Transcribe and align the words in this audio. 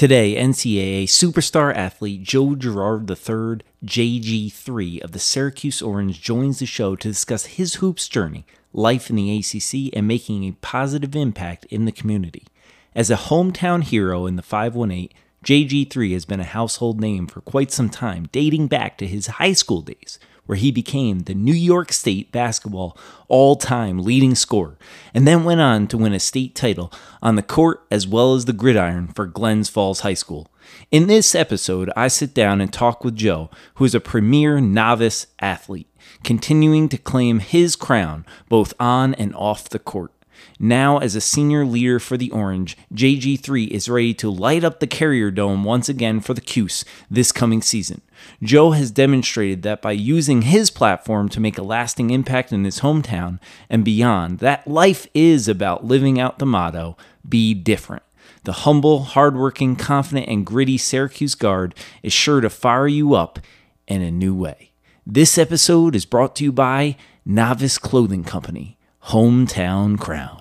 Today, 0.00 0.34
NCAA 0.34 1.04
superstar 1.04 1.76
athlete 1.76 2.22
Joe 2.22 2.54
Girard 2.54 3.10
III, 3.10 3.60
JG3 3.84 5.02
of 5.02 5.12
the 5.12 5.18
Syracuse 5.18 5.82
Orange, 5.82 6.22
joins 6.22 6.58
the 6.58 6.64
show 6.64 6.96
to 6.96 7.08
discuss 7.08 7.44
his 7.44 7.74
hoops 7.74 8.08
journey, 8.08 8.46
life 8.72 9.10
in 9.10 9.16
the 9.16 9.36
ACC, 9.36 9.94
and 9.94 10.08
making 10.08 10.44
a 10.44 10.56
positive 10.62 11.14
impact 11.14 11.66
in 11.66 11.84
the 11.84 11.92
community. 11.92 12.46
As 12.94 13.10
a 13.10 13.16
hometown 13.16 13.82
hero 13.82 14.24
in 14.24 14.36
the 14.36 14.42
518, 14.42 15.10
JG3 15.44 16.14
has 16.14 16.24
been 16.24 16.40
a 16.40 16.44
household 16.44 16.98
name 16.98 17.26
for 17.26 17.42
quite 17.42 17.70
some 17.70 17.90
time, 17.90 18.30
dating 18.32 18.68
back 18.68 18.96
to 18.96 19.06
his 19.06 19.26
high 19.26 19.52
school 19.52 19.82
days, 19.82 20.18
where 20.50 20.56
he 20.56 20.72
became 20.72 21.20
the 21.20 21.34
New 21.34 21.54
York 21.54 21.92
State 21.92 22.32
basketball 22.32 22.98
all 23.28 23.54
time 23.54 24.00
leading 24.00 24.34
scorer, 24.34 24.76
and 25.14 25.24
then 25.24 25.44
went 25.44 25.60
on 25.60 25.86
to 25.86 25.96
win 25.96 26.12
a 26.12 26.18
state 26.18 26.56
title 26.56 26.92
on 27.22 27.36
the 27.36 27.42
court 27.42 27.86
as 27.88 28.08
well 28.08 28.34
as 28.34 28.46
the 28.46 28.52
gridiron 28.52 29.06
for 29.06 29.26
Glens 29.26 29.68
Falls 29.68 30.00
High 30.00 30.14
School. 30.14 30.50
In 30.90 31.06
this 31.06 31.36
episode, 31.36 31.88
I 31.94 32.08
sit 32.08 32.34
down 32.34 32.60
and 32.60 32.72
talk 32.72 33.04
with 33.04 33.14
Joe, 33.14 33.48
who 33.74 33.84
is 33.84 33.94
a 33.94 34.00
premier 34.00 34.60
novice 34.60 35.28
athlete, 35.38 35.86
continuing 36.24 36.88
to 36.88 36.98
claim 36.98 37.38
his 37.38 37.76
crown 37.76 38.26
both 38.48 38.74
on 38.80 39.14
and 39.14 39.32
off 39.36 39.68
the 39.68 39.78
court. 39.78 40.10
Now, 40.58 40.98
as 40.98 41.14
a 41.14 41.20
senior 41.20 41.64
leader 41.64 41.98
for 41.98 42.16
the 42.16 42.30
Orange, 42.30 42.76
JG3 42.94 43.68
is 43.68 43.88
ready 43.88 44.12
to 44.14 44.30
light 44.30 44.62
up 44.64 44.80
the 44.80 44.86
Carrier 44.86 45.30
Dome 45.30 45.64
once 45.64 45.88
again 45.88 46.20
for 46.20 46.34
the 46.34 46.40
Cuse 46.40 46.84
this 47.10 47.32
coming 47.32 47.62
season. 47.62 48.02
Joe 48.42 48.72
has 48.72 48.90
demonstrated 48.90 49.62
that 49.62 49.80
by 49.80 49.92
using 49.92 50.42
his 50.42 50.70
platform 50.70 51.28
to 51.30 51.40
make 51.40 51.58
a 51.58 51.62
lasting 51.62 52.10
impact 52.10 52.52
in 52.52 52.64
his 52.64 52.80
hometown 52.80 53.38
and 53.68 53.84
beyond, 53.84 54.38
that 54.40 54.68
life 54.68 55.06
is 55.14 55.48
about 55.48 55.84
living 55.84 56.20
out 56.20 56.38
the 56.38 56.46
motto 56.46 56.96
be 57.28 57.54
different. 57.54 58.02
The 58.44 58.52
humble, 58.52 59.00
hardworking, 59.00 59.76
confident, 59.76 60.28
and 60.28 60.46
gritty 60.46 60.78
Syracuse 60.78 61.34
guard 61.34 61.74
is 62.02 62.12
sure 62.12 62.40
to 62.40 62.50
fire 62.50 62.88
you 62.88 63.14
up 63.14 63.38
in 63.86 64.02
a 64.02 64.10
new 64.10 64.34
way. 64.34 64.72
This 65.06 65.36
episode 65.38 65.96
is 65.96 66.04
brought 66.04 66.36
to 66.36 66.44
you 66.44 66.52
by 66.52 66.96
Novice 67.24 67.78
Clothing 67.78 68.24
Company, 68.24 68.78
Hometown 69.10 69.98
Crown. 69.98 70.40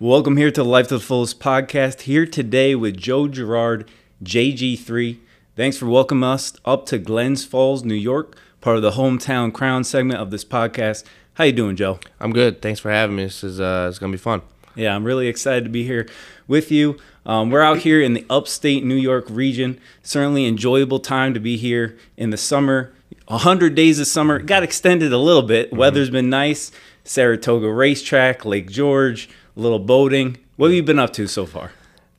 Welcome 0.00 0.36
here 0.36 0.50
to 0.50 0.64
the 0.64 0.68
Life 0.68 0.88
to 0.88 0.94
the 0.98 1.04
Fullest 1.04 1.38
podcast. 1.38 2.00
Here 2.00 2.26
today 2.26 2.74
with 2.74 2.96
Joe 2.96 3.28
Girard, 3.28 3.88
JG3. 4.24 5.18
Thanks 5.54 5.76
for 5.76 5.86
welcoming 5.86 6.28
us 6.28 6.54
up 6.64 6.86
to 6.86 6.98
Glens 6.98 7.44
Falls, 7.44 7.84
New 7.84 7.94
York, 7.94 8.36
part 8.60 8.78
of 8.78 8.82
the 8.82 8.90
Hometown 8.90 9.54
Crown 9.54 9.84
segment 9.84 10.18
of 10.18 10.32
this 10.32 10.44
podcast. 10.44 11.04
How 11.34 11.44
you 11.44 11.52
doing, 11.52 11.76
Joe? 11.76 12.00
I'm 12.18 12.32
good. 12.32 12.60
Thanks 12.60 12.80
for 12.80 12.90
having 12.90 13.14
me. 13.14 13.26
This 13.26 13.44
is 13.44 13.60
uh, 13.60 13.86
it's 13.88 14.00
gonna 14.00 14.10
be 14.10 14.18
fun. 14.18 14.42
Yeah, 14.74 14.96
I'm 14.96 15.04
really 15.04 15.28
excited 15.28 15.62
to 15.62 15.70
be 15.70 15.84
here 15.84 16.08
with 16.48 16.72
you. 16.72 16.98
Um, 17.24 17.50
we're 17.50 17.62
out 17.62 17.78
here 17.78 18.02
in 18.02 18.14
the 18.14 18.26
upstate 18.28 18.84
New 18.84 18.96
York 18.96 19.26
region. 19.28 19.78
Certainly 20.02 20.46
enjoyable 20.46 20.98
time 20.98 21.32
to 21.34 21.38
be 21.38 21.56
here 21.56 21.96
in 22.16 22.30
the 22.30 22.36
summer. 22.36 22.92
100 23.30 23.76
days 23.76 24.00
of 24.00 24.08
summer 24.08 24.36
it 24.36 24.46
got 24.46 24.62
extended 24.62 25.12
a 25.12 25.18
little 25.18 25.42
bit. 25.42 25.68
Mm-hmm. 25.68 25.76
Weather's 25.76 26.10
been 26.10 26.28
nice. 26.28 26.72
Saratoga 27.04 27.72
Racetrack, 27.72 28.44
Lake 28.44 28.68
George, 28.68 29.28
a 29.56 29.60
little 29.60 29.78
boating. 29.78 30.36
What 30.56 30.68
have 30.68 30.74
you 30.74 30.82
been 30.82 30.98
up 30.98 31.12
to 31.14 31.26
so 31.26 31.46
far? 31.46 31.72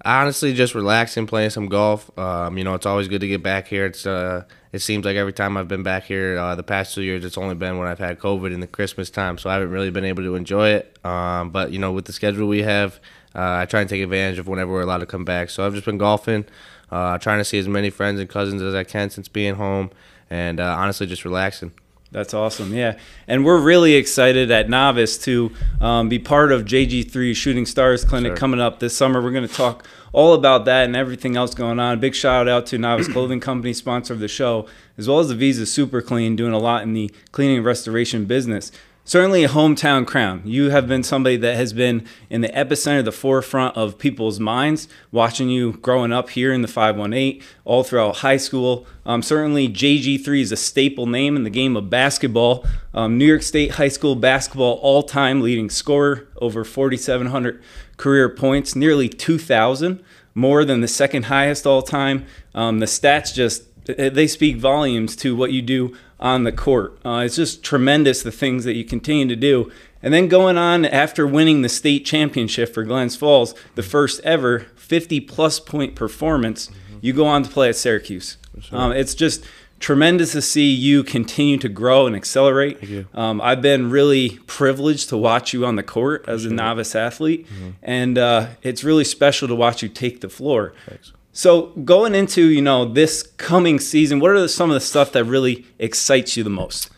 Honestly, 0.04 0.54
just 0.54 0.74
relaxing, 0.74 1.28
playing 1.28 1.52
some 1.52 1.68
golf. 1.68 2.18
Um, 2.18 2.58
you 2.58 2.64
know, 2.64 2.74
it's 2.74 2.86
always 2.86 3.08
good 3.08 3.22
to 3.22 3.28
get 3.28 3.44
back 3.44 3.68
here. 3.68 3.86
It's 3.86 4.08
uh, 4.08 4.46
it 4.72 4.80
seems 4.80 5.06
like 5.06 5.16
every 5.16 5.34
time 5.34 5.58
I've 5.58 5.68
been 5.68 5.84
back 5.84 6.06
here, 6.06 6.38
uh, 6.38 6.56
the 6.56 6.64
past 6.64 6.96
two 6.96 7.04
years, 7.04 7.24
it's 7.24 7.38
only 7.38 7.56
been 7.56 7.78
when 7.78 7.88
I've 7.88 8.00
had 8.00 8.18
COVID 8.18 8.52
in 8.52 8.62
the 8.62 8.68
Christmas 8.68 9.10
time, 9.10 9.38
so 9.38 9.50
I 9.50 9.54
haven't 9.54 9.70
really 9.70 9.92
been 9.92 10.06
able 10.06 10.24
to 10.24 10.36
enjoy 10.36 10.70
it. 10.70 10.98
Um, 11.06 11.52
but 11.52 11.72
you 11.72 11.78
know, 11.78 11.92
with 11.92 12.06
the 12.06 12.14
schedule 12.14 12.48
we 12.48 12.64
have, 12.64 13.00
uh, 13.36 13.58
I 13.58 13.66
try 13.66 13.82
and 13.82 13.90
take 13.90 14.02
advantage 14.02 14.40
of 14.40 14.48
whenever 14.48 14.72
we're 14.72 14.82
allowed 14.82 15.00
to 15.00 15.06
come 15.06 15.26
back. 15.26 15.50
So 15.50 15.66
I've 15.66 15.74
just 15.74 15.86
been 15.86 15.98
golfing, 15.98 16.46
uh, 16.90 17.18
trying 17.18 17.40
to 17.40 17.46
see 17.46 17.60
as 17.60 17.68
many 17.68 17.90
friends 17.90 18.20
and 18.20 18.30
cousins 18.30 18.62
as 18.62 18.74
I 18.74 18.84
can 18.84 19.10
since 19.10 19.28
being 19.28 19.56
home, 19.56 19.92
and 20.32 20.60
uh, 20.60 20.76
honestly, 20.80 21.06
just 21.06 21.26
relaxing. 21.26 21.72
That's 22.12 22.34
awesome. 22.34 22.74
Yeah. 22.74 22.98
And 23.28 23.46
we're 23.46 23.60
really 23.62 23.94
excited 23.94 24.52
at 24.52 24.68
Novice 24.70 25.18
to 25.20 25.52
um, 25.80 26.10
be 26.10 26.20
part 26.20 26.52
of 26.52 26.66
JG3 26.66 27.34
Shooting 27.36 27.66
Stars 27.66 28.04
Clinic 28.04 28.32
Sure. 28.32 28.38
coming 28.38 28.60
up 28.60 28.80
this 28.80 28.96
summer. 28.96 29.22
We're 29.22 29.32
going 29.32 29.48
to 29.48 29.54
talk 29.54 29.86
all 30.12 30.34
about 30.34 30.66
that 30.66 30.86
and 30.86 30.96
everything 30.96 31.38
else 31.38 31.54
going 31.54 31.80
on. 31.80 32.02
Big 32.02 32.14
shout 32.14 32.50
out 32.50 32.66
to 32.68 32.78
Novice 32.78 33.08
Clothing 33.14 33.40
Company, 33.40 33.72
sponsor 33.72 34.14
of 34.14 34.20
the 34.20 34.28
show, 34.28 34.68
as 34.98 35.08
well 35.08 35.20
as 35.20 35.30
the 35.30 35.36
Visa 35.36 35.66
Super 35.66 36.02
Clean, 36.02 36.36
doing 36.36 36.52
a 36.52 36.58
lot 36.60 36.84
in 36.84 36.94
the 36.94 37.10
cleaning 37.32 37.58
and 37.58 37.66
restoration 37.66 38.26
business. 38.26 38.74
Certainly 39.04 39.44
a 39.44 39.50
hometown 39.50 40.06
crown. 40.06 40.44
You 40.46 40.70
have 40.70 40.88
been 40.88 41.02
somebody 41.02 41.36
that 41.38 41.56
has 41.56 41.74
been 41.74 42.06
in 42.30 42.42
the 42.42 42.50
epicenter, 42.50 43.04
the 43.04 43.12
forefront 43.12 43.76
of 43.76 43.98
people's 43.98 44.40
minds, 44.40 44.88
watching 45.12 45.50
you 45.50 45.74
growing 45.74 46.14
up 46.14 46.30
here 46.30 46.54
in 46.54 46.62
the 46.62 46.68
518, 46.68 47.42
all 47.66 47.84
throughout 47.84 48.18
high 48.18 48.38
school. 48.38 48.86
Um, 49.04 49.24
certainly, 49.24 49.68
JG3 49.68 50.42
is 50.42 50.52
a 50.52 50.56
staple 50.56 51.08
name 51.08 51.36
in 51.36 51.44
the 51.44 51.50
game 51.50 51.76
of 51.76 51.90
basketball. 51.90 52.64
Um, 52.94 53.18
New 53.18 53.26
York 53.26 53.42
State 53.42 53.72
high 53.72 53.88
school 53.88 54.16
basketball 54.16 54.74
all 54.84 55.02
time 55.02 55.42
leading 55.42 55.72
scorer, 55.72 56.28
over 56.40 56.64
4,700 56.64 57.60
career 57.98 58.30
points, 58.30 58.76
nearly 58.76 59.10
2,000, 59.10 60.04
more 60.36 60.64
than 60.64 60.82
the 60.82 60.88
second 60.88 61.24
highest 61.24 61.66
all 61.66 61.82
time. 61.82 62.28
Um, 62.54 62.80
the 62.80 62.86
stats 62.86 63.34
just 63.34 63.64
they 63.86 64.28
speak 64.28 64.58
volumes 64.58 65.16
to 65.18 65.36
what 65.36 65.52
you 65.52 65.62
do 65.62 65.96
on 66.20 66.44
the 66.44 66.52
court. 66.52 66.98
Uh, 67.04 67.24
it's 67.26 67.36
just 67.36 67.64
tremendous 67.64 68.22
the 68.22 68.32
things 68.32 68.64
that 68.64 68.76
you 68.76 68.84
continue 68.86 69.28
to 69.28 69.36
do. 69.36 69.72
And 70.04 70.14
then 70.14 70.28
going 70.28 70.58
on 70.58 70.86
after 70.86 71.28
winning 71.28 71.62
the 71.62 71.70
state 71.70 72.06
championship 72.06 72.74
for 72.74 72.84
Glens 72.84 73.16
Falls, 73.16 73.54
the 73.76 73.84
first 73.84 74.20
ever 74.24 74.60
50 74.76 75.20
plus 75.22 75.60
point 75.60 75.96
performance, 75.96 76.70
you 77.02 77.14
go 77.14 77.26
on 77.26 77.44
to 77.44 77.50
play 77.50 77.70
at 77.70 77.76
Syracuse. 77.76 78.38
Um, 78.72 78.92
it's 78.92 79.16
just 79.16 79.44
tremendous 79.80 80.34
to 80.34 80.42
see 80.42 80.72
you 80.72 81.04
continue 81.04 81.58
to 81.58 81.70
grow 81.70 82.06
and 82.06 82.16
accelerate. 82.16 82.78
Um, 83.16 83.42
I've 83.42 83.62
been 83.62 83.90
really 83.90 84.38
privileged 84.46 85.10
to 85.10 85.18
watch 85.18 85.54
you 85.54 85.66
on 85.66 85.76
the 85.76 85.84
court 85.84 86.26
as 86.28 86.46
a 86.46 86.50
novice 86.52 86.96
athlete, 86.96 87.48
and 87.82 88.18
uh, 88.18 88.48
it's 88.62 88.84
really 88.84 89.04
special 89.04 89.48
to 89.48 89.56
watch 89.56 89.82
you 89.82 89.90
take 89.90 90.22
the 90.22 90.30
floor. 90.30 90.74
Thanks. 90.88 91.14
So 91.34 91.68
going 91.86 92.14
into 92.14 92.50
you 92.50 92.62
know 92.62 92.86
this 92.86 93.24
coming 93.24 93.80
season, 93.80 94.20
what 94.20 94.32
are 94.32 94.48
some 94.48 94.70
of 94.70 94.74
the 94.74 94.82
stuff 94.82 95.12
that 95.14 95.24
really 95.24 95.66
excites 95.80 96.36
you 96.36 96.44
the 96.44 96.50
most? 96.50 96.90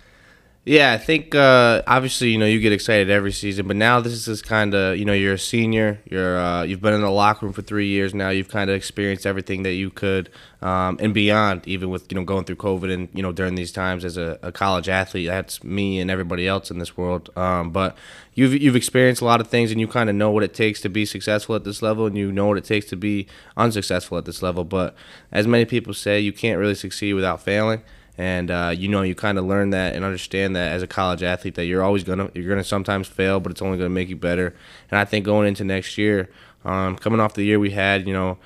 Yeah, 0.65 0.93
I 0.93 0.97
think 0.97 1.35
uh, 1.35 1.83
obviously 1.85 2.29
you 2.29 2.37
know 2.37 2.45
you 2.45 2.61
get 2.61 2.71
excited 2.71 3.09
every 3.09 3.33
season, 3.33 3.67
but 3.67 3.75
now 3.75 3.99
this 3.99 4.29
is 4.29 4.41
kind 4.41 4.73
of 4.73 4.97
you 4.97 5.03
know 5.03 5.11
you're 5.11 5.33
a 5.33 5.39
senior, 5.39 5.99
you're 6.09 6.39
uh, 6.39 6.63
you've 6.63 6.79
been 6.79 6.93
in 6.93 7.01
the 7.01 7.09
locker 7.09 7.45
room 7.45 7.51
for 7.53 7.61
three 7.61 7.87
years 7.87 8.13
now. 8.13 8.29
You've 8.29 8.47
kind 8.47 8.69
of 8.69 8.75
experienced 8.77 9.25
everything 9.25 9.63
that 9.63 9.73
you 9.73 9.89
could 9.89 10.29
um, 10.61 10.97
and 11.01 11.13
beyond, 11.13 11.67
even 11.67 11.89
with 11.89 12.09
you 12.09 12.17
know 12.17 12.23
going 12.23 12.45
through 12.45 12.55
COVID 12.55 12.93
and 12.93 13.09
you 13.13 13.21
know 13.21 13.33
during 13.33 13.55
these 13.55 13.73
times 13.73 14.05
as 14.05 14.15
a, 14.15 14.39
a 14.41 14.53
college 14.53 14.87
athlete. 14.87 15.27
That's 15.27 15.63
me 15.65 15.99
and 15.99 16.09
everybody 16.09 16.47
else 16.47 16.71
in 16.71 16.79
this 16.79 16.95
world. 16.95 17.29
Um, 17.35 17.71
but 17.71 17.97
you've 18.35 18.53
you've 18.53 18.75
experienced 18.75 19.21
a 19.21 19.25
lot 19.25 19.41
of 19.41 19.47
things 19.47 19.71
and 19.71 19.79
you 19.79 19.87
kind 19.87 20.09
of 20.09 20.15
know 20.15 20.31
what 20.31 20.43
it 20.43 20.53
takes 20.53 20.81
to 20.81 20.89
be 20.89 21.05
successful 21.05 21.55
at 21.55 21.63
this 21.63 21.81
level, 21.81 22.05
and 22.05 22.17
you 22.17 22.31
know 22.31 22.47
what 22.47 22.57
it 22.57 22.65
takes 22.65 22.87
to 22.87 22.95
be 22.95 23.27
unsuccessful 23.57 24.17
at 24.17 24.25
this 24.25 24.41
level. 24.41 24.63
But 24.63 24.95
as 25.31 25.47
many 25.47 25.65
people 25.65 25.93
say, 25.93 26.19
you 26.19 26.33
can't 26.33 26.59
really 26.59 26.75
succeed 26.75 27.13
without 27.13 27.41
failing 27.41 27.81
and 28.17 28.51
uh, 28.51 28.73
you 28.75 28.87
know 28.87 29.01
you 29.01 29.15
kind 29.15 29.37
of 29.37 29.45
learn 29.45 29.71
that 29.71 29.95
and 29.95 30.05
understand 30.05 30.55
that 30.55 30.71
as 30.71 30.83
a 30.83 30.87
college 30.87 31.23
athlete 31.23 31.55
that 31.55 31.65
you're 31.65 31.83
always 31.83 32.03
gonna 32.03 32.29
you're 32.33 32.47
gonna 32.47 32.63
sometimes 32.63 33.07
fail 33.07 33.39
but 33.39 33.51
it's 33.51 33.61
only 33.61 33.77
gonna 33.77 33.89
make 33.89 34.09
you 34.09 34.15
better 34.15 34.55
and 34.91 34.99
i 34.99 35.05
think 35.05 35.25
going 35.25 35.47
into 35.47 35.63
next 35.63 35.97
year 35.97 36.29
um, 36.65 36.95
coming 36.95 37.19
off 37.19 37.33
the 37.33 37.43
year 37.43 37.59
we 37.59 37.71
had 37.71 38.07
you 38.07 38.13
know 38.13 38.37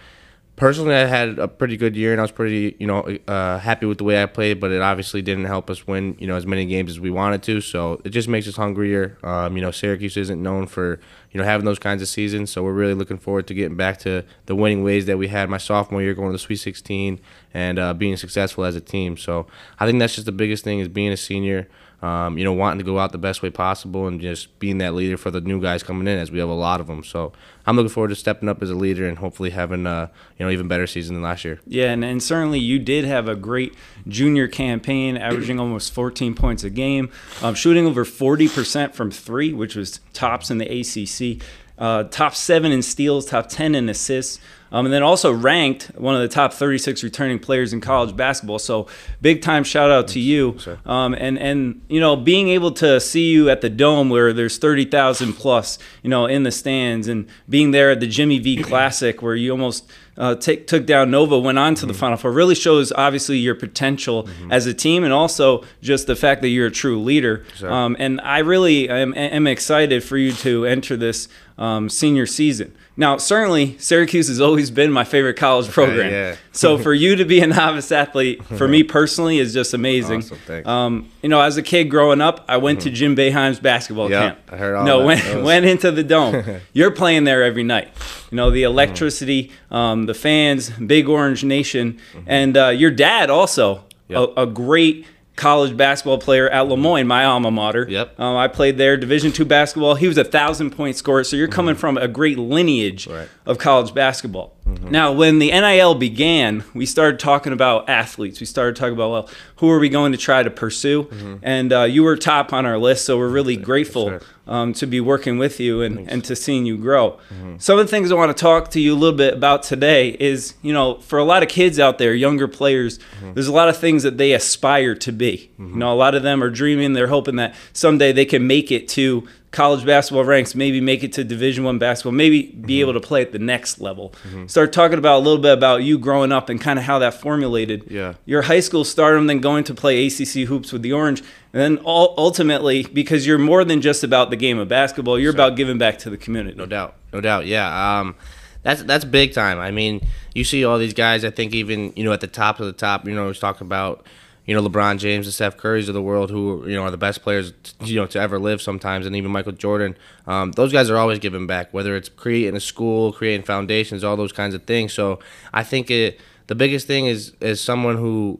personally 0.58 0.94
i 0.94 1.06
had 1.06 1.40
a 1.40 1.48
pretty 1.48 1.78
good 1.78 1.96
year 1.96 2.12
and 2.12 2.20
i 2.20 2.24
was 2.24 2.32
pretty 2.32 2.76
you 2.80 2.88
know 2.88 3.18
uh, 3.28 3.58
happy 3.60 3.86
with 3.86 4.00
the 4.00 4.04
way 4.04 4.22
i 4.22 4.26
played 4.26 4.60
but 4.60 4.72
it 4.72 4.82
obviously 4.82 5.22
didn't 5.22 5.46
help 5.46 5.70
us 5.70 5.88
win 5.88 6.16
you 6.20 6.28
know 6.28 6.36
as 6.36 6.46
many 6.46 6.66
games 6.66 6.92
as 6.92 7.00
we 7.00 7.10
wanted 7.10 7.44
to. 7.44 7.62
So 7.62 8.02
it 8.04 8.10
just 8.10 8.28
makes 8.28 8.48
us 8.48 8.56
hungrier. 8.56 9.18
Um, 9.24 9.56
you 9.56 9.62
know 9.62 9.72
syracuse 9.72 10.18
isn't 10.18 10.42
known 10.42 10.68
for 10.68 11.00
you 11.32 11.40
know 11.40 11.44
having 11.44 11.66
those 11.66 11.80
kinds 11.80 12.02
of 12.02 12.08
seasons. 12.08 12.52
So 12.52 12.64
we're 12.64 12.74
really 12.74 12.94
looking 12.94 13.18
forward 13.18 13.48
to 13.48 13.54
getting 13.54 13.78
back 13.78 13.98
to 14.00 14.24
the 14.46 14.56
winning 14.56 14.84
ways 14.84 15.06
that 15.06 15.18
we 15.18 15.28
had 15.28 15.50
my 15.50 15.58
sophomore 15.58 16.02
year 16.02 16.14
going 16.14 16.30
to 16.30 16.34
the 16.34 16.40
sweet 16.40 16.58
16 16.58 17.20
and 17.54 17.80
uh, 17.80 17.94
being 17.94 18.18
successful 18.18 18.66
as 18.66 18.76
a 18.76 18.82
team. 18.82 19.18
So 19.18 19.48
i 19.80 19.86
think 19.86 20.00
that's 20.00 20.16
just 20.16 20.26
the 20.26 20.32
biggest 20.32 20.64
thing 20.64 20.80
is 20.80 20.88
being 20.88 21.12
a 21.12 21.18
senior 21.18 21.68
um, 22.02 22.38
you 22.38 22.44
know, 22.44 22.54
wanting 22.54 22.78
to 22.78 22.86
go 22.86 23.00
out 23.00 23.12
the 23.12 23.18
best 23.18 23.42
way 23.42 23.50
possible 23.50 24.08
and 24.08 24.22
just 24.22 24.60
being 24.60 24.78
that 24.78 24.94
leader 24.94 25.18
for 25.18 25.32
the 25.32 25.42
new 25.42 25.60
guys 25.60 25.82
coming 25.82 26.08
in, 26.08 26.20
as 26.20 26.32
we 26.32 26.38
have 26.40 26.50
a 26.50 26.54
lot 26.54 26.80
of 26.80 26.88
them. 26.88 27.04
So 27.04 27.34
I'm 27.66 27.76
looking 27.76 27.90
forward 27.90 28.10
to 28.10 28.16
stepping 28.16 28.48
up 28.48 28.62
as 28.62 28.70
a 28.70 28.76
leader 28.76 29.08
and 29.08 29.18
hopefully 29.18 29.50
having, 29.50 29.88
a 29.88 30.12
you 30.38 30.46
know, 30.46 30.52
even 30.52 30.68
better 30.68 30.86
season 30.86 31.16
than 31.16 31.24
last 31.24 31.44
year. 31.44 31.60
Yeah, 31.66 31.92
and, 31.92 32.06
and 32.06 32.22
certainly 32.22 32.60
you 32.60 32.78
did 32.78 33.06
have 33.06 33.28
a 33.28 33.36
great 33.36 33.74
junior 34.08 34.48
campaign, 34.48 35.18
averaging 35.18 35.60
almost 35.60 35.92
14 35.92 36.36
points 36.36 36.64
a 36.64 36.70
game, 36.70 37.10
um, 37.42 37.56
shooting 37.56 37.88
over 37.88 38.06
40% 38.06 38.94
from 38.94 39.10
three, 39.10 39.52
which 39.52 39.76
was 39.76 40.00
tops 40.14 40.52
in 40.52 40.60
the 40.60 40.66
ACC. 40.66 41.44
Uh, 41.78 42.04
top 42.06 42.34
seven 42.36 42.72
in 42.72 42.82
steals, 42.82 43.26
top 43.26 43.48
10 43.50 43.76
in 43.76 43.88
assists. 43.90 44.40
um, 44.72 44.86
and 44.86 44.94
then 44.94 45.04
also 45.04 45.32
ranked 45.32 45.86
one 45.96 46.16
of 46.16 46.22
the 46.22 46.28
top 46.28 46.52
36 46.54 47.04
returning 47.04 47.40
players 47.40 47.72
in 47.72 47.80
college 47.82 48.16
basketball. 48.16 48.60
So 48.60 48.88
big 49.22 49.42
time 49.42 49.64
shout 49.64 49.92
out 49.92 50.08
to 50.10 50.20
you. 50.20 50.58
Um, 50.86 51.14
and 51.14 51.38
and 51.40 51.82
you 51.88 52.00
know 52.00 52.16
being 52.16 52.50
able 52.50 52.72
to 52.72 53.00
see 53.00 53.30
you 53.32 53.50
at 53.50 53.62
the 53.62 53.70
dome 53.70 54.10
where 54.10 54.34
there's 54.34 54.58
30,000 54.58 55.34
plus 55.34 55.78
you 56.04 56.10
know 56.10 56.26
in 56.26 56.44
the 56.44 56.52
stands, 56.52 57.08
and 57.08 57.28
being 57.48 57.72
there 57.72 57.92
at 57.92 58.00
the 58.00 58.08
Jimmy 58.08 58.40
V 58.40 58.62
Classic 58.64 59.22
where 59.22 59.36
you 59.36 59.52
almost 59.52 59.90
uh, 60.18 60.36
take, 60.36 60.68
took 60.68 60.86
down 60.86 61.12
Nova, 61.12 61.38
went 61.38 61.58
on 61.58 61.76
to 61.76 61.86
the 61.86 61.94
mm-hmm. 61.94 62.00
Final 62.00 62.18
Four, 62.18 62.32
really 62.32 62.56
shows 62.56 62.92
obviously 62.92 63.38
your 63.38 63.56
potential 63.56 64.24
mm-hmm. 64.24 64.52
as 64.52 64.66
a 64.66 64.74
team 64.74 65.04
and 65.04 65.14
also 65.14 65.64
just 65.82 66.08
the 66.08 66.16
fact 66.16 66.42
that 66.42 66.50
you're 66.50 66.68
a 66.68 66.72
true 66.72 67.02
leader. 67.02 67.46
Sure. 67.56 67.72
Um, 67.72 67.96
and 68.00 68.20
I 68.22 68.40
really 68.40 68.90
am, 68.90 69.14
am, 69.16 69.48
excited 69.48 70.04
for 70.04 70.18
you 70.18 70.34
to 70.34 70.66
enter 70.66 70.98
this 70.98 71.28
um, 71.58 71.90
senior 71.90 72.26
season. 72.26 72.76
Now, 73.00 73.18
certainly, 73.18 73.78
Syracuse 73.78 74.28
has 74.28 74.42
always 74.42 74.72
been 74.72 74.92
my 74.92 75.04
favorite 75.04 75.36
college 75.36 75.70
program. 75.70 76.12
yeah. 76.12 76.36
so 76.52 76.80
for 76.80 76.96
you 76.96 77.16
to 77.16 77.26
be 77.26 77.40
a 77.40 77.48
novice 77.48 77.92
athlete, 77.92 78.44
for 78.44 78.68
me 78.68 78.82
personally, 78.82 79.38
is 79.38 79.54
just 79.54 79.76
amazing. 79.76 80.22
Awesome, 80.22 80.68
um, 80.68 81.12
you 81.22 81.30
know, 81.30 81.40
as 81.40 81.58
a 81.58 81.62
kid 81.62 81.86
growing 81.86 82.22
up, 82.22 82.44
I 82.48 82.58
went 82.58 82.80
mm-hmm. 82.80 82.90
to 82.90 82.96
Jim 82.96 83.16
Boeheim's 83.16 83.60
basketball 83.60 84.10
yep, 84.10 84.22
camp. 84.22 84.40
I 84.52 84.58
heard 84.58 84.76
all 84.76 84.84
no, 84.84 85.00
that. 85.00 85.06
went 85.06 85.44
went 85.44 85.66
into 85.68 85.92
the 85.92 86.04
dome. 86.04 86.44
You're 86.74 86.90
playing 86.90 87.26
there 87.26 87.44
every 87.44 87.64
night. 87.64 87.90
You 88.32 88.36
know, 88.36 88.50
the 88.50 88.64
mm-hmm. 88.64 88.72
electricity, 88.72 89.52
um, 89.70 90.08
the 90.08 90.16
fans, 90.16 90.72
Big 90.72 91.08
Orange 91.08 91.44
Nation, 91.44 91.94
mm-hmm. 91.94 92.24
and 92.26 92.58
uh, 92.58 92.68
your 92.70 92.92
dad 92.92 93.30
also 93.30 93.86
yep. 94.08 94.32
a, 94.36 94.42
a 94.42 94.46
great 94.48 95.06
college 95.38 95.78
basketball 95.78 96.18
player 96.18 96.50
at 96.50 96.68
Le 96.68 96.76
Moyne, 96.76 97.08
my 97.08 97.24
alma 97.24 97.50
mater. 97.50 97.86
Yep. 97.88 98.20
Um, 98.20 98.36
I 98.36 98.50
played 98.50 98.78
there, 98.78 98.98
Division 98.98 99.32
two 99.32 99.46
basketball. 99.46 99.96
He 99.96 100.08
was 100.08 100.18
a 100.18 100.26
thousand 100.26 100.72
point 100.72 100.98
scorer, 100.98 101.24
so 101.24 101.38
you're 101.38 101.48
coming 101.48 101.76
mm-hmm. 101.76 101.80
from 101.80 101.98
a 101.98 102.10
great 102.10 102.38
lineage 102.38 103.08
right. 103.08 103.30
of 103.46 103.58
college 103.58 103.94
basketball. 103.94 104.57
Mm-hmm. 104.68 104.92
Now, 104.92 105.14
when 105.14 105.40
the 105.40 105.52
NIL 105.52 105.96
began, 105.96 106.64
we 106.74 106.86
started 106.86 107.20
talking 107.20 107.54
about 107.54 107.90
athletes. 107.90 108.40
We 108.40 108.46
started 108.46 108.76
talking 108.76 108.94
about 108.94 109.12
well, 109.12 109.30
who 109.58 109.70
are 109.70 109.80
we 109.80 109.90
going 109.90 110.12
to 110.12 110.18
try 110.18 110.44
to 110.44 110.50
pursue? 110.50 111.04
Mm-hmm. 111.04 111.36
And 111.42 111.74
uh, 111.74 111.84
you 111.84 112.04
were 112.04 112.18
top 112.18 112.52
on 112.52 112.66
our 112.66 112.78
list, 112.78 113.06
so 113.06 113.18
we're 113.18 113.30
really 113.30 113.56
grateful 113.56 114.20
um, 114.46 114.74
to 114.74 114.86
be 114.86 115.00
working 115.00 115.38
with 115.38 115.60
you 115.60 115.82
and, 115.82 116.10
and 116.10 116.24
to 116.26 116.36
seeing 116.36 116.66
you 116.66 116.78
grow. 116.78 117.20
Mm-hmm. 117.30 117.58
Some 117.60 117.80
of 117.80 117.86
the 117.86 117.90
things 117.90 118.12
I 118.12 118.16
want 118.16 118.36
to 118.36 118.42
talk 118.42 118.72
to 118.72 118.80
you 118.80 118.94
a 118.94 118.98
little 118.98 119.18
bit 119.18 119.34
about 119.34 119.64
today 119.64 120.10
is, 120.20 120.56
you 120.62 120.74
know, 120.74 121.00
for 121.00 121.20
a 121.20 121.24
lot 121.24 121.44
of 121.44 121.50
kids 121.50 121.80
out 121.80 121.98
there, 121.98 122.14
younger 122.14 122.48
players, 122.48 123.00
mm-hmm. 123.00 123.34
there's 123.34 123.48
a 123.48 123.54
lot 123.54 123.70
of 123.70 123.78
things 123.78 124.04
that 124.04 124.18
they 124.18 124.34
aspire 124.34 124.96
to 124.96 125.12
be. 125.12 125.52
You 125.58 125.66
mm-hmm. 125.66 125.80
know, 125.80 125.94
a 125.94 125.96
lot 125.96 126.16
of 126.16 126.24
them 126.24 126.44
are 126.44 126.50
dreaming, 126.50 126.94
they're 126.94 127.08
hoping 127.08 127.38
that 127.38 127.56
someday 127.74 128.12
they 128.12 128.26
can 128.26 128.48
make 128.48 128.72
it 128.72 128.88
to 128.90 129.28
college 129.58 129.84
basketball 129.84 130.24
ranks, 130.24 130.54
maybe 130.54 130.80
make 130.80 131.04
it 131.04 131.14
to 131.14 131.24
Division 131.24 131.64
One 131.64 131.80
basketball, 131.80 132.12
maybe 132.12 132.44
be 132.44 132.52
mm-hmm. 132.52 132.72
able 132.82 132.94
to 132.94 133.00
play 133.00 133.24
at 133.24 133.32
the 133.32 133.40
next 133.40 133.82
level. 133.82 134.14
Mm-hmm. 134.28 134.46
Start 134.46 134.72
talking 134.72 135.00
about 135.00 135.18
a 135.18 135.24
little 135.24 135.42
bit 135.42 135.52
about 135.52 135.82
you 135.82 135.98
growing 135.98 136.32
up 136.32 136.50
and 136.50 136.62
kind 136.62 136.78
of 136.78 136.86
how 136.86 137.00
that 137.00 137.16
formulated. 137.16 137.90
Yeah. 137.90 138.14
Your 138.26 138.44
high 138.44 138.60
school 138.60 138.84
stardom, 138.84 139.26
then 139.26 139.40
going 139.40 139.64
to 139.64 139.74
play 139.74 140.06
ACC 140.06 140.48
hoops 140.48 140.72
with 140.72 140.84
the 140.84 140.94
Orange, 140.94 141.22
and 141.54 141.60
then 141.60 141.80
ultimately 141.84 142.84
because 142.84 143.26
you're 143.26 143.40
more 143.40 143.66
than 143.66 143.82
just 143.82 144.04
about 144.04 144.30
the 144.30 144.36
game 144.36 144.60
of 144.60 144.68
basketball, 144.68 145.18
you're 145.18 145.32
sure. 145.32 145.42
about 145.42 145.58
giving 145.58 145.80
back 145.80 145.98
to 146.00 146.12
the 146.12 146.18
community. 146.18 146.56
No 146.56 146.68
doubt, 146.68 146.94
no 147.12 147.20
doubt. 147.20 147.48
Yeah. 147.48 148.00
Um, 148.00 148.16
that's 148.62 148.84
that's 148.84 149.06
big 149.06 149.34
time. 149.34 149.58
I 149.58 149.72
mean, 149.72 150.06
you 150.36 150.44
see 150.44 150.66
all 150.66 150.78
these 150.78 150.94
guys. 150.94 151.26
I 151.26 151.32
think 151.32 151.56
even 151.56 151.94
you 151.96 152.04
know 152.04 152.14
at 152.14 152.22
the 152.22 152.28
top 152.28 152.60
of 152.60 152.68
the 152.68 152.74
top. 152.74 153.08
You 153.08 153.16
know, 153.16 153.24
I 153.24 153.28
was 153.28 153.40
talking 153.40 153.66
about 153.66 154.06
you 154.48 154.56
know 154.56 154.68
LeBron 154.68 154.98
James 154.98 155.28
and 155.28 155.34
Steph 155.34 155.58
Curry's 155.58 155.88
of 155.88 155.94
the 155.94 156.02
world, 156.02 156.32
who 156.32 156.68
you 156.68 156.76
know 156.76 156.84
are 156.84 156.92
the 156.92 156.98
best 156.98 157.22
players 157.22 157.54
you 157.82 157.98
know 157.98 158.08
to 158.08 158.20
ever 158.20 158.40
live 158.40 158.62
sometimes, 158.62 159.06
and 159.06 159.16
even 159.16 159.30
Michael 159.30 159.52
Jordan. 159.52 159.96
Um, 160.26 160.54
those 160.54 160.72
guys 160.72 160.90
are 160.90 160.98
always 160.98 161.20
giving 161.20 161.46
back, 161.46 161.74
whether 161.74 161.96
it's 161.96 162.10
creating 162.10 162.56
a 162.56 162.60
school, 162.60 163.14
creating 163.14 163.46
foundations, 163.46 164.04
all 164.04 164.16
those 164.18 164.32
kinds 164.32 164.56
of 164.56 164.64
things. 164.64 164.94
So 164.94 165.20
I 165.54 165.64
think 165.64 165.92
it 165.92 166.20
the 166.48 166.56
biggest 166.56 166.88
thing 166.88 167.06
is 167.06 167.34
is 167.42 167.62
someone 167.62 167.98
who 167.98 168.40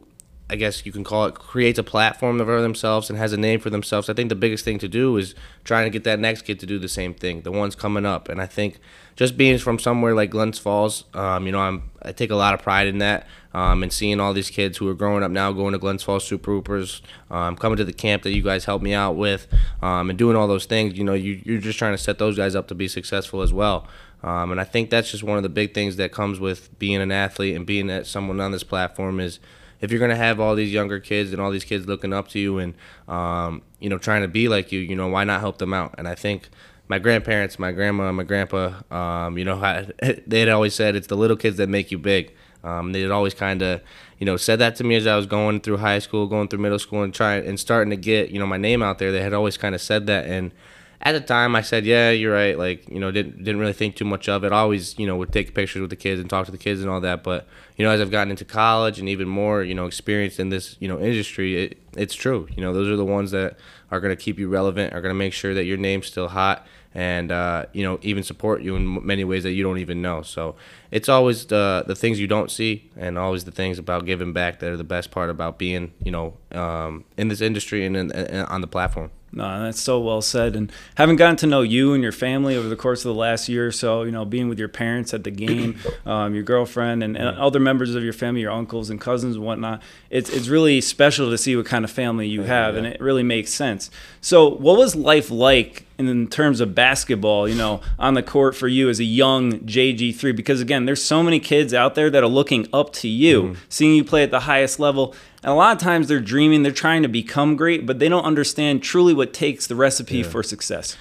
I 0.50 0.56
guess 0.56 0.86
you 0.86 0.92
can 0.92 1.04
call 1.04 1.26
it 1.26 1.34
creates 1.34 1.78
a 1.78 1.82
platform 1.82 2.38
for 2.38 2.62
themselves 2.62 3.10
and 3.10 3.18
has 3.18 3.32
a 3.32 3.36
name 3.36 3.60
for 3.60 3.68
themselves. 3.68 4.08
I 4.08 4.14
think 4.14 4.30
the 4.30 4.34
biggest 4.34 4.64
thing 4.64 4.78
to 4.78 4.88
do 4.88 5.16
is 5.18 5.34
trying 5.62 5.84
to 5.84 5.90
get 5.90 6.04
that 6.04 6.18
next 6.18 6.42
kid 6.42 6.58
to 6.60 6.66
do 6.66 6.78
the 6.78 6.88
same 6.88 7.12
thing, 7.12 7.42
the 7.42 7.52
ones 7.52 7.74
coming 7.74 8.06
up. 8.06 8.30
And 8.30 8.40
I 8.40 8.46
think 8.46 8.78
just 9.14 9.36
being 9.36 9.58
from 9.58 9.78
somewhere 9.78 10.14
like 10.14 10.30
Glens 10.30 10.58
Falls, 10.58 11.04
um, 11.12 11.44
you 11.44 11.52
know, 11.52 11.60
I'm 11.60 11.90
I 12.02 12.12
take 12.12 12.30
a 12.30 12.36
lot 12.36 12.54
of 12.54 12.62
pride 12.62 12.86
in 12.86 12.98
that. 12.98 13.26
Um, 13.54 13.82
and 13.82 13.92
seeing 13.92 14.20
all 14.20 14.34
these 14.34 14.50
kids 14.50 14.76
who 14.76 14.86
are 14.88 14.94
growing 14.94 15.22
up 15.22 15.30
now, 15.30 15.50
going 15.52 15.72
to 15.72 15.78
Glens 15.78 16.02
Falls 16.02 16.24
Super 16.24 16.52
Hoopers, 16.52 17.02
um, 17.30 17.56
coming 17.56 17.78
to 17.78 17.84
the 17.84 17.94
camp 17.94 18.22
that 18.22 18.32
you 18.32 18.42
guys 18.42 18.66
helped 18.66 18.84
me 18.84 18.92
out 18.92 19.16
with, 19.16 19.48
um, 19.82 20.10
and 20.10 20.18
doing 20.18 20.36
all 20.36 20.46
those 20.46 20.66
things. 20.66 20.96
You 20.98 21.04
know, 21.04 21.14
you, 21.14 21.40
you're 21.44 21.58
just 21.58 21.78
trying 21.78 21.94
to 21.94 21.98
set 21.98 22.18
those 22.18 22.36
guys 22.36 22.54
up 22.54 22.68
to 22.68 22.74
be 22.74 22.88
successful 22.88 23.40
as 23.40 23.52
well. 23.52 23.88
Um, 24.22 24.50
and 24.52 24.60
I 24.60 24.64
think 24.64 24.90
that's 24.90 25.10
just 25.10 25.22
one 25.22 25.36
of 25.36 25.42
the 25.42 25.48
big 25.48 25.74
things 25.74 25.96
that 25.96 26.12
comes 26.12 26.38
with 26.38 26.76
being 26.78 27.00
an 27.00 27.10
athlete 27.10 27.56
and 27.56 27.64
being 27.64 27.88
at 27.90 28.06
someone 28.06 28.40
on 28.40 28.52
this 28.52 28.64
platform 28.64 29.18
is 29.18 29.38
if 29.80 29.90
you're 29.90 30.00
gonna 30.00 30.16
have 30.16 30.40
all 30.40 30.54
these 30.54 30.72
younger 30.72 31.00
kids 31.00 31.32
and 31.32 31.40
all 31.40 31.50
these 31.50 31.64
kids 31.64 31.86
looking 31.86 32.12
up 32.12 32.28
to 32.28 32.38
you 32.38 32.58
and 32.58 32.74
um, 33.06 33.62
you 33.80 33.88
know 33.88 33.98
trying 33.98 34.22
to 34.22 34.28
be 34.28 34.48
like 34.48 34.72
you, 34.72 34.80
you 34.80 34.96
know 34.96 35.08
why 35.08 35.24
not 35.24 35.40
help 35.40 35.58
them 35.58 35.72
out? 35.72 35.94
And 35.98 36.08
I 36.08 36.14
think 36.14 36.48
my 36.88 36.98
grandparents, 36.98 37.58
my 37.58 37.70
grandma, 37.70 38.10
my 38.12 38.24
grandpa, 38.24 38.72
um, 38.90 39.38
you 39.38 39.44
know, 39.44 39.58
they 40.26 40.40
had 40.40 40.48
always 40.48 40.74
said 40.74 40.96
it's 40.96 41.06
the 41.06 41.16
little 41.16 41.36
kids 41.36 41.58
that 41.58 41.68
make 41.68 41.90
you 41.90 41.98
big. 41.98 42.32
Um, 42.64 42.92
they 42.92 43.02
had 43.02 43.10
always 43.10 43.34
kind 43.34 43.62
of, 43.62 43.80
you 44.18 44.26
know, 44.26 44.36
said 44.36 44.58
that 44.58 44.74
to 44.76 44.84
me 44.84 44.96
as 44.96 45.06
I 45.06 45.14
was 45.16 45.26
going 45.26 45.60
through 45.60 45.76
high 45.76 46.00
school, 46.00 46.26
going 46.26 46.48
through 46.48 46.58
middle 46.58 46.78
school, 46.78 47.02
and 47.02 47.14
trying 47.14 47.46
and 47.46 47.60
starting 47.60 47.90
to 47.90 47.96
get, 47.96 48.30
you 48.30 48.40
know, 48.40 48.46
my 48.46 48.56
name 48.56 48.82
out 48.82 48.98
there. 48.98 49.12
They 49.12 49.22
had 49.22 49.32
always 49.32 49.56
kind 49.56 49.74
of 49.74 49.80
said 49.80 50.06
that, 50.06 50.26
and 50.26 50.52
at 51.00 51.12
the 51.12 51.20
time 51.20 51.54
I 51.54 51.62
said, 51.62 51.86
yeah, 51.86 52.10
you're 52.10 52.32
right. 52.32 52.58
Like, 52.58 52.88
you 52.88 52.98
know, 52.98 53.10
didn't 53.10 53.38
didn't 53.38 53.60
really 53.60 53.72
think 53.72 53.94
too 53.94 54.04
much 54.04 54.28
of 54.28 54.42
it. 54.44 54.52
always, 54.52 54.98
you 54.98 55.06
know, 55.06 55.16
would 55.16 55.32
take 55.32 55.54
pictures 55.54 55.80
with 55.80 55.90
the 55.90 55.96
kids 55.96 56.20
and 56.20 56.28
talk 56.28 56.46
to 56.46 56.52
the 56.52 56.58
kids 56.58 56.80
and 56.80 56.90
all 56.90 57.00
that. 57.00 57.22
But 57.22 57.46
you 57.76 57.84
know, 57.84 57.90
as 57.90 58.00
I've 58.00 58.10
gotten 58.10 58.30
into 58.30 58.44
college 58.44 58.98
and 58.98 59.08
even 59.08 59.28
more, 59.28 59.62
you 59.62 59.74
know, 59.74 59.86
experience 59.86 60.38
in 60.38 60.48
this, 60.48 60.76
you 60.80 60.88
know, 60.88 60.98
industry, 60.98 61.64
it, 61.64 61.78
it's 61.96 62.14
true. 62.14 62.48
You 62.54 62.62
know, 62.62 62.72
those 62.72 62.88
are 62.88 62.96
the 62.96 63.04
ones 63.04 63.30
that 63.30 63.56
are 63.90 64.00
going 64.00 64.14
to 64.14 64.20
keep 64.20 64.38
you 64.38 64.48
relevant, 64.48 64.92
are 64.92 65.00
going 65.00 65.14
to 65.14 65.18
make 65.18 65.32
sure 65.32 65.54
that 65.54 65.64
your 65.64 65.76
name's 65.76 66.08
still 66.08 66.28
hot, 66.28 66.66
and 66.94 67.30
uh, 67.30 67.66
you 67.72 67.84
know, 67.84 68.00
even 68.02 68.24
support 68.24 68.62
you 68.62 68.74
in 68.74 69.06
many 69.06 69.22
ways 69.22 69.44
that 69.44 69.52
you 69.52 69.62
don't 69.62 69.78
even 69.78 70.02
know. 70.02 70.22
So 70.22 70.56
it's 70.90 71.08
always 71.08 71.46
the 71.46 71.84
the 71.86 71.94
things 71.94 72.18
you 72.18 72.26
don't 72.26 72.50
see, 72.50 72.90
and 72.96 73.16
always 73.16 73.44
the 73.44 73.52
things 73.52 73.78
about 73.78 74.04
giving 74.04 74.32
back 74.32 74.58
that 74.58 74.70
are 74.70 74.76
the 74.76 74.82
best 74.82 75.12
part 75.12 75.30
about 75.30 75.58
being, 75.60 75.92
you 76.02 76.10
know, 76.10 76.34
um, 76.50 77.04
in 77.16 77.28
this 77.28 77.40
industry 77.40 77.86
and, 77.86 77.96
and, 77.96 78.12
and 78.12 78.48
on 78.48 78.62
the 78.62 78.66
platform. 78.66 79.12
No, 79.30 79.64
that's 79.64 79.80
so 79.80 80.00
well 80.00 80.22
said. 80.22 80.56
And 80.56 80.72
having 80.94 81.16
gotten 81.16 81.36
to 81.36 81.46
know 81.46 81.60
you 81.60 81.92
and 81.92 82.02
your 82.02 82.12
family 82.12 82.56
over 82.56 82.68
the 82.68 82.76
course 82.76 83.04
of 83.04 83.14
the 83.14 83.18
last 83.18 83.48
year 83.48 83.66
or 83.66 83.72
so, 83.72 84.02
you 84.02 84.10
know, 84.10 84.24
being 84.24 84.48
with 84.48 84.58
your 84.58 84.68
parents 84.68 85.12
at 85.12 85.24
the 85.24 85.30
game, 85.30 85.78
um, 86.06 86.34
your 86.34 86.42
girlfriend, 86.42 87.02
and, 87.02 87.16
and, 87.16 87.38
other 87.38 87.60
members 87.60 87.94
of 87.94 88.02
your 88.02 88.12
family, 88.14 88.40
your 88.40 88.50
uncles 88.50 88.88
and 88.90 89.00
cousins 89.00 89.36
and 89.36 89.44
whatnot, 89.44 89.82
it's, 90.10 90.30
it's 90.30 90.48
really 90.48 90.80
special 90.80 91.30
to 91.30 91.36
see 91.36 91.54
what 91.56 91.66
kind 91.66 91.84
of 91.84 91.90
family 91.90 92.26
you 92.26 92.42
have, 92.42 92.74
yeah. 92.74 92.78
and 92.78 92.86
it 92.86 93.00
really 93.00 93.22
makes 93.22 93.50
sense. 93.52 93.90
So, 94.20 94.48
what 94.48 94.78
was 94.78 94.96
life 94.96 95.30
like 95.30 95.84
in 95.98 96.26
terms 96.28 96.60
of 96.60 96.74
basketball, 96.74 97.48
you 97.48 97.54
know, 97.54 97.80
on 97.98 98.14
the 98.14 98.22
court 98.22 98.56
for 98.56 98.66
you 98.66 98.88
as 98.88 98.98
a 98.98 99.04
young 99.04 99.60
JG3? 99.60 100.34
Because 100.34 100.60
again, 100.60 100.86
there's 100.86 101.02
so 101.02 101.22
many 101.22 101.38
kids 101.38 101.74
out 101.74 101.94
there 101.94 102.08
that 102.10 102.24
are 102.24 102.28
looking 102.28 102.66
up 102.72 102.92
to 102.94 103.08
you, 103.08 103.42
mm-hmm. 103.42 103.60
seeing 103.68 103.94
you 103.94 104.04
play 104.04 104.22
at 104.22 104.30
the 104.30 104.40
highest 104.40 104.80
level. 104.80 105.14
And 105.42 105.52
a 105.52 105.54
lot 105.54 105.76
of 105.76 105.82
times 105.82 106.08
they're 106.08 106.20
dreaming, 106.20 106.62
they're 106.62 106.72
trying 106.72 107.02
to 107.02 107.08
become 107.08 107.56
great, 107.56 107.86
but 107.86 107.98
they 107.98 108.08
don't 108.08 108.24
understand 108.24 108.82
truly 108.82 109.14
what 109.14 109.32
takes 109.32 109.66
the 109.66 109.76
recipe 109.76 110.18
yeah. 110.18 110.24
for 110.24 110.42
success. 110.42 110.96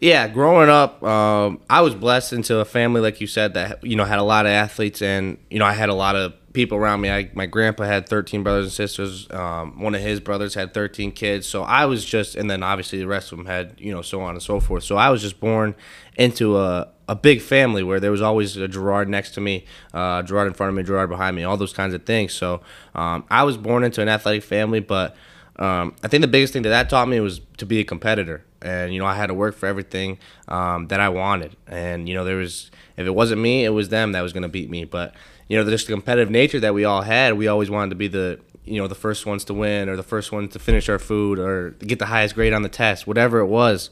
Yeah, 0.00 0.26
growing 0.26 0.68
up, 0.68 1.00
um, 1.04 1.60
I 1.70 1.80
was 1.80 1.94
blessed 1.94 2.32
into 2.32 2.58
a 2.58 2.64
family, 2.64 3.00
like 3.00 3.20
you 3.20 3.28
said, 3.28 3.54
that 3.54 3.84
you 3.84 3.94
know 3.94 4.04
had 4.04 4.18
a 4.18 4.24
lot 4.24 4.46
of 4.46 4.50
athletes, 4.50 5.00
and 5.00 5.38
you 5.48 5.60
know 5.60 5.64
I 5.64 5.74
had 5.74 5.90
a 5.90 5.94
lot 5.94 6.16
of 6.16 6.34
people 6.52 6.76
around 6.76 7.00
me. 7.00 7.10
I, 7.10 7.30
my 7.34 7.46
grandpa 7.46 7.84
had 7.84 8.08
13 8.08 8.42
brothers 8.42 8.64
and 8.66 8.72
sisters. 8.72 9.30
Um, 9.30 9.80
one 9.80 9.94
of 9.94 10.00
his 10.00 10.20
brothers 10.20 10.54
had 10.54 10.74
13 10.74 11.12
kids. 11.12 11.46
So 11.46 11.62
I 11.62 11.86
was 11.86 12.04
just, 12.04 12.36
and 12.36 12.50
then 12.50 12.62
obviously 12.62 12.98
the 12.98 13.06
rest 13.06 13.32
of 13.32 13.38
them 13.38 13.46
had, 13.46 13.74
you 13.78 13.92
know, 13.92 14.02
so 14.02 14.20
on 14.20 14.34
and 14.34 14.42
so 14.42 14.60
forth. 14.60 14.84
So 14.84 14.96
I 14.96 15.10
was 15.10 15.22
just 15.22 15.40
born 15.40 15.74
into 16.16 16.58
a, 16.58 16.88
a 17.08 17.14
big 17.14 17.40
family 17.40 17.82
where 17.82 18.00
there 18.00 18.10
was 18.10 18.22
always 18.22 18.56
a 18.56 18.68
Girard 18.68 19.08
next 19.08 19.32
to 19.32 19.40
me, 19.40 19.64
uh, 19.94 20.22
Girard 20.22 20.46
in 20.46 20.54
front 20.54 20.68
of 20.68 20.76
me, 20.76 20.82
Girard 20.82 21.08
behind 21.08 21.36
me, 21.36 21.44
all 21.44 21.56
those 21.56 21.72
kinds 21.72 21.94
of 21.94 22.04
things. 22.04 22.32
So 22.32 22.60
um, 22.94 23.24
I 23.30 23.44
was 23.44 23.56
born 23.56 23.84
into 23.84 24.02
an 24.02 24.08
athletic 24.08 24.42
family, 24.42 24.80
but 24.80 25.16
um, 25.56 25.94
I 26.02 26.08
think 26.08 26.22
the 26.22 26.28
biggest 26.28 26.52
thing 26.52 26.62
that 26.62 26.70
that 26.70 26.90
taught 26.90 27.08
me 27.08 27.20
was 27.20 27.40
to 27.58 27.66
be 27.66 27.78
a 27.80 27.84
competitor. 27.84 28.44
And, 28.60 28.94
you 28.94 29.00
know, 29.00 29.06
I 29.06 29.14
had 29.14 29.26
to 29.26 29.34
work 29.34 29.56
for 29.56 29.66
everything 29.66 30.18
um, 30.48 30.86
that 30.88 31.00
I 31.00 31.08
wanted. 31.08 31.56
And, 31.66 32.08
you 32.08 32.14
know, 32.14 32.24
there 32.24 32.36
was, 32.36 32.70
if 32.96 33.06
it 33.06 33.10
wasn't 33.10 33.40
me, 33.40 33.64
it 33.64 33.70
was 33.70 33.88
them 33.88 34.12
that 34.12 34.20
was 34.20 34.32
going 34.32 34.44
to 34.44 34.48
beat 34.48 34.70
me. 34.70 34.84
But, 34.84 35.14
you 35.52 35.62
know, 35.62 35.68
just 35.68 35.86
the 35.86 35.92
competitive 35.92 36.30
nature 36.30 36.58
that 36.60 36.72
we 36.72 36.86
all 36.86 37.02
had, 37.02 37.34
we 37.34 37.46
always 37.46 37.68
wanted 37.68 37.90
to 37.90 37.94
be 37.94 38.08
the, 38.08 38.40
you 38.64 38.80
know, 38.80 38.88
the 38.88 38.94
first 38.94 39.26
ones 39.26 39.44
to 39.44 39.52
win 39.52 39.90
or 39.90 39.96
the 39.96 40.02
first 40.02 40.32
ones 40.32 40.50
to 40.54 40.58
finish 40.58 40.88
our 40.88 40.98
food 40.98 41.38
or 41.38 41.72
get 41.72 41.98
the 41.98 42.06
highest 42.06 42.34
grade 42.34 42.54
on 42.54 42.62
the 42.62 42.70
test, 42.70 43.06
whatever 43.06 43.38
it 43.40 43.48
was. 43.48 43.90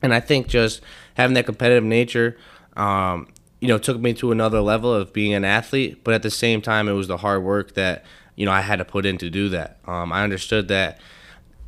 And 0.00 0.14
I 0.14 0.20
think 0.20 0.46
just 0.46 0.80
having 1.12 1.34
that 1.34 1.44
competitive 1.44 1.84
nature, 1.84 2.38
um, 2.78 3.28
you 3.60 3.68
know, 3.68 3.76
took 3.76 4.00
me 4.00 4.14
to 4.14 4.32
another 4.32 4.62
level 4.62 4.90
of 4.90 5.12
being 5.12 5.34
an 5.34 5.44
athlete. 5.44 6.02
But 6.02 6.14
at 6.14 6.22
the 6.22 6.30
same 6.30 6.62
time, 6.62 6.88
it 6.88 6.94
was 6.94 7.08
the 7.08 7.18
hard 7.18 7.42
work 7.44 7.74
that 7.74 8.02
you 8.34 8.46
know 8.46 8.52
I 8.52 8.62
had 8.62 8.76
to 8.76 8.86
put 8.86 9.04
in 9.04 9.18
to 9.18 9.28
do 9.28 9.50
that. 9.50 9.76
Um, 9.86 10.14
I 10.14 10.24
understood 10.24 10.68
that 10.68 10.98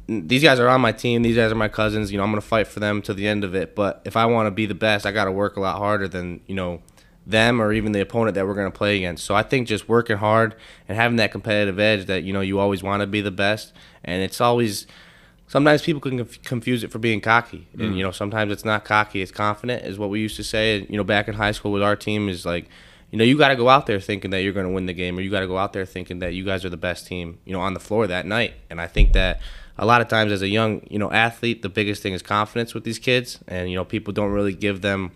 these 0.06 0.42
guys 0.42 0.58
are 0.58 0.68
on 0.68 0.80
my 0.80 0.92
team. 0.92 1.20
These 1.20 1.36
guys 1.36 1.52
are 1.52 1.54
my 1.54 1.68
cousins. 1.68 2.10
You 2.10 2.16
know, 2.16 2.24
I'm 2.24 2.30
gonna 2.30 2.40
fight 2.40 2.66
for 2.66 2.80
them 2.80 3.02
to 3.02 3.12
the 3.12 3.28
end 3.28 3.44
of 3.44 3.54
it. 3.54 3.74
But 3.74 4.00
if 4.06 4.16
I 4.16 4.24
want 4.24 4.46
to 4.46 4.50
be 4.50 4.64
the 4.64 4.74
best, 4.74 5.04
I 5.04 5.12
got 5.12 5.26
to 5.26 5.32
work 5.32 5.58
a 5.58 5.60
lot 5.60 5.76
harder 5.76 6.08
than 6.08 6.40
you 6.46 6.54
know 6.54 6.80
them 7.28 7.60
or 7.60 7.72
even 7.72 7.92
the 7.92 8.00
opponent 8.00 8.34
that 8.34 8.46
we're 8.46 8.54
going 8.54 8.70
to 8.70 8.76
play 8.76 8.96
against. 8.96 9.24
So 9.24 9.34
I 9.34 9.42
think 9.42 9.68
just 9.68 9.88
working 9.88 10.16
hard 10.16 10.56
and 10.88 10.96
having 10.96 11.18
that 11.18 11.30
competitive 11.30 11.78
edge 11.78 12.06
that 12.06 12.24
you 12.24 12.32
know 12.32 12.40
you 12.40 12.58
always 12.58 12.82
want 12.82 13.02
to 13.02 13.06
be 13.06 13.20
the 13.20 13.30
best, 13.30 13.72
and 14.02 14.22
it's 14.22 14.40
always 14.40 14.86
sometimes 15.46 15.82
people 15.82 16.00
can 16.00 16.18
conf- 16.18 16.42
confuse 16.42 16.82
it 16.82 16.90
for 16.90 16.98
being 16.98 17.20
cocky, 17.20 17.68
and 17.74 17.92
mm. 17.92 17.96
you 17.96 18.02
know 18.02 18.10
sometimes 18.10 18.50
it's 18.50 18.64
not 18.64 18.84
cocky, 18.84 19.20
it's 19.20 19.30
confident, 19.30 19.84
is 19.84 19.98
what 19.98 20.10
we 20.10 20.20
used 20.20 20.36
to 20.36 20.44
say. 20.44 20.86
You 20.88 20.96
know, 20.96 21.04
back 21.04 21.28
in 21.28 21.34
high 21.34 21.52
school 21.52 21.70
with 21.72 21.82
our 21.82 21.96
team 21.96 22.28
is 22.28 22.44
like. 22.44 22.66
You 23.10 23.16
know, 23.16 23.24
you 23.24 23.38
got 23.38 23.48
to 23.48 23.56
go 23.56 23.70
out 23.70 23.86
there 23.86 24.00
thinking 24.00 24.32
that 24.32 24.42
you're 24.42 24.52
going 24.52 24.66
to 24.66 24.70
win 24.72 24.84
the 24.84 24.92
game, 24.92 25.16
or 25.16 25.22
you 25.22 25.30
got 25.30 25.40
to 25.40 25.46
go 25.46 25.56
out 25.56 25.72
there 25.72 25.86
thinking 25.86 26.18
that 26.18 26.34
you 26.34 26.44
guys 26.44 26.62
are 26.66 26.68
the 26.68 26.76
best 26.76 27.06
team, 27.06 27.38
you 27.46 27.54
know, 27.54 27.60
on 27.60 27.72
the 27.72 27.80
floor 27.80 28.06
that 28.06 28.26
night. 28.26 28.52
And 28.68 28.82
I 28.82 28.86
think 28.86 29.14
that 29.14 29.40
a 29.78 29.86
lot 29.86 30.02
of 30.02 30.08
times 30.08 30.30
as 30.30 30.42
a 30.42 30.48
young, 30.48 30.86
you 30.90 30.98
know, 30.98 31.10
athlete, 31.10 31.62
the 31.62 31.70
biggest 31.70 32.02
thing 32.02 32.12
is 32.12 32.20
confidence 32.20 32.74
with 32.74 32.84
these 32.84 32.98
kids, 32.98 33.38
and 33.48 33.70
you 33.70 33.76
know, 33.76 33.84
people 33.86 34.12
don't 34.12 34.30
really 34.30 34.52
give 34.52 34.82
them 34.82 35.12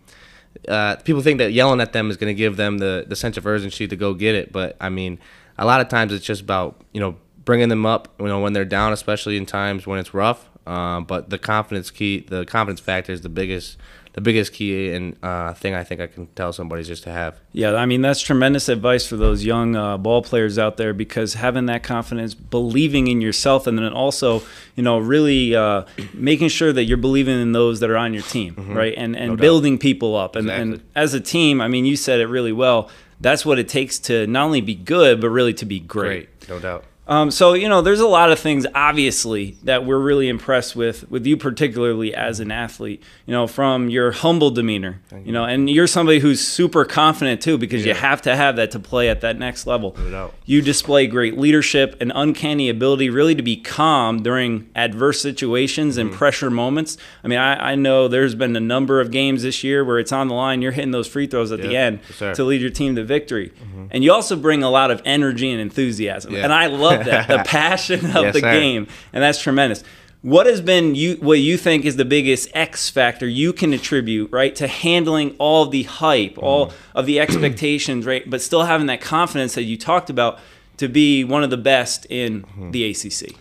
uh, 0.68 0.96
people 0.96 1.22
think 1.22 1.38
that 1.38 1.52
yelling 1.52 1.80
at 1.80 1.92
them 1.92 2.10
is 2.10 2.16
going 2.16 2.30
to 2.30 2.38
give 2.38 2.56
them 2.56 2.78
the, 2.78 3.04
the 3.06 3.16
sense 3.16 3.36
of 3.36 3.46
urgency 3.46 3.88
to 3.88 3.96
go 3.96 4.14
get 4.14 4.34
it. 4.34 4.52
But 4.52 4.76
I 4.80 4.88
mean, 4.88 5.18
a 5.58 5.64
lot 5.66 5.80
of 5.80 5.88
times 5.88 6.12
it's 6.12 6.24
just 6.24 6.42
about 6.42 6.80
you 6.92 7.00
know 7.00 7.16
bringing 7.44 7.68
them 7.68 7.86
up. 7.86 8.08
You 8.20 8.26
know 8.26 8.40
when 8.40 8.52
they're 8.52 8.64
down, 8.64 8.92
especially 8.92 9.36
in 9.36 9.46
times 9.46 9.86
when 9.86 9.98
it's 9.98 10.14
rough. 10.14 10.48
Um, 10.66 11.04
but 11.04 11.30
the 11.30 11.38
confidence 11.38 11.90
key, 11.90 12.20
the 12.20 12.44
confidence 12.44 12.80
factor 12.80 13.12
is 13.12 13.22
the 13.22 13.28
biggest 13.28 13.78
the 14.14 14.20
biggest 14.20 14.52
key 14.52 14.92
and 14.92 15.16
uh, 15.22 15.54
thing 15.54 15.74
I 15.74 15.84
think 15.84 16.00
I 16.00 16.06
can 16.06 16.26
tell 16.28 16.52
somebody 16.52 16.82
is 16.82 16.88
just 16.88 17.02
to 17.04 17.10
have. 17.10 17.40
Yeah, 17.52 17.74
I 17.74 17.86
mean 17.86 18.02
that's 18.02 18.20
tremendous 18.20 18.68
advice 18.68 19.06
for 19.06 19.16
those 19.16 19.44
young 19.44 19.74
uh, 19.74 19.96
ball 19.96 20.22
players 20.22 20.58
out 20.58 20.76
there 20.76 20.92
because 20.92 21.34
having 21.34 21.66
that 21.66 21.82
confidence, 21.82 22.34
believing 22.34 23.06
in 23.06 23.20
yourself, 23.20 23.66
and 23.66 23.78
then 23.78 23.92
also 23.92 24.42
you 24.76 24.82
know 24.82 24.98
really 24.98 25.56
uh, 25.56 25.84
making 26.12 26.48
sure 26.48 26.72
that 26.72 26.84
you're 26.84 26.98
believing 26.98 27.40
in 27.40 27.52
those 27.52 27.80
that 27.80 27.90
are 27.90 27.96
on 27.96 28.12
your 28.12 28.22
team, 28.22 28.54
mm-hmm. 28.54 28.74
right? 28.74 28.94
And 28.96 29.16
and 29.16 29.32
no 29.32 29.36
building 29.36 29.78
people 29.78 30.14
up, 30.14 30.36
and, 30.36 30.46
exactly. 30.46 30.72
and 30.72 30.82
as 30.94 31.14
a 31.14 31.20
team, 31.20 31.60
I 31.60 31.68
mean 31.68 31.84
you 31.86 31.96
said 31.96 32.20
it 32.20 32.26
really 32.26 32.52
well. 32.52 32.90
That's 33.20 33.46
what 33.46 33.58
it 33.58 33.68
takes 33.68 33.98
to 34.00 34.26
not 34.26 34.44
only 34.44 34.60
be 34.60 34.74
good, 34.74 35.20
but 35.20 35.30
really 35.30 35.54
to 35.54 35.64
be 35.64 35.80
great. 35.80 36.28
great 36.40 36.48
no 36.48 36.58
doubt. 36.58 36.84
Um, 37.06 37.30
so 37.30 37.54
you 37.54 37.68
know, 37.68 37.82
there's 37.82 38.00
a 38.00 38.06
lot 38.06 38.30
of 38.30 38.38
things 38.38 38.66
obviously 38.74 39.56
that 39.64 39.84
we're 39.84 39.98
really 39.98 40.28
impressed 40.28 40.76
with, 40.76 41.10
with 41.10 41.26
you 41.26 41.36
particularly 41.36 42.14
as 42.14 42.40
an 42.40 42.50
athlete. 42.50 43.02
You 43.26 43.32
know, 43.32 43.46
from 43.46 43.88
your 43.88 44.12
humble 44.12 44.50
demeanor. 44.50 45.00
You. 45.10 45.18
you. 45.26 45.32
know, 45.32 45.44
and 45.44 45.68
you're 45.68 45.86
somebody 45.86 46.20
who's 46.20 46.46
super 46.46 46.84
confident 46.84 47.40
too, 47.40 47.58
because 47.58 47.84
yeah. 47.84 47.94
you 47.94 48.00
have 48.00 48.22
to 48.22 48.36
have 48.36 48.56
that 48.56 48.70
to 48.72 48.80
play 48.80 49.08
at 49.08 49.20
that 49.22 49.38
next 49.38 49.66
level. 49.66 49.96
No 49.98 50.30
you 50.52 50.60
display 50.60 51.06
great 51.06 51.38
leadership 51.38 51.96
and 51.98 52.12
uncanny 52.14 52.68
ability, 52.68 53.08
really 53.08 53.34
to 53.34 53.42
be 53.42 53.56
calm 53.56 54.22
during 54.22 54.68
adverse 54.74 55.18
situations 55.18 55.96
and 55.96 56.10
mm-hmm. 56.10 56.18
pressure 56.18 56.50
moments. 56.50 56.98
I 57.24 57.28
mean, 57.28 57.38
I, 57.38 57.72
I, 57.72 57.74
know 57.74 58.06
there's 58.06 58.34
been 58.34 58.54
a 58.54 58.60
number 58.60 59.00
of 59.00 59.10
games 59.10 59.44
this 59.44 59.64
year 59.64 59.82
where 59.82 59.98
it's 59.98 60.12
on 60.12 60.28
the 60.28 60.34
line, 60.34 60.60
you're 60.60 60.72
hitting 60.72 60.90
those 60.90 61.06
free 61.06 61.26
throws 61.26 61.52
at 61.52 61.60
yeah, 61.60 61.66
the 61.66 61.76
end 61.76 62.00
to 62.34 62.44
lead 62.44 62.60
your 62.60 62.68
team 62.68 62.96
to 62.96 63.04
victory, 63.04 63.48
mm-hmm. 63.48 63.86
and 63.90 64.04
you 64.04 64.12
also 64.12 64.36
bring 64.36 64.62
a 64.62 64.68
lot 64.68 64.90
of 64.90 65.00
energy 65.06 65.50
and 65.50 65.60
enthusiasm, 65.60 66.34
yeah. 66.34 66.44
and 66.44 66.52
I 66.52 66.66
love 66.66 66.91
that 67.00 67.28
the 67.28 67.38
passion 67.46 68.06
of 68.06 68.22
yes, 68.24 68.34
the 68.34 68.40
sir. 68.40 68.52
game, 68.52 68.86
and 69.12 69.22
that's 69.22 69.40
tremendous. 69.40 69.82
What 70.22 70.46
has 70.46 70.60
been 70.60 70.94
you 70.94 71.16
what 71.16 71.40
you 71.40 71.56
think 71.56 71.84
is 71.84 71.96
the 71.96 72.04
biggest 72.04 72.48
X 72.54 72.88
factor 72.88 73.26
you 73.26 73.52
can 73.52 73.72
attribute 73.72 74.30
right 74.30 74.54
to 74.56 74.68
handling 74.68 75.34
all 75.38 75.66
the 75.66 75.82
hype, 75.82 76.36
mm. 76.36 76.42
all 76.42 76.72
of 76.94 77.06
the 77.06 77.18
expectations, 77.18 78.06
right, 78.06 78.28
but 78.28 78.40
still 78.40 78.62
having 78.62 78.86
that 78.86 79.00
confidence 79.00 79.54
that 79.56 79.64
you 79.64 79.76
talked 79.76 80.10
about 80.10 80.38
to 80.76 80.88
be 80.88 81.24
one 81.24 81.42
of 81.42 81.50
the 81.50 81.56
best 81.56 82.06
in 82.06 82.42
mm-hmm. 82.42 82.70
the 82.70 82.90
ACC. 82.90 83.36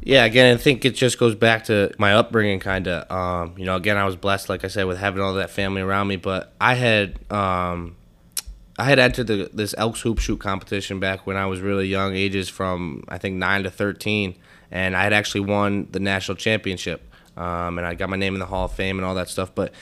Yeah, 0.00 0.24
again, 0.24 0.54
I 0.54 0.58
think 0.58 0.84
it 0.84 0.94
just 0.94 1.18
goes 1.18 1.34
back 1.34 1.64
to 1.64 1.92
my 1.98 2.14
upbringing, 2.14 2.60
kind 2.60 2.86
of. 2.86 3.10
Um, 3.10 3.58
you 3.58 3.66
know, 3.66 3.76
again, 3.76 3.96
I 3.96 4.04
was 4.04 4.16
blessed, 4.16 4.48
like 4.48 4.64
I 4.64 4.68
said, 4.68 4.86
with 4.86 4.98
having 4.98 5.20
all 5.20 5.34
that 5.34 5.50
family 5.50 5.82
around 5.82 6.08
me. 6.08 6.16
But 6.16 6.52
I 6.60 6.74
had 6.74 7.18
um, 7.30 7.96
I 8.78 8.84
had 8.84 9.00
entered 9.00 9.26
the, 9.26 9.50
this 9.52 9.74
Elks 9.76 10.00
hoop 10.00 10.20
shoot 10.20 10.38
competition 10.38 11.00
back 11.00 11.26
when 11.26 11.36
I 11.36 11.46
was 11.46 11.60
really 11.60 11.88
young, 11.88 12.14
ages 12.14 12.48
from 12.48 13.02
I 13.08 13.18
think 13.18 13.36
nine 13.36 13.64
to 13.64 13.70
thirteen, 13.70 14.36
and 14.70 14.96
I 14.96 15.02
had 15.02 15.12
actually 15.12 15.40
won 15.40 15.88
the 15.90 15.98
national 15.98 16.36
championship, 16.36 17.02
um, 17.36 17.78
and 17.78 17.86
I 17.86 17.94
got 17.94 18.08
my 18.08 18.16
name 18.16 18.34
in 18.34 18.40
the 18.40 18.46
Hall 18.46 18.66
of 18.66 18.72
Fame 18.72 18.98
and 18.98 19.04
all 19.04 19.16
that 19.16 19.28
stuff. 19.28 19.52
But 19.52 19.72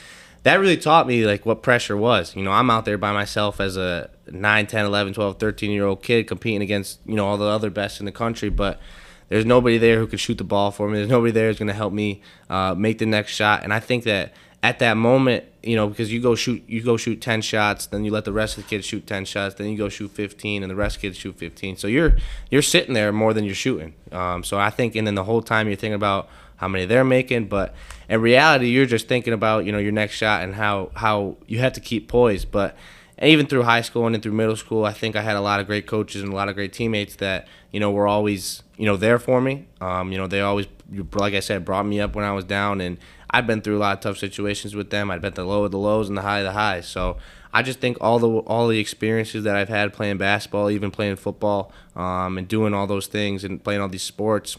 that 0.44 0.60
really 0.60 0.78
taught 0.78 1.06
me 1.06 1.26
like 1.26 1.44
what 1.44 1.62
pressure 1.62 1.96
was. 1.96 2.34
You 2.34 2.42
know, 2.42 2.52
I'm 2.52 2.70
out 2.70 2.86
there 2.86 2.96
by 2.96 3.12
myself 3.12 3.60
as 3.60 3.76
a 3.76 4.08
9, 4.30 4.66
10, 4.66 4.86
11, 4.86 5.12
12, 5.12 5.38
13 5.38 5.70
year 5.70 5.84
old 5.84 6.02
kid 6.02 6.26
competing 6.26 6.62
against 6.62 7.00
you 7.04 7.16
know 7.16 7.26
all 7.26 7.36
the 7.36 7.44
other 7.44 7.68
best 7.68 8.00
in 8.00 8.06
the 8.06 8.12
country, 8.12 8.48
but 8.48 8.80
there's 9.28 9.44
nobody 9.44 9.76
there 9.76 9.98
who 9.98 10.06
can 10.06 10.18
shoot 10.18 10.38
the 10.38 10.44
ball 10.44 10.70
for 10.70 10.88
me. 10.88 10.98
There's 10.98 11.10
nobody 11.10 11.32
there 11.32 11.48
who's 11.48 11.58
going 11.58 11.68
to 11.68 11.74
help 11.74 11.92
me 11.92 12.22
uh, 12.48 12.74
make 12.74 12.96
the 12.96 13.06
next 13.06 13.32
shot, 13.32 13.62
and 13.62 13.74
I 13.74 13.80
think 13.80 14.04
that 14.04 14.32
at 14.66 14.80
that 14.80 14.96
moment, 14.96 15.44
you 15.62 15.76
know, 15.76 15.86
because 15.86 16.12
you 16.12 16.20
go 16.20 16.34
shoot, 16.34 16.60
you 16.66 16.82
go 16.82 16.96
shoot 16.96 17.20
ten 17.20 17.40
shots, 17.40 17.86
then 17.86 18.04
you 18.04 18.10
let 18.10 18.24
the 18.24 18.32
rest 18.32 18.58
of 18.58 18.64
the 18.64 18.68
kids 18.68 18.84
shoot 18.84 19.06
ten 19.06 19.24
shots, 19.24 19.54
then 19.54 19.68
you 19.68 19.78
go 19.78 19.88
shoot 19.88 20.10
fifteen, 20.10 20.64
and 20.64 20.68
the 20.68 20.74
rest 20.74 20.96
of 20.96 21.02
the 21.02 21.06
kids 21.06 21.18
shoot 21.18 21.38
fifteen. 21.38 21.76
So 21.76 21.86
you're 21.86 22.16
you're 22.50 22.62
sitting 22.62 22.92
there 22.92 23.12
more 23.12 23.32
than 23.32 23.44
you're 23.44 23.54
shooting. 23.54 23.94
Um, 24.10 24.42
so 24.42 24.58
I 24.58 24.70
think, 24.70 24.96
and 24.96 25.06
then 25.06 25.14
the 25.14 25.22
whole 25.22 25.40
time 25.40 25.68
you're 25.68 25.76
thinking 25.76 25.94
about 25.94 26.28
how 26.56 26.66
many 26.66 26.84
they're 26.84 27.04
making, 27.04 27.46
but 27.46 27.76
in 28.08 28.20
reality, 28.20 28.66
you're 28.66 28.86
just 28.86 29.06
thinking 29.06 29.32
about 29.32 29.66
you 29.66 29.70
know 29.70 29.78
your 29.78 29.92
next 29.92 30.14
shot 30.14 30.42
and 30.42 30.56
how 30.56 30.90
how 30.94 31.36
you 31.46 31.60
have 31.60 31.74
to 31.74 31.80
keep 31.80 32.08
poised. 32.08 32.50
But 32.50 32.76
even 33.22 33.46
through 33.46 33.62
high 33.62 33.82
school 33.82 34.04
and 34.06 34.16
then 34.16 34.22
through 34.22 34.32
middle 34.32 34.56
school, 34.56 34.84
I 34.84 34.92
think 34.92 35.14
I 35.14 35.22
had 35.22 35.36
a 35.36 35.40
lot 35.40 35.60
of 35.60 35.68
great 35.68 35.86
coaches 35.86 36.22
and 36.22 36.32
a 36.32 36.34
lot 36.34 36.48
of 36.48 36.56
great 36.56 36.72
teammates 36.72 37.14
that 37.16 37.46
you 37.70 37.78
know 37.78 37.92
were 37.92 38.08
always 38.08 38.64
you 38.76 38.86
know 38.86 38.96
there 38.96 39.20
for 39.20 39.40
me. 39.40 39.68
Um, 39.80 40.10
you 40.10 40.18
know 40.18 40.26
they 40.26 40.40
always, 40.40 40.66
like 41.12 41.34
I 41.34 41.40
said, 41.40 41.64
brought 41.64 41.86
me 41.86 42.00
up 42.00 42.16
when 42.16 42.24
I 42.24 42.32
was 42.32 42.44
down 42.44 42.80
and 42.80 42.98
I've 43.30 43.46
been 43.46 43.60
through 43.60 43.78
a 43.78 43.80
lot 43.80 43.98
of 43.98 44.00
tough 44.00 44.18
situations 44.18 44.74
with 44.74 44.90
them. 44.90 45.10
I've 45.10 45.20
been 45.20 45.34
the 45.34 45.44
low 45.44 45.64
of 45.64 45.72
the 45.72 45.78
lows 45.78 46.08
and 46.08 46.16
the 46.16 46.22
high 46.22 46.38
of 46.38 46.44
the 46.44 46.52
highs. 46.52 46.86
So 46.86 47.16
I 47.52 47.62
just 47.62 47.80
think 47.80 47.96
all 48.00 48.18
the 48.18 48.28
all 48.28 48.68
the 48.68 48.78
experiences 48.78 49.44
that 49.44 49.56
I've 49.56 49.68
had 49.68 49.92
playing 49.92 50.18
basketball, 50.18 50.70
even 50.70 50.90
playing 50.90 51.16
football, 51.16 51.72
um, 51.94 52.38
and 52.38 52.46
doing 52.46 52.74
all 52.74 52.86
those 52.86 53.06
things 53.06 53.44
and 53.44 53.62
playing 53.62 53.80
all 53.80 53.88
these 53.88 54.02
sports, 54.02 54.56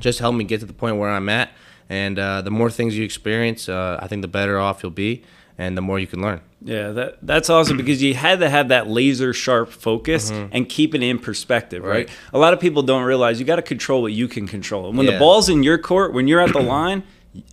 just 0.00 0.20
helped 0.20 0.38
me 0.38 0.44
get 0.44 0.60
to 0.60 0.66
the 0.66 0.72
point 0.72 0.96
where 0.96 1.10
I'm 1.10 1.28
at. 1.28 1.50
And 1.88 2.18
uh, 2.18 2.40
the 2.42 2.50
more 2.50 2.70
things 2.70 2.96
you 2.96 3.04
experience, 3.04 3.68
uh, 3.68 3.98
I 4.00 4.06
think 4.06 4.22
the 4.22 4.28
better 4.28 4.58
off 4.58 4.82
you'll 4.82 4.92
be, 4.92 5.24
and 5.58 5.76
the 5.76 5.82
more 5.82 5.98
you 5.98 6.06
can 6.06 6.22
learn. 6.22 6.40
Yeah, 6.64 6.92
that 6.92 7.18
that's 7.22 7.50
awesome 7.50 7.76
because 7.76 8.00
you 8.00 8.14
had 8.14 8.38
to 8.38 8.48
have 8.48 8.68
that 8.68 8.86
laser 8.86 9.32
sharp 9.32 9.70
focus 9.70 10.30
mm-hmm. 10.30 10.50
and 10.52 10.68
keep 10.68 10.94
it 10.94 11.02
in 11.02 11.18
perspective, 11.18 11.82
right? 11.82 12.08
right? 12.08 12.10
A 12.32 12.38
lot 12.38 12.52
of 12.52 12.60
people 12.60 12.82
don't 12.82 13.02
realize 13.02 13.40
you 13.40 13.46
got 13.46 13.56
to 13.56 13.62
control 13.62 14.00
what 14.00 14.12
you 14.12 14.28
can 14.28 14.46
control. 14.46 14.88
And 14.88 14.96
when 14.96 15.06
yeah. 15.06 15.14
the 15.14 15.18
ball's 15.18 15.48
in 15.48 15.62
your 15.62 15.76
court, 15.76 16.12
when 16.12 16.28
you're 16.28 16.40
at 16.40 16.52
the 16.52 16.60
line 16.76 17.02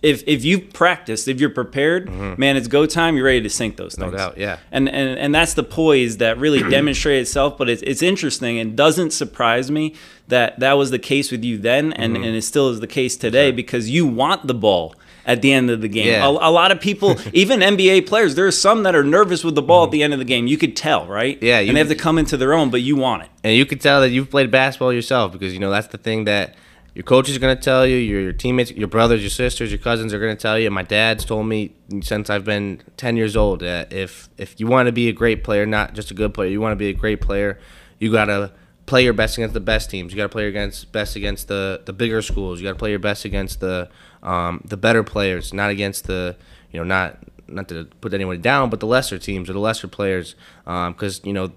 if 0.02 0.22
if 0.26 0.44
you've 0.44 0.72
practiced, 0.72 1.26
if 1.26 1.40
you're 1.40 1.50
prepared, 1.50 2.06
mm-hmm. 2.06 2.38
man, 2.38 2.56
it's 2.56 2.68
go 2.68 2.84
time. 2.84 3.16
You're 3.16 3.24
ready 3.24 3.40
to 3.42 3.50
sink 3.50 3.76
those 3.76 3.94
things. 3.94 4.12
No 4.12 4.16
doubt, 4.16 4.36
yeah. 4.36 4.58
And 4.70 4.88
and 4.88 5.18
and 5.18 5.34
that's 5.34 5.54
the 5.54 5.62
poise 5.62 6.18
that 6.18 6.38
really 6.38 6.62
demonstrated 6.70 7.22
itself. 7.22 7.56
But 7.56 7.70
it's 7.70 7.82
it's 7.82 8.02
interesting 8.02 8.58
and 8.58 8.76
doesn't 8.76 9.12
surprise 9.12 9.70
me 9.70 9.94
that 10.28 10.58
that 10.60 10.74
was 10.74 10.90
the 10.90 10.98
case 10.98 11.30
with 11.30 11.44
you 11.44 11.56
then, 11.56 11.92
and 11.94 12.14
mm-hmm. 12.14 12.24
and 12.24 12.36
it 12.36 12.42
still 12.42 12.68
is 12.68 12.80
the 12.80 12.86
case 12.86 13.16
today 13.16 13.48
sure. 13.48 13.56
because 13.56 13.88
you 13.88 14.06
want 14.06 14.46
the 14.46 14.54
ball 14.54 14.94
at 15.26 15.42
the 15.42 15.52
end 15.52 15.70
of 15.70 15.80
the 15.80 15.88
game. 15.88 16.08
Yeah. 16.08 16.26
A, 16.26 16.30
a, 16.30 16.50
lot 16.50 16.72
of 16.72 16.80
people, 16.80 17.16
even 17.32 17.60
NBA 17.60 18.06
players, 18.06 18.34
there 18.34 18.46
are 18.46 18.52
some 18.52 18.82
that 18.82 18.94
are 18.94 19.04
nervous 19.04 19.44
with 19.44 19.54
the 19.54 19.62
ball 19.62 19.84
mm-hmm. 19.84 19.90
at 19.90 19.92
the 19.92 20.02
end 20.02 20.12
of 20.12 20.18
the 20.18 20.24
game. 20.24 20.46
You 20.46 20.58
could 20.58 20.76
tell, 20.76 21.06
right? 21.06 21.40
Yeah, 21.42 21.58
and 21.58 21.76
they 21.76 21.78
have 21.78 21.88
to 21.88 21.94
come 21.94 22.18
into 22.18 22.36
their 22.36 22.52
own, 22.52 22.70
but 22.70 22.82
you 22.82 22.96
want 22.96 23.22
it. 23.24 23.28
And 23.44 23.54
you 23.54 23.64
could 23.66 23.80
tell 23.80 24.00
that 24.00 24.10
you've 24.10 24.30
played 24.30 24.50
basketball 24.50 24.92
yourself 24.92 25.32
because 25.32 25.52
you 25.52 25.58
know 25.58 25.70
that's 25.70 25.88
the 25.88 25.98
thing 25.98 26.24
that 26.24 26.56
your 26.94 27.04
coach 27.04 27.28
is 27.28 27.38
going 27.38 27.56
to 27.56 27.62
tell 27.62 27.86
you, 27.86 27.96
your, 27.96 28.20
your 28.20 28.32
teammates, 28.32 28.72
your 28.72 28.88
brothers, 28.88 29.20
your 29.20 29.30
sisters, 29.30 29.70
your 29.70 29.78
cousins 29.78 30.12
are 30.12 30.18
going 30.18 30.36
to 30.36 30.40
tell 30.40 30.58
you. 30.58 30.70
My 30.70 30.82
dad's 30.82 31.24
told 31.24 31.46
me 31.46 31.74
since 32.02 32.28
I've 32.28 32.44
been 32.44 32.82
10 32.96 33.16
years 33.16 33.36
old 33.36 33.60
that 33.60 33.92
if 33.92 34.28
if 34.36 34.58
you 34.58 34.66
want 34.66 34.86
to 34.86 34.92
be 34.92 35.08
a 35.08 35.12
great 35.12 35.44
player, 35.44 35.66
not 35.66 35.94
just 35.94 36.10
a 36.10 36.14
good 36.14 36.34
player, 36.34 36.48
you 36.48 36.60
want 36.60 36.72
to 36.72 36.76
be 36.76 36.88
a 36.88 36.92
great 36.92 37.20
player, 37.20 37.58
you 37.98 38.10
got 38.10 38.26
to 38.26 38.52
play 38.86 39.04
your 39.04 39.12
best 39.12 39.38
against 39.38 39.54
the 39.54 39.60
best 39.60 39.88
teams. 39.88 40.12
You 40.12 40.16
got 40.16 40.24
to 40.24 40.30
play 40.30 40.48
against 40.48 40.90
best 40.90 41.14
against 41.14 41.46
the 41.48 41.82
the 41.84 41.92
bigger 41.92 42.22
schools. 42.22 42.60
You 42.60 42.66
got 42.66 42.72
to 42.72 42.78
play 42.78 42.90
your 42.90 42.98
best 42.98 43.24
against 43.24 43.60
the 43.60 43.88
um, 44.22 44.62
the 44.64 44.76
better 44.76 45.04
players, 45.04 45.54
not 45.54 45.70
against 45.70 46.06
the 46.06 46.36
you 46.72 46.80
know 46.80 46.84
not 46.84 47.18
not 47.46 47.68
to 47.68 47.84
put 48.00 48.12
anyone 48.14 48.40
down, 48.40 48.68
but 48.68 48.80
the 48.80 48.86
lesser 48.86 49.18
teams 49.18 49.48
or 49.48 49.52
the 49.52 49.60
lesser 49.60 49.88
players, 49.88 50.34
because 50.64 51.20
um, 51.20 51.26
you 51.26 51.32
know 51.32 51.52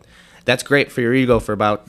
that's 0.46 0.62
great 0.62 0.92
for 0.92 1.02
your 1.02 1.14
ego 1.14 1.40
for 1.40 1.54
about 1.54 1.88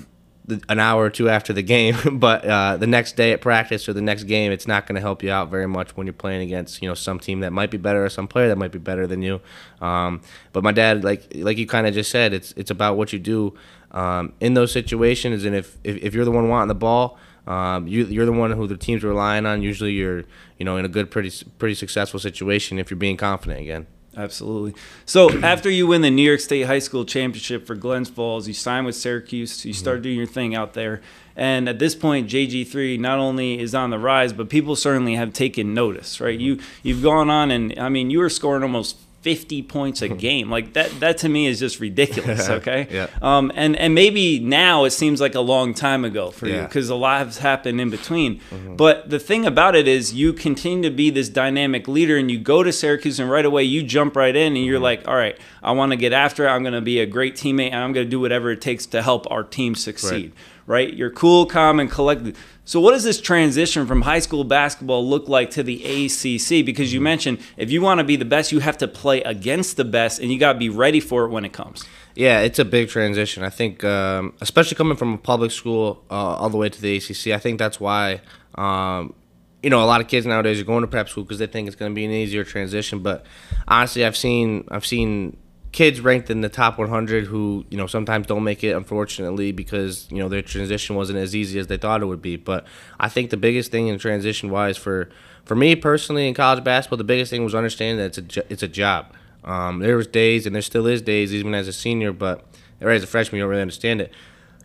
an 0.68 0.78
hour 0.78 1.04
or 1.04 1.10
two 1.10 1.28
after 1.28 1.52
the 1.52 1.62
game, 1.62 1.96
but 2.18 2.44
uh, 2.44 2.76
the 2.76 2.86
next 2.86 3.16
day 3.16 3.32
at 3.32 3.40
practice 3.40 3.88
or 3.88 3.92
the 3.92 4.02
next 4.02 4.24
game, 4.24 4.52
it's 4.52 4.66
not 4.66 4.86
going 4.86 4.94
to 4.94 5.00
help 5.00 5.22
you 5.22 5.30
out 5.30 5.50
very 5.50 5.66
much 5.66 5.96
when 5.96 6.06
you're 6.06 6.14
playing 6.14 6.42
against 6.42 6.82
you 6.82 6.88
know 6.88 6.94
some 6.94 7.18
team 7.18 7.40
that 7.40 7.52
might 7.52 7.70
be 7.70 7.78
better 7.78 8.04
or 8.04 8.08
some 8.08 8.28
player 8.28 8.48
that 8.48 8.58
might 8.58 8.72
be 8.72 8.78
better 8.78 9.06
than 9.06 9.22
you. 9.22 9.40
Um, 9.80 10.20
but 10.52 10.62
my 10.62 10.72
dad, 10.72 11.04
like 11.04 11.28
like 11.34 11.56
you 11.56 11.66
kind 11.66 11.86
of 11.86 11.94
just 11.94 12.10
said, 12.10 12.32
it's 12.32 12.52
it's 12.56 12.70
about 12.70 12.96
what 12.96 13.12
you 13.12 13.18
do 13.18 13.54
um, 13.92 14.32
in 14.40 14.54
those 14.54 14.72
situations, 14.72 15.44
and 15.44 15.54
if, 15.54 15.78
if, 15.84 15.96
if 15.96 16.14
you're 16.14 16.24
the 16.24 16.30
one 16.30 16.48
wanting 16.48 16.68
the 16.68 16.74
ball. 16.74 17.18
Um, 17.46 17.86
you, 17.86 18.06
you're 18.06 18.24
the 18.24 18.32
one 18.32 18.52
who 18.52 18.66
the 18.66 18.78
team's 18.78 19.04
relying 19.04 19.44
on. 19.44 19.60
Usually, 19.60 19.92
you're 19.92 20.24
you 20.56 20.64
know 20.64 20.78
in 20.78 20.86
a 20.86 20.88
good, 20.88 21.10
pretty 21.10 21.30
pretty 21.58 21.74
successful 21.74 22.18
situation 22.18 22.78
if 22.78 22.90
you're 22.90 22.96
being 22.96 23.18
confident 23.18 23.60
again. 23.60 23.86
Absolutely. 24.16 24.74
So 25.06 25.30
after 25.40 25.68
you 25.68 25.86
win 25.86 26.02
the 26.02 26.10
New 26.10 26.22
York 26.22 26.40
State 26.40 26.62
High 26.62 26.78
School 26.78 27.04
Championship 27.04 27.66
for 27.66 27.74
Glens 27.74 28.08
Falls, 28.08 28.46
you 28.46 28.54
sign 28.54 28.84
with 28.84 28.94
Syracuse. 28.94 29.64
You 29.64 29.72
start 29.72 29.96
mm-hmm. 29.96 30.02
doing 30.02 30.16
your 30.16 30.26
thing 30.26 30.54
out 30.54 30.74
there. 30.74 31.00
And 31.36 31.68
at 31.68 31.80
this 31.80 31.94
point, 31.94 32.28
JG3 32.28 32.98
not 33.00 33.18
only 33.18 33.58
is 33.58 33.74
on 33.74 33.90
the 33.90 33.98
rise, 33.98 34.32
but 34.32 34.48
people 34.48 34.76
certainly 34.76 35.16
have 35.16 35.32
taken 35.32 35.74
notice, 35.74 36.20
right? 36.20 36.38
You 36.38 36.60
you've 36.82 37.02
gone 37.02 37.28
on 37.28 37.50
and 37.50 37.76
I 37.78 37.88
mean 37.88 38.10
you 38.10 38.20
were 38.20 38.30
scoring 38.30 38.62
almost 38.62 38.98
50 39.24 39.62
points 39.62 40.02
a 40.02 40.08
hmm. 40.08 40.16
game. 40.16 40.50
Like 40.50 40.74
that 40.74 41.00
that 41.00 41.16
to 41.18 41.30
me 41.30 41.46
is 41.46 41.58
just 41.58 41.80
ridiculous, 41.80 42.46
okay? 42.58 42.86
Yeah. 42.90 43.06
Um 43.22 43.50
and 43.54 43.74
and 43.74 43.94
maybe 43.94 44.38
now 44.38 44.84
it 44.84 44.90
seems 44.90 45.18
like 45.18 45.34
a 45.34 45.40
long 45.40 45.72
time 45.72 46.04
ago 46.04 46.30
for 46.30 46.46
you 46.46 46.66
cuz 46.70 46.90
a 46.90 46.94
lot 46.94 47.24
has 47.24 47.38
happened 47.38 47.80
in 47.80 47.88
between. 47.88 48.40
Mm-hmm. 48.50 48.76
But 48.76 49.08
the 49.08 49.18
thing 49.18 49.46
about 49.46 49.74
it 49.74 49.88
is 49.88 50.12
you 50.12 50.34
continue 50.34 50.82
to 50.90 50.94
be 50.94 51.08
this 51.08 51.30
dynamic 51.30 51.88
leader 51.88 52.18
and 52.18 52.30
you 52.30 52.38
go 52.38 52.62
to 52.62 52.70
Syracuse 52.70 53.18
and 53.18 53.30
right 53.30 53.46
away 53.46 53.64
you 53.64 53.82
jump 53.82 54.14
right 54.14 54.36
in 54.36 54.56
and 54.56 54.66
you're 54.66 54.76
mm-hmm. 54.76 54.84
like, 54.84 55.08
"All 55.08 55.16
right, 55.16 55.38
I 55.62 55.72
want 55.72 55.92
to 55.92 55.96
get 55.96 56.12
after 56.12 56.44
it. 56.46 56.50
I'm 56.50 56.62
going 56.62 56.74
to 56.74 56.82
be 56.82 57.00
a 57.00 57.06
great 57.06 57.34
teammate 57.34 57.72
and 57.72 57.82
I'm 57.82 57.94
going 57.94 58.06
to 58.06 58.10
do 58.10 58.20
whatever 58.20 58.50
it 58.50 58.60
takes 58.60 58.84
to 58.86 59.00
help 59.00 59.26
our 59.30 59.42
team 59.42 59.74
succeed." 59.74 60.32
Right? 60.32 60.53
You're 60.66 61.10
cool, 61.10 61.46
calm 61.46 61.80
and 61.80 61.90
collected. 61.90 62.36
So 62.64 62.80
what 62.80 62.92
does 62.92 63.04
this 63.04 63.20
transition 63.20 63.86
from 63.86 64.02
high 64.02 64.20
school 64.20 64.44
basketball 64.44 65.06
look 65.06 65.28
like 65.28 65.50
to 65.50 65.62
the 65.62 65.84
ACC 65.84 66.64
because 66.64 66.94
you 66.94 67.00
mentioned 67.00 67.40
if 67.58 67.70
you 67.70 67.82
want 67.82 67.98
to 67.98 68.04
be 68.04 68.16
the 68.16 68.24
best, 68.24 68.52
you 68.52 68.60
have 68.60 68.78
to 68.78 68.88
play 68.88 69.22
against 69.22 69.76
the 69.76 69.84
best 69.84 70.18
and 70.18 70.32
you 70.32 70.38
got 70.38 70.54
to 70.54 70.58
be 70.58 70.70
ready 70.70 71.00
for 71.00 71.24
it 71.24 71.28
when 71.28 71.44
it 71.44 71.52
comes. 71.52 71.84
Yeah, 72.14 72.40
it's 72.40 72.58
a 72.58 72.64
big 72.64 72.88
transition. 72.88 73.42
I 73.42 73.50
think, 73.50 73.84
um, 73.84 74.34
especially 74.40 74.76
coming 74.76 74.96
from 74.96 75.14
a 75.14 75.18
public 75.18 75.50
school 75.50 76.04
uh, 76.10 76.14
all 76.14 76.48
the 76.48 76.56
way 76.56 76.68
to 76.68 76.80
the 76.80 76.96
ACC, 76.96 77.34
I 77.34 77.38
think 77.38 77.58
that's 77.58 77.80
why, 77.80 78.22
um, 78.54 79.14
you 79.62 79.68
know, 79.68 79.82
a 79.82 79.86
lot 79.86 80.00
of 80.00 80.08
kids 80.08 80.24
nowadays 80.24 80.60
are 80.60 80.64
going 80.64 80.82
to 80.82 80.86
prep 80.86 81.08
school 81.08 81.24
because 81.24 81.38
they 81.38 81.46
think 81.46 81.66
it's 81.66 81.76
going 81.76 81.90
to 81.90 81.94
be 81.94 82.04
an 82.04 82.12
easier 82.12 82.44
transition. 82.44 83.00
But 83.00 83.26
honestly, 83.66 84.04
I've 84.04 84.16
seen 84.16 84.66
I've 84.70 84.86
seen 84.86 85.36
kids 85.74 86.00
ranked 86.00 86.30
in 86.30 86.40
the 86.40 86.48
top 86.48 86.78
100 86.78 87.26
who 87.26 87.66
you 87.68 87.76
know 87.76 87.88
sometimes 87.88 88.28
don't 88.28 88.44
make 88.44 88.62
it 88.62 88.70
unfortunately 88.76 89.50
because 89.50 90.06
you 90.08 90.18
know 90.18 90.28
their 90.28 90.40
transition 90.40 90.94
wasn't 90.94 91.18
as 91.18 91.34
easy 91.34 91.58
as 91.58 91.66
they 91.66 91.76
thought 91.76 92.00
it 92.00 92.06
would 92.06 92.22
be 92.22 92.36
but 92.36 92.64
i 93.00 93.08
think 93.08 93.30
the 93.30 93.36
biggest 93.36 93.72
thing 93.72 93.88
in 93.88 93.98
transition 93.98 94.50
wise 94.50 94.76
for 94.76 95.08
for 95.44 95.56
me 95.56 95.74
personally 95.74 96.28
in 96.28 96.32
college 96.32 96.62
basketball 96.62 96.96
the 96.96 97.02
biggest 97.02 97.28
thing 97.28 97.42
was 97.42 97.56
understanding 97.56 97.96
that 97.96 98.16
it's 98.16 98.36
a 98.36 98.52
it's 98.52 98.62
a 98.62 98.68
job 98.68 99.12
um, 99.42 99.80
there 99.80 99.96
was 99.96 100.06
days 100.06 100.46
and 100.46 100.54
there 100.54 100.62
still 100.62 100.86
is 100.86 101.02
days 101.02 101.34
even 101.34 101.56
as 101.56 101.66
a 101.66 101.72
senior 101.72 102.12
but 102.12 102.46
as 102.80 103.02
a 103.02 103.06
freshman 103.08 103.38
you 103.38 103.42
don't 103.42 103.50
really 103.50 103.60
understand 103.60 104.00
it 104.00 104.12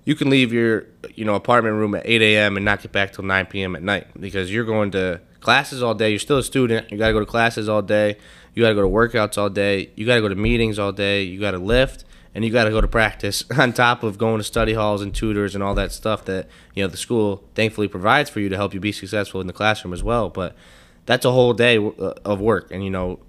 you 0.06 0.14
can 0.14 0.30
leave 0.30 0.54
your 0.54 0.86
you 1.16 1.26
know 1.26 1.34
apartment 1.34 1.76
room 1.76 1.96
at 1.96 2.04
8 2.06 2.22
a.m. 2.22 2.56
and 2.56 2.64
not 2.64 2.84
get 2.84 2.92
back 2.92 3.14
till 3.14 3.26
9 3.26 3.48
p.m. 3.48 3.76
at 3.76 3.82
night 3.82 4.08
because 4.20 4.54
you're 4.54 4.64
going 4.64 4.92
to 4.92 5.20
classes 5.40 5.82
all 5.82 5.94
day. 5.94 6.10
You're 6.10 6.20
still 6.20 6.38
a 6.38 6.44
student. 6.44 6.92
You 6.92 6.98
got 6.98 7.08
to 7.08 7.14
go 7.14 7.20
to 7.20 7.26
classes 7.26 7.70
all 7.70 7.82
day. 7.82 8.18
You 8.60 8.66
got 8.66 8.70
to 8.72 8.76
go 8.76 8.82
to 8.82 8.90
workouts 8.90 9.38
all 9.38 9.50
day. 9.50 9.90
You 9.96 10.06
got 10.06 10.16
to 10.16 10.22
go 10.22 10.28
to 10.28 10.36
meetings 10.36 10.78
all 10.78 10.92
day. 10.92 11.24
You 11.24 11.40
got 11.40 11.52
to 11.52 11.60
lift 11.60 12.04
and 12.36 12.44
you 12.44 12.52
got 12.52 12.66
to 12.66 12.72
go 12.72 12.82
to 12.82 12.90
practice 12.90 13.42
on 13.58 13.72
top 13.72 14.04
of 14.04 14.18
going 14.18 14.38
to 14.38 14.44
study 14.44 14.74
halls 14.74 15.02
and 15.02 15.16
tutors 15.16 15.56
and 15.56 15.64
all 15.64 15.74
that 15.76 15.94
stuff 15.94 16.26
that 16.26 16.50
you 16.76 16.84
know 16.84 16.90
the 16.90 16.98
school 16.98 17.46
thankfully 17.56 17.88
provides 17.88 18.30
for 18.30 18.42
you 18.42 18.50
to 18.50 18.58
help 18.58 18.74
you 18.74 18.82
be 18.82 18.92
successful 18.92 19.40
in 19.40 19.48
the 19.48 19.54
classroom 19.54 19.94
as 19.94 20.04
well. 20.04 20.28
But 20.28 20.58
that's 21.06 21.24
a 21.24 21.32
whole 21.32 21.54
day 21.54 21.78
uh, 21.78 22.16
of 22.26 22.42
work, 22.42 22.70
and 22.70 22.84
you 22.84 22.90
know 22.90 23.20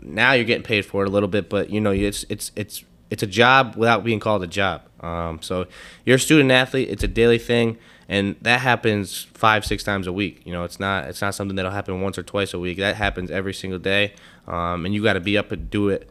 now 0.00 0.32
you're 0.32 0.46
getting 0.46 0.64
paid 0.64 0.86
for 0.86 1.02
it 1.02 1.08
a 1.08 1.10
little 1.10 1.28
bit, 1.28 1.50
but 1.50 1.68
you 1.68 1.82
know 1.82 1.90
it's 1.90 2.24
it's 2.30 2.50
it's 2.56 2.82
it's 3.10 3.22
a 3.22 3.26
job 3.26 3.76
without 3.76 4.04
being 4.04 4.20
called 4.20 4.42
a 4.42 4.46
job. 4.46 4.80
Um, 5.00 5.42
so 5.42 5.66
you're 6.06 6.16
a 6.16 6.18
student 6.18 6.50
athlete. 6.50 6.88
It's 6.88 7.04
a 7.04 7.08
daily 7.08 7.38
thing, 7.38 7.76
and 8.08 8.36
that 8.42 8.60
happens 8.60 9.26
five 9.34 9.64
six 9.64 9.84
times 9.84 10.06
a 10.06 10.12
week. 10.12 10.40
You 10.44 10.52
know, 10.52 10.64
it's 10.64 10.80
not 10.80 11.04
it's 11.04 11.20
not 11.20 11.34
something 11.34 11.56
that'll 11.56 11.72
happen 11.72 12.00
once 12.00 12.18
or 12.18 12.22
twice 12.22 12.54
a 12.54 12.58
week. 12.58 12.78
That 12.78 12.96
happens 12.96 13.30
every 13.30 13.54
single 13.54 13.78
day, 13.78 14.14
um, 14.46 14.86
and 14.86 14.94
you 14.94 15.02
got 15.02 15.14
to 15.14 15.20
be 15.20 15.36
up 15.36 15.52
and 15.52 15.70
do 15.70 15.88
it 15.88 16.08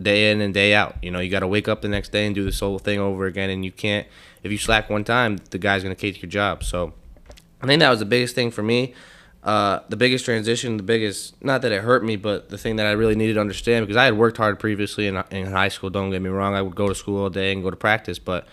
day 0.00 0.30
in 0.30 0.40
and 0.40 0.52
day 0.52 0.74
out. 0.74 0.96
You 1.02 1.10
know, 1.10 1.20
you 1.20 1.30
got 1.30 1.40
to 1.40 1.48
wake 1.48 1.68
up 1.68 1.82
the 1.82 1.88
next 1.88 2.10
day 2.10 2.26
and 2.26 2.34
do 2.34 2.44
this 2.44 2.60
whole 2.60 2.78
thing 2.78 2.98
over 2.98 3.26
again, 3.26 3.50
and 3.50 3.64
you 3.64 3.72
can't 3.72 4.06
if 4.42 4.52
you 4.52 4.58
slack 4.58 4.88
one 4.88 5.04
time, 5.04 5.38
the 5.50 5.58
guy's 5.58 5.82
gonna 5.82 5.94
take 5.94 6.22
your 6.22 6.30
job. 6.30 6.64
So 6.64 6.94
I 7.60 7.66
think 7.66 7.80
that 7.80 7.90
was 7.90 7.98
the 7.98 8.06
biggest 8.06 8.34
thing 8.34 8.50
for 8.50 8.62
me. 8.62 8.94
Uh, 9.42 9.80
the 9.88 9.96
biggest 9.96 10.24
transition, 10.24 10.76
the 10.76 10.82
biggest, 10.82 11.40
not 11.44 11.62
that 11.62 11.70
it 11.70 11.82
hurt 11.82 12.04
me, 12.04 12.16
but 12.16 12.48
the 12.48 12.58
thing 12.58 12.76
that 12.76 12.86
I 12.86 12.92
really 12.92 13.14
needed 13.14 13.34
to 13.34 13.40
understand 13.40 13.86
because 13.86 13.96
I 13.96 14.06
had 14.06 14.18
worked 14.18 14.38
hard 14.38 14.58
previously 14.58 15.06
in, 15.06 15.22
in 15.30 15.46
high 15.52 15.68
school. 15.68 15.88
Don't 15.88 16.10
get 16.10 16.20
me 16.20 16.30
wrong, 16.30 16.54
I 16.54 16.62
would 16.62 16.74
go 16.74 16.88
to 16.88 16.94
school 16.96 17.22
all 17.22 17.30
day 17.30 17.52
and 17.52 17.62
go 17.62 17.70
to 17.70 17.76
practice, 17.76 18.18
but 18.18 18.46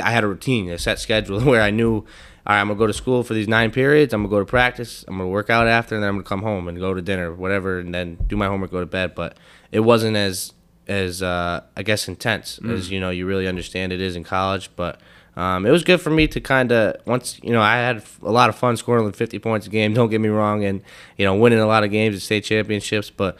I 0.00 0.10
had 0.10 0.24
a 0.24 0.26
routine, 0.26 0.70
a 0.70 0.78
set 0.78 0.98
schedule 0.98 1.40
where 1.44 1.62
I 1.62 1.70
knew, 1.70 1.94
all 1.94 2.04
right, 2.46 2.60
I'm 2.60 2.68
gonna 2.68 2.78
go 2.78 2.86
to 2.86 2.92
school 2.92 3.22
for 3.22 3.34
these 3.34 3.48
nine 3.48 3.70
periods. 3.70 4.12
I'm 4.12 4.22
gonna 4.22 4.30
go 4.30 4.38
to 4.38 4.46
practice. 4.46 5.04
I'm 5.08 5.16
gonna 5.16 5.28
work 5.28 5.50
out 5.50 5.66
after, 5.66 5.94
and 5.94 6.02
then 6.02 6.08
I'm 6.08 6.16
gonna 6.16 6.24
come 6.24 6.42
home 6.42 6.68
and 6.68 6.78
go 6.78 6.94
to 6.94 7.02
dinner, 7.02 7.32
whatever, 7.32 7.78
and 7.78 7.94
then 7.94 8.18
do 8.26 8.36
my 8.36 8.46
homework, 8.46 8.70
go 8.70 8.80
to 8.80 8.86
bed. 8.86 9.14
But 9.14 9.36
it 9.70 9.80
wasn't 9.80 10.16
as 10.16 10.52
as 10.88 11.22
uh, 11.22 11.62
I 11.76 11.82
guess 11.82 12.08
intense 12.08 12.58
as 12.68 12.90
you 12.90 12.98
know 12.98 13.10
you 13.10 13.26
really 13.26 13.46
understand 13.46 13.92
it 13.92 14.00
is 14.00 14.16
in 14.16 14.24
college. 14.24 14.70
But 14.74 15.00
um, 15.36 15.64
it 15.64 15.70
was 15.70 15.84
good 15.84 16.00
for 16.00 16.10
me 16.10 16.26
to 16.28 16.40
kind 16.40 16.72
of 16.72 16.96
once 17.06 17.38
you 17.42 17.52
know 17.52 17.62
I 17.62 17.76
had 17.76 18.02
a 18.22 18.30
lot 18.32 18.48
of 18.48 18.56
fun 18.56 18.76
scoring 18.76 19.10
50 19.10 19.38
points 19.38 19.66
a 19.66 19.70
game. 19.70 19.94
Don't 19.94 20.10
get 20.10 20.20
me 20.20 20.28
wrong, 20.28 20.64
and 20.64 20.82
you 21.16 21.24
know 21.24 21.34
winning 21.36 21.60
a 21.60 21.66
lot 21.66 21.84
of 21.84 21.90
games 21.90 22.16
at 22.16 22.22
state 22.22 22.44
championships, 22.44 23.10
but. 23.10 23.38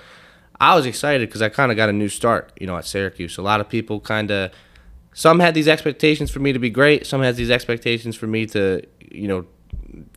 I 0.61 0.77
was 0.77 0.87
excited 0.87 1.29
because 1.29 1.43
I 1.43 1.49
kind 1.49 1.73
of 1.73 1.77
got 1.77 1.89
a 1.89 1.93
new 1.93 2.09
start, 2.09 2.53
you 2.57 2.69
know, 2.69 2.77
at 2.77 2.85
Syracuse. 2.85 3.37
A 3.37 3.43
lot 3.43 3.61
of 3.61 3.69
people 3.69 3.99
kind 3.99 4.31
of, 4.31 4.53
some 5.15 5.41
had 5.41 5.55
these 5.55 5.69
expectations 5.69 6.31
for 6.31 6.41
me 6.41 6.53
to 6.53 6.59
be 6.59 6.71
great. 6.71 7.07
Some 7.07 7.23
had 7.23 7.37
these 7.37 7.51
expectations 7.51 8.17
for 8.17 8.27
me 8.27 8.47
to, 8.47 8.83
you 9.11 9.29
know, 9.29 9.47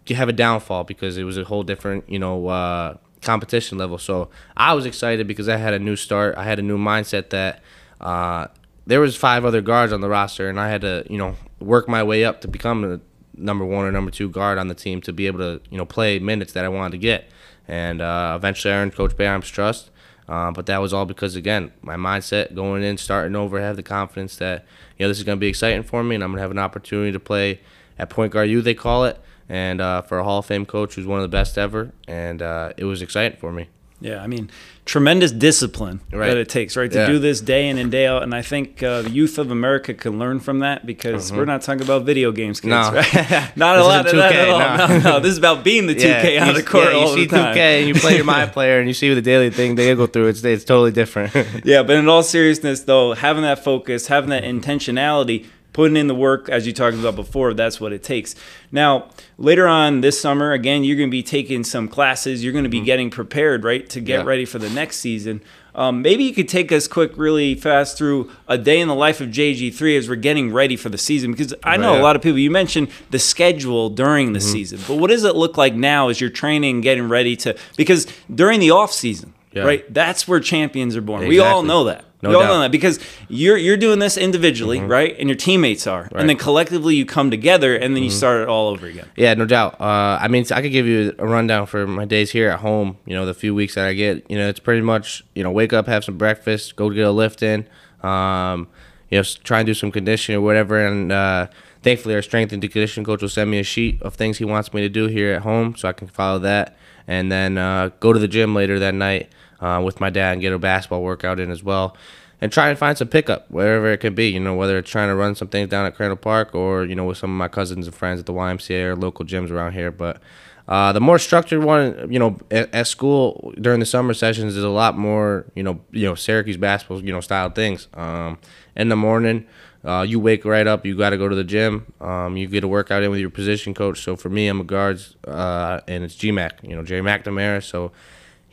have 0.10 0.30
a 0.30 0.34
downfall 0.34 0.84
because 0.84 1.18
it 1.18 1.24
was 1.24 1.38
a 1.38 1.44
whole 1.44 1.64
different, 1.64 2.10
you 2.10 2.20
know, 2.20 2.48
uh, 2.48 2.98
competition 3.22 3.78
level. 3.78 3.98
So 3.98 4.30
I 4.56 4.74
was 4.74 4.86
excited 4.86 5.28
because 5.28 5.50
I 5.50 5.58
had 5.58 5.74
a 5.74 5.80
new 5.80 5.96
start. 5.96 6.36
I 6.38 6.44
had 6.44 6.60
a 6.60 6.62
new 6.62 6.78
mindset 6.78 7.32
that 7.32 7.62
uh, 8.00 8.48
there 8.86 9.02
was 9.02 9.16
five 9.16 9.44
other 9.44 9.62
guards 9.62 9.92
on 9.92 10.02
the 10.02 10.10
roster, 10.10 10.48
and 10.48 10.60
I 10.60 10.70
had 10.70 10.82
to, 10.82 11.06
you 11.10 11.18
know, 11.18 11.36
work 11.60 11.90
my 11.90 12.04
way 12.04 12.24
up 12.24 12.42
to 12.42 12.48
become 12.48 12.82
the 12.84 13.02
number 13.34 13.66
one 13.66 13.86
or 13.86 13.92
number 13.92 14.12
two 14.12 14.30
guard 14.30 14.58
on 14.58 14.68
the 14.68 14.76
team 14.76 15.02
to 15.02 15.12
be 15.12 15.28
able 15.28 15.40
to, 15.40 15.62
you 15.70 15.78
know, 15.78 15.86
play 15.86 16.20
minutes 16.20 16.54
that 16.54 16.64
I 16.64 16.70
wanted 16.70 16.92
to 16.92 16.98
get. 17.00 17.26
And 17.68 18.00
uh, 18.00 18.34
eventually, 18.38 18.74
I 18.74 18.78
earned 18.78 18.96
Coach 18.96 19.18
Boeheim's 19.18 19.50
trust. 19.50 19.90
Uh, 20.28 20.52
but 20.52 20.66
that 20.66 20.80
was 20.80 20.94
all 20.94 21.06
because, 21.06 21.36
again, 21.36 21.72
my 21.82 21.96
mindset 21.96 22.56
going 22.56 22.84
in, 22.84 22.98
starting 22.98 23.36
over, 23.36 23.60
I 23.60 23.62
have 23.62 23.76
the 23.76 23.84
confidence 23.84 24.38
that, 24.38 24.66
you 24.98 25.04
know, 25.04 25.08
this 25.10 25.18
is 25.18 25.24
going 25.24 25.38
to 25.38 25.40
be 25.40 25.48
exciting 25.48 25.84
for 25.84 26.04
me 26.04 26.16
and 26.16 26.24
I'm 26.24 26.32
going 26.32 26.38
to 26.38 26.42
have 26.42 26.52
an 26.52 26.60
opportunity 26.60 27.12
to 27.12 27.20
play 27.20 27.60
at 27.98 28.10
point 28.10 28.34
guard 28.34 28.50
U, 28.50 28.62
they 28.62 28.74
call 28.74 29.06
it, 29.06 29.20
and 29.48 29.80
uh, 29.80 30.02
for 30.02 30.18
a 30.18 30.24
Hall 30.24 30.40
of 30.40 30.46
Fame 30.46 30.66
coach 30.66 30.96
who's 30.96 31.06
one 31.06 31.20
of 31.20 31.24
the 31.24 31.30
best 31.30 31.58
ever. 31.58 31.92
And 32.08 32.42
uh, 32.42 32.74
it 32.78 32.86
was 32.86 33.02
exciting 33.02 33.38
for 33.38 33.52
me. 33.52 33.70
Yeah, 34.06 34.22
I 34.22 34.28
mean, 34.28 34.52
tremendous 34.86 35.32
discipline 35.32 36.00
Right. 36.12 36.28
that 36.28 36.38
it 36.38 36.48
takes, 36.48 36.78
right, 36.78 36.92
to 36.92 36.98
Yeah. 37.00 37.08
do 37.08 37.18
this 37.18 37.42
day 37.42 37.68
in 37.70 37.80
and 37.80 37.90
day 37.92 38.06
out. 38.06 38.22
And 38.22 38.36
I 38.36 38.44
think 38.44 38.84
uh, 38.84 39.02
the 39.02 39.10
youth 39.10 39.40
of 39.40 39.50
America 39.50 39.96
can 39.96 40.20
learn 40.20 40.40
from 40.40 40.60
that 40.60 40.86
because 40.86 41.32
we're 41.34 41.46
not 41.46 41.64
talking 41.64 41.82
about 41.82 42.04
video 42.06 42.32
games, 42.32 42.60
kids, 42.60 42.70
No. 42.70 42.92
right? 42.94 43.52
Not 43.58 43.80
a 43.80 43.84
lot 43.84 44.02
of 44.02 44.06
isn't 44.08 44.20
that 44.20 44.36
at 44.36 44.50
all. 44.50 44.60
no. 44.60 44.88
No, 45.00 45.10
no, 45.12 45.20
this 45.20 45.32
is 45.32 45.38
about 45.40 45.64
being 45.64 45.88
the 45.88 45.96
2K 46.06 46.40
on 46.40 46.48
you, 46.50 46.54
the 46.54 46.62
court 46.64 46.94
yeah, 46.94 47.00
you 47.02 47.08
see 47.16 47.26
the 47.26 47.36
time. 47.36 47.56
2K 47.56 47.80
and 47.80 47.88
you 47.88 47.96
play 47.96 48.16
your 48.18 48.26
my 48.26 48.46
player 48.46 48.78
and 48.80 48.88
you 48.88 48.94
see 48.94 49.12
the 49.14 49.22
daily 49.24 49.50
thing 49.50 49.74
they 49.76 49.96
go 49.96 50.06
through. 50.06 50.28
It's 50.28 50.44
it's 50.44 50.64
totally 50.64 50.92
different. 50.92 51.34
Yeah, 51.66 51.82
but 51.82 51.96
in 51.96 52.08
all 52.08 52.22
seriousness, 52.22 52.82
though, 52.82 53.14
having 53.14 53.42
that 53.42 53.64
focus, 53.64 54.06
having 54.08 54.30
that 54.30 54.44
intentionality, 54.44 55.46
putting 55.76 55.98
in 55.98 56.08
the 56.08 56.16
work, 56.16 56.48
as 56.48 56.66
you 56.66 56.72
talked 56.72 56.96
about 56.96 57.18
before, 57.18 57.54
that's 57.54 57.82
what 57.82 57.92
it 57.92 58.02
takes. 58.02 58.34
Now, 58.72 59.10
later 59.38 59.68
on 59.68 60.00
this 60.00 60.18
summer, 60.20 60.54
again, 60.54 60.86
you're 60.86 60.96
going 60.96 61.10
to 61.10 61.12
be 61.12 61.22
taking 61.22 61.66
some 61.66 61.90
classes. 61.90 62.42
You're 62.44 62.54
going 62.54 62.64
to 62.64 62.70
be 62.70 62.80
getting 62.80 63.10
prepared, 63.10 63.66
right, 63.66 63.88
to 63.90 64.00
get 64.00 64.20
Mm-hmm. 64.20 64.26
Yeah. 64.28 64.30
ready 64.30 64.46
for 64.46 64.58
the 64.58 64.70
next 64.70 64.98
season. 64.98 65.42
Um, 65.76 66.02
maybe 66.02 66.24
you 66.24 66.34
could 66.34 66.48
take 66.48 66.72
us 66.72 66.88
quick, 66.88 67.12
really 67.18 67.54
fast 67.56 67.98
through 67.98 68.32
a 68.48 68.58
day 68.58 68.80
in 68.80 68.88
the 68.88 68.96
life 68.96 69.20
of 69.20 69.28
JG3 69.28 69.98
as 69.98 70.08
we're 70.08 70.16
getting 70.16 70.54
ready 70.54 70.78
for 70.78 70.88
the 70.88 70.98
season. 70.98 71.32
Because 71.32 71.54
I 71.66 71.76
know. 71.76 71.92
Mm-hmm. 71.92 72.00
a 72.00 72.04
lot 72.04 72.16
of 72.16 72.22
people, 72.22 72.40
you 72.40 72.50
mentioned 72.52 72.88
the 73.12 73.20
schedule 73.20 73.90
during 73.90 74.32
the 74.32 74.40
season, 74.40 74.80
but 74.88 74.96
what 74.96 75.10
does 75.10 75.26
it 75.26 75.36
look 75.36 75.58
like 75.58 75.74
now 75.76 76.08
as 76.08 76.22
you're 76.22 76.30
training 76.30 76.80
getting 76.80 77.10
ready 77.10 77.36
to? 77.36 77.58
Because 77.76 78.08
during 78.34 78.62
the 78.62 78.72
off 78.72 78.94
season, 78.94 79.34
Yeah. 79.52 79.64
right, 79.64 79.94
that's 79.94 80.26
where 80.26 80.40
champions 80.40 80.96
are 80.96 81.02
born. 81.02 81.28
We 81.28 81.40
all 81.42 81.62
know 81.64 81.84
that. 81.84 82.06
No 82.32 82.38
all 82.38 82.42
doubt. 82.42 82.50
Mm-hmm. 82.50 82.54
know 82.56 82.62
that 82.62 82.72
because 82.72 83.00
you're 83.30 83.58
you're 83.58 83.78
doing 83.78 84.00
this 84.00 84.18
individually, 84.18 84.80
right? 84.80 85.16
And 85.18 85.30
your 85.30 85.36
teammates 85.36 85.88
are, 85.88 86.10
and 86.16 86.30
then 86.30 86.38
collectively 86.38 86.96
you 86.96 87.06
come 87.06 87.32
together, 87.32 87.76
and 87.76 87.96
then 87.96 88.04
you 88.04 88.10
start 88.10 88.42
it 88.42 88.48
all 88.48 88.70
over 88.70 88.88
again. 88.88 89.08
Yeah, 89.16 89.34
no 89.34 89.46
doubt. 89.46 89.80
Uh, 89.80 90.18
I 90.22 90.28
mean, 90.28 90.46
I 90.52 90.62
could 90.62 90.72
give 90.72 90.86
you 90.86 91.14
a 91.18 91.28
rundown 91.28 91.66
for 91.66 91.88
my 91.88 92.06
days 92.06 92.32
here 92.32 92.50
at 92.50 92.60
home. 92.60 92.98
You 93.06 93.16
know, 93.16 93.26
the 93.26 93.34
few 93.34 93.54
weeks 93.54 93.76
that 93.76 93.86
I 93.86 93.94
get. 93.94 94.30
You 94.30 94.38
know, 94.38 94.50
it's 94.50 94.60
pretty 94.60 94.82
much 94.82 95.24
you 95.34 95.44
know 95.44 95.52
wake 95.52 95.74
up, 95.74 95.88
have 95.88 96.04
some 96.04 96.18
breakfast, 96.18 96.76
go 96.76 96.90
get 96.90 97.06
a 97.06 97.12
lift 97.12 97.44
in. 97.44 97.68
Um, 98.04 98.68
you 99.10 99.20
know, 99.20 99.24
try 99.44 99.60
and 99.60 99.66
do 99.66 99.74
some 99.74 99.92
conditioning 99.92 100.40
or 100.40 100.42
whatever. 100.42 100.86
And 100.86 101.12
uh, 101.12 101.48
thankfully, 101.84 102.16
our 102.16 102.22
strength 102.22 102.52
and 102.52 102.62
conditioning 102.62 103.06
coach 103.06 103.22
will 103.22 103.30
send 103.30 103.52
me 103.52 103.60
a 103.60 103.64
sheet 103.64 104.02
of 104.02 104.16
things 104.16 104.38
he 104.38 104.46
wants 104.46 104.74
me 104.74 104.82
to 104.82 104.90
do 104.90 105.08
here 105.08 105.34
at 105.34 105.44
home, 105.44 105.76
so 105.76 105.88
I 105.88 105.94
can 105.94 106.08
follow 106.08 106.40
that. 106.40 106.76
And 107.08 107.32
then 107.32 107.58
uh, 107.58 107.92
go 108.00 108.14
to 108.14 108.20
the 108.20 108.28
gym 108.28 108.56
later 108.56 108.80
that 108.80 108.96
night 108.96 109.30
uh, 109.60 109.82
with 109.84 110.00
my 110.00 110.10
dad 110.10 110.34
and 110.34 110.42
get 110.42 110.54
a 110.54 110.60
basketball 110.60 111.02
workout 111.02 111.40
in 111.40 111.52
as 111.52 111.64
well. 111.64 111.96
And 112.42 112.52
try 112.52 112.70
and 112.70 112.78
find 112.78 112.98
some 112.98 113.08
pickup 113.08 113.50
wherever 113.50 113.90
it 113.92 114.00
could 114.00 114.14
be. 114.14 114.30
You 114.30 114.42
know, 114.42 114.56
whether 114.56 114.78
it's 114.78 114.90
trying 114.90 115.08
to 115.08 115.16
run 115.16 115.36
some 115.36 115.48
things 115.48 115.70
down 115.70 115.86
at 115.86 115.96
Crandall 115.96 116.18
Park 116.18 116.54
or 116.54 116.84
you 116.84 116.94
know 116.94 117.06
with 117.06 117.18
some 117.18 117.32
of 117.32 117.38
my 117.38 117.48
cousins 117.48 117.88
and 117.88 117.96
friends 117.96 118.20
at 118.20 118.26
the 118.26 118.34
YMCA 118.34 118.84
or 118.84 118.96
local 118.96 119.26
gyms 119.26 119.50
around 119.50 119.72
here. 119.72 119.90
But 119.90 120.22
uh, 120.68 120.92
the 120.92 121.00
more 121.00 121.20
structured 121.20 121.64
one, 121.64 122.12
you 122.12 122.18
know, 122.18 122.40
at, 122.50 122.74
at 122.74 122.88
school 122.88 123.54
during 123.62 123.80
the 123.80 123.86
summer 123.86 124.14
sessions 124.14 124.56
is 124.56 124.64
a 124.64 124.70
lot 124.70 124.98
more, 124.98 125.46
you 125.56 125.62
know, 125.62 125.80
you 125.92 126.06
know 126.06 126.16
Syracuse 126.16 126.58
basketball, 126.58 127.04
you 127.04 127.12
know, 127.12 127.22
style 127.22 127.50
things. 127.50 127.88
Um, 127.94 128.40
in 128.76 128.90
the 128.90 128.96
morning, 128.96 129.46
uh, 129.84 130.02
you 130.02 130.20
wake 130.20 130.44
right 130.44 130.66
up, 130.66 130.84
you 130.86 130.98
got 130.98 131.12
to 131.12 131.18
go 131.18 131.30
to 131.30 131.36
the 131.36 131.44
gym. 131.44 131.94
Um, 132.02 132.36
you 132.36 132.48
get 132.48 132.64
a 132.64 132.68
workout 132.68 133.04
in 133.04 133.12
with 133.12 133.20
your 133.20 133.30
position 133.30 133.76
coach. 133.76 134.02
So 134.02 134.16
for 134.16 134.30
me, 134.30 134.48
I'm 134.48 134.60
a 134.60 134.64
guards, 134.64 135.16
uh, 135.28 135.82
and 135.88 136.04
it's 136.04 136.16
GMAC, 136.16 136.68
you 136.68 136.76
know, 136.76 136.84
Gerry 136.84 137.02
McNamara. 137.02 137.64
So 137.64 137.92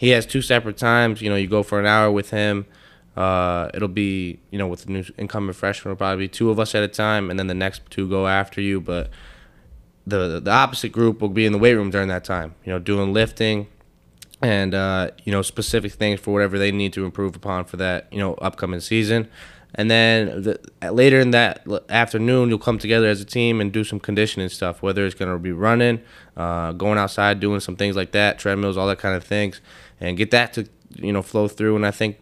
he 0.03 0.09
has 0.09 0.27
two 0.27 0.43
separate 0.43 0.77
times. 0.77 1.23
You 1.23 1.31
know, 1.31 1.37
you 1.37 1.47
go 1.47 1.63
for 1.63 1.79
an 1.79 1.87
hour 1.87 2.11
with 2.11 2.31
him. 2.31 2.67
Uh, 3.17 3.71
it'll 3.73 3.87
be 3.87 4.41
you 4.51 4.59
know 4.59 4.67
with 4.67 4.85
the 4.85 4.91
new 4.91 5.05
incoming 5.17 5.53
freshman, 5.53 5.93
it'll 5.93 5.99
probably 5.99 6.25
be 6.25 6.29
two 6.29 6.51
of 6.51 6.59
us 6.59 6.75
at 6.75 6.83
a 6.83 6.89
time, 6.89 7.31
and 7.31 7.39
then 7.39 7.47
the 7.47 7.55
next 7.55 7.89
two 7.89 8.09
go 8.09 8.27
after 8.27 8.61
you. 8.61 8.81
But 8.81 9.11
the 10.05 10.41
the 10.41 10.51
opposite 10.51 10.91
group 10.91 11.21
will 11.21 11.29
be 11.29 11.47
in 11.47 11.53
the 11.53 11.59
weight 11.59 11.75
room 11.75 11.91
during 11.91 12.09
that 12.09 12.25
time. 12.25 12.57
You 12.65 12.73
know, 12.73 12.81
doing 12.81 13.13
lifting 13.13 13.69
and 14.43 14.75
uh, 14.75 15.13
you 15.23 15.31
know 15.31 15.41
specific 15.41 15.93
things 15.93 16.19
for 16.19 16.33
whatever 16.33 16.59
they 16.59 16.73
need 16.73 16.93
to 16.95 17.05
improve 17.05 17.37
upon 17.37 17.67
for 17.67 17.77
that 17.77 18.09
you 18.11 18.19
know 18.19 18.35
upcoming 18.35 18.81
season. 18.81 19.29
And 19.75 19.91
then 19.91 20.43
the, 20.43 20.93
later 20.93 21.19
in 21.19 21.31
that 21.31 21.67
afternoon, 21.89 22.51
you'll 22.51 22.59
come 22.59 22.79
together 22.79 23.07
as 23.07 23.21
a 23.21 23.25
team 23.25 23.61
and 23.61 23.73
do 23.73 23.85
some 23.85 23.99
conditioning 23.99 24.51
stuff, 24.51 24.83
whether 24.83 25.07
it's 25.07 25.15
going 25.15 25.33
to 25.33 25.39
be 25.39 25.53
running, 25.53 26.03
uh, 26.37 26.73
going 26.73 26.99
outside, 26.99 27.41
doing 27.41 27.61
some 27.61 27.77
things 27.77 27.97
like 27.97 28.13
that, 28.13 28.39
treadmills, 28.39 28.77
all 28.77 28.87
that 28.87 28.99
kind 28.99 29.17
of 29.17 29.25
things, 29.25 29.63
and 30.03 30.17
get 30.17 30.31
that 30.33 30.53
to 30.55 30.69
you 30.97 31.13
know 31.13 31.23
flow 31.23 31.49
through. 31.49 31.77
And 31.77 31.87
I 31.87 31.91
think 31.91 32.19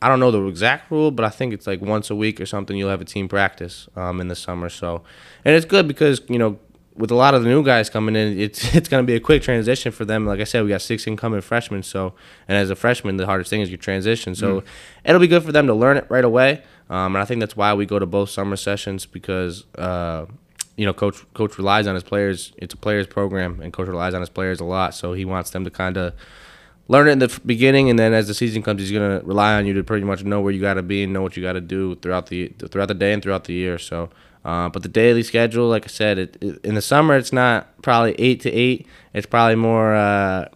I 0.00 0.08
don't 0.08 0.20
know 0.20 0.30
the 0.30 0.44
exact 0.46 0.90
rule, 0.90 1.10
but 1.10 1.24
I 1.24 1.30
think 1.30 1.52
it's 1.52 1.66
like 1.66 1.80
once 1.80 2.10
a 2.10 2.14
week 2.14 2.40
or 2.40 2.46
something. 2.46 2.76
You'll 2.76 2.90
have 2.90 3.00
a 3.00 3.06
team 3.06 3.26
practice 3.26 3.88
um, 3.96 4.20
in 4.20 4.28
the 4.28 4.36
summer. 4.36 4.68
So, 4.68 5.02
and 5.44 5.56
it's 5.56 5.66
good 5.66 5.88
because 5.88 6.20
you 6.28 6.38
know 6.38 6.58
with 6.94 7.10
a 7.10 7.14
lot 7.14 7.34
of 7.34 7.42
the 7.42 7.48
new 7.48 7.62
guys 7.64 7.90
coming 7.90 8.14
in, 8.14 8.38
it's 8.38 8.74
it's 8.74 8.88
going 8.88 9.02
to 9.02 9.06
be 9.06 9.16
a 9.16 9.20
quick 9.20 9.42
transition 9.42 9.90
for 9.90 10.04
them. 10.04 10.26
Like 10.26 10.40
I 10.40 10.44
said, 10.44 10.62
we 10.62 10.68
got 10.68 10.82
six 10.82 11.06
incoming 11.06 11.40
freshmen. 11.40 11.82
So, 11.82 12.14
and 12.46 12.56
as 12.56 12.70
a 12.70 12.76
freshman, 12.76 13.16
the 13.16 13.26
hardest 13.26 13.50
thing 13.50 13.62
is 13.62 13.70
your 13.70 13.78
transition. 13.78 14.34
So, 14.34 14.60
mm. 14.60 14.66
it'll 15.04 15.20
be 15.20 15.28
good 15.28 15.42
for 15.42 15.52
them 15.52 15.66
to 15.66 15.74
learn 15.74 15.96
it 15.96 16.06
right 16.08 16.24
away. 16.24 16.62
Um, 16.88 17.16
and 17.16 17.22
I 17.22 17.24
think 17.24 17.40
that's 17.40 17.56
why 17.56 17.74
we 17.74 17.84
go 17.84 17.98
to 17.98 18.06
both 18.06 18.30
summer 18.30 18.56
sessions 18.56 19.06
because 19.06 19.64
uh, 19.76 20.26
you 20.76 20.84
know 20.84 20.92
coach 20.92 21.24
coach 21.34 21.56
relies 21.56 21.86
on 21.86 21.94
his 21.94 22.04
players. 22.04 22.52
It's 22.58 22.74
a 22.74 22.76
players 22.76 23.06
program, 23.06 23.60
and 23.60 23.72
coach 23.72 23.88
relies 23.88 24.14
on 24.14 24.20
his 24.20 24.30
players 24.30 24.60
a 24.60 24.64
lot. 24.64 24.94
So 24.94 25.14
he 25.14 25.24
wants 25.24 25.50
them 25.50 25.64
to 25.64 25.70
kind 25.70 25.96
of 25.96 26.14
learn 26.88 27.08
it 27.08 27.12
in 27.12 27.18
the 27.18 27.40
beginning, 27.44 27.90
and 27.90 27.98
then 27.98 28.12
as 28.12 28.28
the 28.28 28.34
season 28.34 28.62
comes, 28.62 28.80
he's 28.80 28.90
to 28.90 29.20
rely 29.24 29.54
on 29.54 29.66
you 29.66 29.74
to 29.74 29.84
pretty 29.84 30.04
much 30.04 30.24
know 30.24 30.40
where 30.40 30.52
you 30.52 30.60
got 30.60 30.74
to 30.74 30.82
be 30.82 31.04
and 31.04 31.12
know 31.12 31.22
what 31.22 31.36
you 31.36 31.42
got 31.42 31.54
to 31.54 31.60
do 31.60 31.94
throughout 31.96 32.26
the 32.26 32.48
throughout 32.70 32.88
the 32.88 32.94
day 32.94 33.12
and 33.12 33.22
throughout 33.22 33.44
the 33.44 33.54
year. 33.54 33.78
So. 33.78 34.10
Uh, 34.44 34.68
but 34.68 34.84
the 34.84 34.88
daily 34.88 35.24
schedule, 35.24 35.68
like 35.68 35.82
I 35.82 35.88
said, 35.88 36.18
it, 36.18 36.36
it, 36.40 36.64
in 36.64 36.76
the 36.76 36.80
summer 36.80 37.16
it's 37.16 37.32
not 37.32 37.82
probably 37.82 38.12
eight 38.12 38.42
to 38.42 38.52
eight. 38.52 38.86
It's 39.12 39.26
probably 39.26 39.56
more 39.56 39.92
uh, 39.92 40.48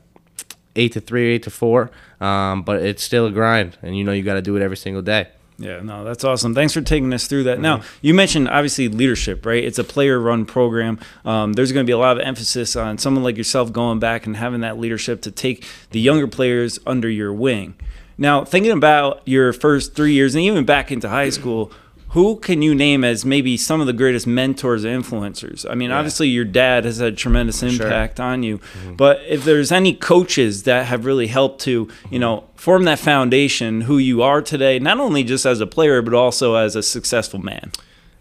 eight 0.77 0.93
to 0.93 1.01
three, 1.01 1.33
eight 1.33 1.43
to 1.43 1.51
four. 1.51 1.91
Um, 2.21 2.63
but 2.63 2.83
it's 2.83 3.03
still 3.03 3.27
a 3.27 3.33
grind, 3.33 3.79
and 3.83 3.99
you 3.99 4.05
know 4.05 4.13
you 4.13 4.23
got 4.23 4.35
to 4.35 4.43
do 4.43 4.55
it 4.55 4.63
every 4.63 4.77
single 4.77 5.03
day. 5.03 5.27
Yeah, 5.61 5.81
no, 5.81 6.05
that's 6.05 6.25
awesome. 6.25 6.55
Thanks 6.55 6.73
for 6.73 6.81
taking 6.81 7.13
us 7.13 7.27
through 7.27 7.45
that. 7.45 7.55
Mm-hmm. 7.55 7.63
Now, 7.63 7.83
you 8.01 8.15
mentioned 8.15 8.49
obviously 8.49 8.89
leadership, 8.89 9.45
right? 9.45 9.63
It's 9.63 9.79
a 9.79 9.85
player 9.85 10.19
run 10.19 10.47
program. 10.47 10.99
Um, 11.25 11.53
there's 11.53 11.71
going 11.71 11.85
to 11.85 11.89
be 11.89 11.93
a 11.93 11.99
lot 11.99 12.19
of 12.19 12.27
emphasis 12.27 12.77
on 12.77 12.97
someone 12.97 13.23
like 13.23 13.37
yourself 13.37 13.71
going 13.71 13.99
back 13.99 14.25
and 14.25 14.39
having 14.39 14.63
that 14.63 14.79
leadership 14.79 15.21
to 15.23 15.31
take 15.31 15.67
the 15.91 16.01
younger 16.01 16.27
players 16.27 16.79
under 16.87 17.11
your 17.11 17.35
wing. 17.35 17.75
Now, 18.17 18.43
thinking 18.45 18.73
about 18.73 19.21
your 19.27 19.53
first 19.53 19.95
three 19.95 20.15
years 20.15 20.35
and 20.35 20.43
even 20.45 20.65
back 20.65 20.91
into 20.91 21.11
high 21.11 21.31
school, 21.31 21.73
who 22.11 22.37
can 22.37 22.61
you 22.61 22.75
name 22.75 23.05
as 23.05 23.25
maybe 23.25 23.57
some 23.57 23.81
of 23.81 23.87
the 23.87 23.93
greatest 23.93 24.27
mentors 24.27 24.83
and 24.85 25.05
influencers? 25.05 25.65
I 25.69 25.75
mean, 25.75 25.91
yeah. 25.91 25.99
obviously 25.99 26.29
your 26.29 26.45
dad 26.45 26.85
has 26.85 26.99
had 26.99 27.17
tremendous 27.17 27.63
impact 27.63 28.17
sure. 28.17 28.27
on 28.27 28.43
you, 28.43 28.59
mm-hmm. 28.59 28.95
but 28.95 29.21
if 29.29 29.45
there's 29.45 29.71
any 29.71 29.95
coaches 29.95 30.65
that 30.65 30.87
have 30.87 31.05
really 31.05 31.29
helped 31.29 31.61
to, 31.63 31.89
you 32.11 32.19
know, 32.19 32.45
form 32.57 32.83
that 32.85 32.99
foundation 32.99 33.83
who 33.83 33.99
you 33.99 34.23
are 34.23 34.43
today, 34.43 34.81
not 34.81 34.99
only 34.99 35.23
just 35.23 35.47
as 35.47 35.61
a 35.61 35.67
player 35.67 36.03
but 36.03 36.13
also 36.13 36.57
as 36.57 36.75
a 36.75 36.83
successful 36.83 37.39
man. 37.39 37.71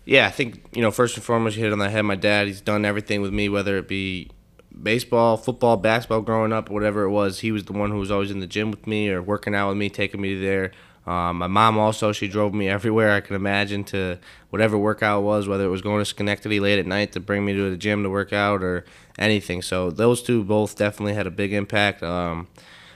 Yeah, 0.06 0.28
I 0.28 0.32
think 0.32 0.63
you 0.71 0.82
know 0.82 0.91
first 0.91 1.15
and 1.15 1.23
foremost 1.23 1.58
you 1.58 1.63
hit 1.63 1.73
on 1.73 1.80
the 1.80 1.89
head. 1.89 2.04
My 2.04 2.15
dad, 2.15 2.47
he's 2.47 2.62
done 2.62 2.86
everything 2.86 3.21
with 3.21 3.34
me, 3.34 3.49
whether 3.49 3.78
it 3.78 3.88
be 3.88 4.30
baseball, 4.82 5.36
football, 5.36 5.78
basketball, 5.78 6.21
growing 6.21 6.54
up, 6.54 6.69
whatever 6.69 7.04
it 7.04 7.10
was. 7.10 7.39
He 7.39 7.52
was 7.52 7.65
the 7.65 7.73
one 7.73 7.91
who 7.91 7.97
was 7.97 8.12
always 8.12 8.32
in 8.32 8.39
the 8.39 8.47
gym 8.47 8.71
with 8.71 8.88
me 8.88 9.10
or 9.10 9.21
working 9.21 9.54
out 9.56 9.69
with 9.69 9.78
me, 9.78 9.89
taking 9.89 10.21
me 10.21 10.39
there 10.39 10.71
um, 11.10 11.39
my 11.39 11.48
mom 11.48 11.80
also, 11.80 12.12
she 12.12 12.28
drove 12.28 12.54
me 12.54 12.69
everywhere 12.69 13.13
I 13.13 13.19
could 13.19 13.36
imagine 13.36 13.84
to 13.86 14.19
whatever 14.52 14.78
workout 14.78 15.24
was, 15.24 15.48
whether 15.48 15.65
it 15.65 15.69
was 15.69 15.82
going 15.82 15.98
to 15.98 16.06
Schenectady 16.06 16.60
late 16.60 16.78
at 16.78 16.86
night 16.86 17.13
to 17.13 17.19
bring 17.19 17.43
me 17.43 17.54
to 17.54 17.72
the 17.72 17.78
gym 17.78 18.04
to 18.04 18.12
work 18.12 18.32
out 18.32 18.62
or 18.62 18.86
anything. 19.17 19.63
So 19.63 19.89
those 19.89 20.22
two 20.22 20.43
both 20.43 20.78
definitely 20.78 21.15
had 21.15 21.26
a 21.26 21.32
big 21.32 21.52
impact. 21.52 22.04
Um, 22.04 22.48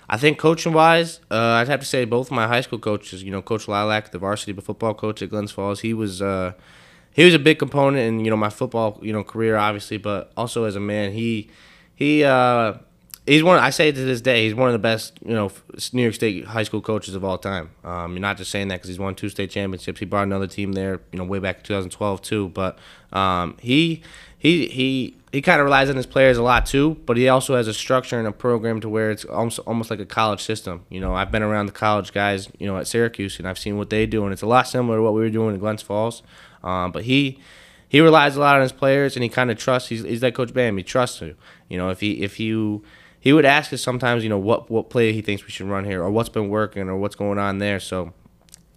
I 0.08 0.18
think 0.18 0.38
coaching 0.38 0.74
wise, 0.74 1.22
uh, 1.32 1.54
I'd 1.58 1.68
have 1.68 1.80
to 1.80 1.88
say 1.88 2.06
both 2.06 2.30
my 2.30 2.46
high 2.46 2.62
school 2.62 2.78
coaches. 2.78 3.24
You 3.24 3.32
know, 3.32 3.42
Coach 3.42 3.68
Lilac, 3.68 4.12
the 4.12 4.20
varsity 4.20 4.54
football 4.54 4.94
coach 4.94 5.24
at 5.24 5.32
Glens 5.32 5.52
Falls, 5.52 5.80
he 5.80 5.96
was 5.96 6.22
uh, 6.22 6.54
he 7.14 7.26
was 7.26 7.34
a 7.34 7.40
big 7.40 7.58
component 7.58 8.08
in 8.08 8.24
you 8.24 8.30
know 8.30 8.38
my 8.38 8.50
football 8.52 9.00
you 9.02 9.12
know 9.12 9.24
career, 9.24 9.56
obviously, 9.56 9.98
but 9.98 10.32
also 10.38 10.66
as 10.66 10.76
a 10.76 10.80
man, 10.80 11.14
he 11.14 11.50
he. 11.96 12.24
Uh, 12.24 12.76
he's 13.26 13.44
one. 13.44 13.60
I 13.60 13.70
say 13.70 13.92
to 13.92 14.06
this 14.06 14.22
day, 14.22 14.46
he's 14.46 14.56
one 14.56 14.68
of 14.68 14.74
the 14.74 14.80
best, 14.80 15.18
you 15.26 15.34
know, 15.34 15.52
New 15.94 16.02
York 16.02 16.14
State 16.14 16.46
high 16.46 16.64
school 16.64 16.82
coaches 16.82 17.16
of 17.16 17.24
all 17.24 17.38
time. 17.38 17.72
Um, 17.84 18.14
you're 18.14 18.22
not 18.22 18.38
just 18.38 18.52
saying 18.52 18.68
that 18.70 18.76
because 18.76 18.90
he's 18.90 19.00
won 19.00 19.16
two 19.16 19.30
state 19.30 19.50
championships. 19.50 20.00
He 20.00 20.06
brought 20.06 20.24
another 20.24 20.48
team 20.48 20.74
there, 20.74 21.02
you 21.12 21.20
know, 21.20 21.26
way 21.26 21.40
back 21.40 21.58
in 21.58 21.64
2012 21.64 22.22
too. 22.22 22.50
But 22.50 22.78
um, 23.12 23.58
he 23.62 24.02
he 24.38 24.68
he 24.68 25.18
he 25.32 25.42
kind 25.42 25.60
of 25.60 25.66
relies 25.66 25.90
on 25.90 25.96
his 25.96 26.06
players 26.06 26.38
a 26.38 26.44
lot 26.44 26.66
too. 26.66 26.98
But 27.06 27.18
he 27.18 27.30
also 27.30 27.56
has 27.56 27.68
a 27.68 27.74
structure 27.74 28.18
and 28.18 28.28
a 28.28 28.32
program 28.32 28.82
to 28.82 28.90
where 28.90 29.12
it's 29.12 29.26
almost 29.26 29.60
almost 29.60 29.90
like 29.90 30.00
a 30.00 30.06
college 30.06 30.42
system. 30.42 30.86
You 30.90 31.00
know, 31.00 31.16
I've 31.16 31.32
been 31.32 31.44
around 31.44 31.68
the 31.68 31.72
college 31.72 32.12
guys, 32.14 32.50
you 32.60 32.68
know, 32.68 32.78
at 32.78 32.88
Syracuse, 32.88 33.40
and 33.40 33.48
I've 33.48 33.60
seen 33.60 33.78
what 33.78 33.90
they 33.90 34.06
do, 34.06 34.24
and 34.24 34.34
it's 34.34 34.42
a 34.42 34.48
lot 34.48 34.68
similar 34.68 34.98
to 34.98 35.04
what 35.04 35.14
we 35.14 35.22
were 35.22 35.30
doing 35.30 35.54
in 35.54 35.60
Glens 35.60 35.82
Falls. 35.82 36.24
Um, 36.64 36.92
but 36.92 37.04
he 37.04 37.40
he 37.88 38.02
relies 38.02 38.36
a 38.36 38.40
lot 38.40 38.56
on 38.56 38.64
his 38.64 38.72
players, 38.72 39.16
and 39.16 39.24
he 39.24 39.30
kind 39.30 39.52
of 39.52 39.58
trusts. 39.58 39.90
He's, 39.90 40.02
he's 40.02 40.24
like 40.24 40.34
Coach 40.34 40.52
Bam. 40.52 40.78
He 40.78 40.84
trusts 40.84 41.22
you. 41.22 41.36
You 41.70 41.78
know, 41.78 41.90
if 41.90 42.00
he 42.00 42.24
if 42.24 42.40
you 42.40 42.84
he 43.24 43.32
would 43.32 43.46
ask 43.46 43.72
us 43.72 43.82
sometimes, 43.82 44.22
you 44.22 44.30
know, 44.30 44.38
what 44.38 44.70
what 44.70 44.90
play 44.90 45.14
he 45.14 45.22
thinks 45.22 45.46
we 45.46 45.50
should 45.50 45.68
run 45.68 45.86
here, 45.86 46.04
or 46.04 46.12
what's 46.12 46.28
been 46.28 46.50
working, 46.50 46.90
or 46.90 46.98
what's 46.98 47.16
going 47.16 47.40
on 47.40 47.60
there. 47.60 47.80
So 47.80 48.12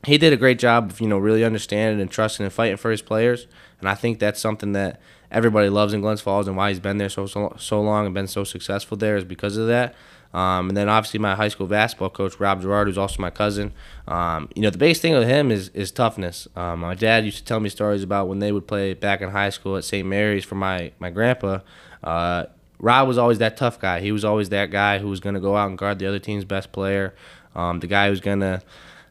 he 0.04 0.18
did 0.18 0.32
a 0.32 0.36
great 0.36 0.60
job 0.60 0.92
of 0.92 1.00
you 1.00 1.08
know 1.08 1.18
really 1.18 1.42
understanding 1.44 2.00
and 2.00 2.08
trusting 2.08 2.44
and 2.44 2.52
fighting 2.52 2.76
for 2.76 2.92
his 2.92 3.02
players, 3.02 3.48
and 3.80 3.88
I 3.88 3.96
think 3.96 4.20
that's 4.20 4.38
something 4.38 4.70
that 4.70 5.00
everybody 5.32 5.68
loves 5.68 5.92
in 5.92 6.00
Glens 6.00 6.20
Falls, 6.20 6.46
and 6.46 6.56
why 6.56 6.68
he's 6.68 6.78
been 6.78 6.98
there 6.98 7.08
so 7.08 7.26
so, 7.26 7.56
so 7.58 7.82
long 7.82 8.06
and 8.06 8.14
been 8.14 8.28
so 8.28 8.44
successful 8.44 8.96
there 8.96 9.16
is 9.16 9.24
because 9.24 9.56
of 9.56 9.66
that. 9.66 9.96
Um, 10.32 10.68
and 10.68 10.76
then 10.76 10.88
obviously 10.88 11.18
my 11.18 11.34
high 11.34 11.48
school 11.48 11.66
basketball 11.66 12.10
coach 12.10 12.38
Rob 12.38 12.62
Girard, 12.62 12.86
who's 12.86 12.98
also 12.98 13.20
my 13.20 13.30
cousin. 13.30 13.72
Um, 14.06 14.48
you 14.54 14.62
know 14.62 14.70
the 14.70 14.78
biggest 14.78 15.02
thing 15.02 15.14
with 15.14 15.26
him 15.26 15.50
is 15.50 15.70
is 15.70 15.90
toughness. 15.90 16.46
Um, 16.54 16.80
my 16.80 16.94
dad 16.94 17.24
used 17.24 17.38
to 17.38 17.44
tell 17.44 17.58
me 17.58 17.68
stories 17.68 18.04
about 18.04 18.28
when 18.28 18.38
they 18.38 18.52
would 18.52 18.68
play 18.68 18.94
back 18.94 19.22
in 19.22 19.30
high 19.30 19.50
school 19.50 19.76
at 19.76 19.82
St. 19.82 20.06
Mary's 20.06 20.44
for 20.44 20.54
my 20.54 20.92
my 21.00 21.10
grandpa. 21.10 21.58
Uh, 22.04 22.44
Rob 22.78 23.08
was 23.08 23.18
always 23.18 23.38
that 23.38 23.56
tough 23.56 23.78
guy. 23.78 24.00
He 24.00 24.12
was 24.12 24.24
always 24.24 24.50
that 24.50 24.70
guy 24.70 24.98
who 24.98 25.08
was 25.08 25.20
going 25.20 25.34
to 25.34 25.40
go 25.40 25.56
out 25.56 25.68
and 25.68 25.78
guard 25.78 25.98
the 25.98 26.06
other 26.06 26.18
team's 26.18 26.44
best 26.44 26.72
player. 26.72 27.14
Um, 27.54 27.80
the 27.80 27.86
guy 27.86 28.08
who's 28.08 28.20
going 28.20 28.40
to 28.40 28.62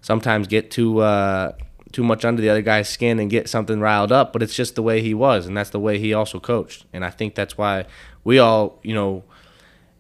sometimes 0.01 0.47
get 0.47 0.69
too 0.69 0.99
uh, 0.99 1.53
too 1.91 2.03
much 2.03 2.25
under 2.25 2.41
the 2.41 2.49
other 2.49 2.61
guy's 2.61 2.89
skin 2.89 3.19
and 3.19 3.29
get 3.29 3.49
something 3.49 3.79
riled 3.79 4.11
up. 4.11 4.33
But 4.33 4.43
it's 4.43 4.55
just 4.55 4.75
the 4.75 4.83
way 4.83 5.01
he 5.01 5.13
was, 5.13 5.47
and 5.47 5.57
that's 5.57 5.71
the 5.71 5.79
way 5.79 5.97
he 5.97 6.13
also 6.13 6.39
coached. 6.39 6.85
And 6.93 7.03
I 7.03 7.09
think 7.09 7.35
that's 7.35 7.57
why 7.57 7.85
we 8.23 8.37
all, 8.37 8.79
you 8.83 8.93
know, 8.93 9.23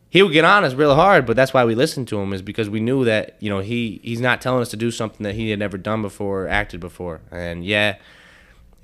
he 0.09 0.21
would 0.21 0.31
get 0.31 0.45
on 0.45 0.63
us 0.63 0.73
real 0.73 0.95
hard, 0.95 1.25
but 1.25 1.35
that's 1.35 1.53
why 1.53 1.65
we 1.65 1.75
listened 1.75 2.07
to 2.09 2.19
him 2.19 2.33
is 2.33 2.41
because 2.41 2.69
we 2.69 2.79
knew 2.79 3.03
that 3.05 3.35
you 3.39 3.49
know 3.49 3.59
he 3.59 3.99
he's 4.03 4.21
not 4.21 4.41
telling 4.41 4.61
us 4.61 4.69
to 4.69 4.77
do 4.77 4.91
something 4.91 5.23
that 5.23 5.35
he 5.35 5.49
had 5.49 5.59
never 5.59 5.77
done 5.77 6.01
before 6.01 6.43
or 6.43 6.47
acted 6.47 6.79
before. 6.79 7.21
And 7.31 7.65
yeah 7.65 7.97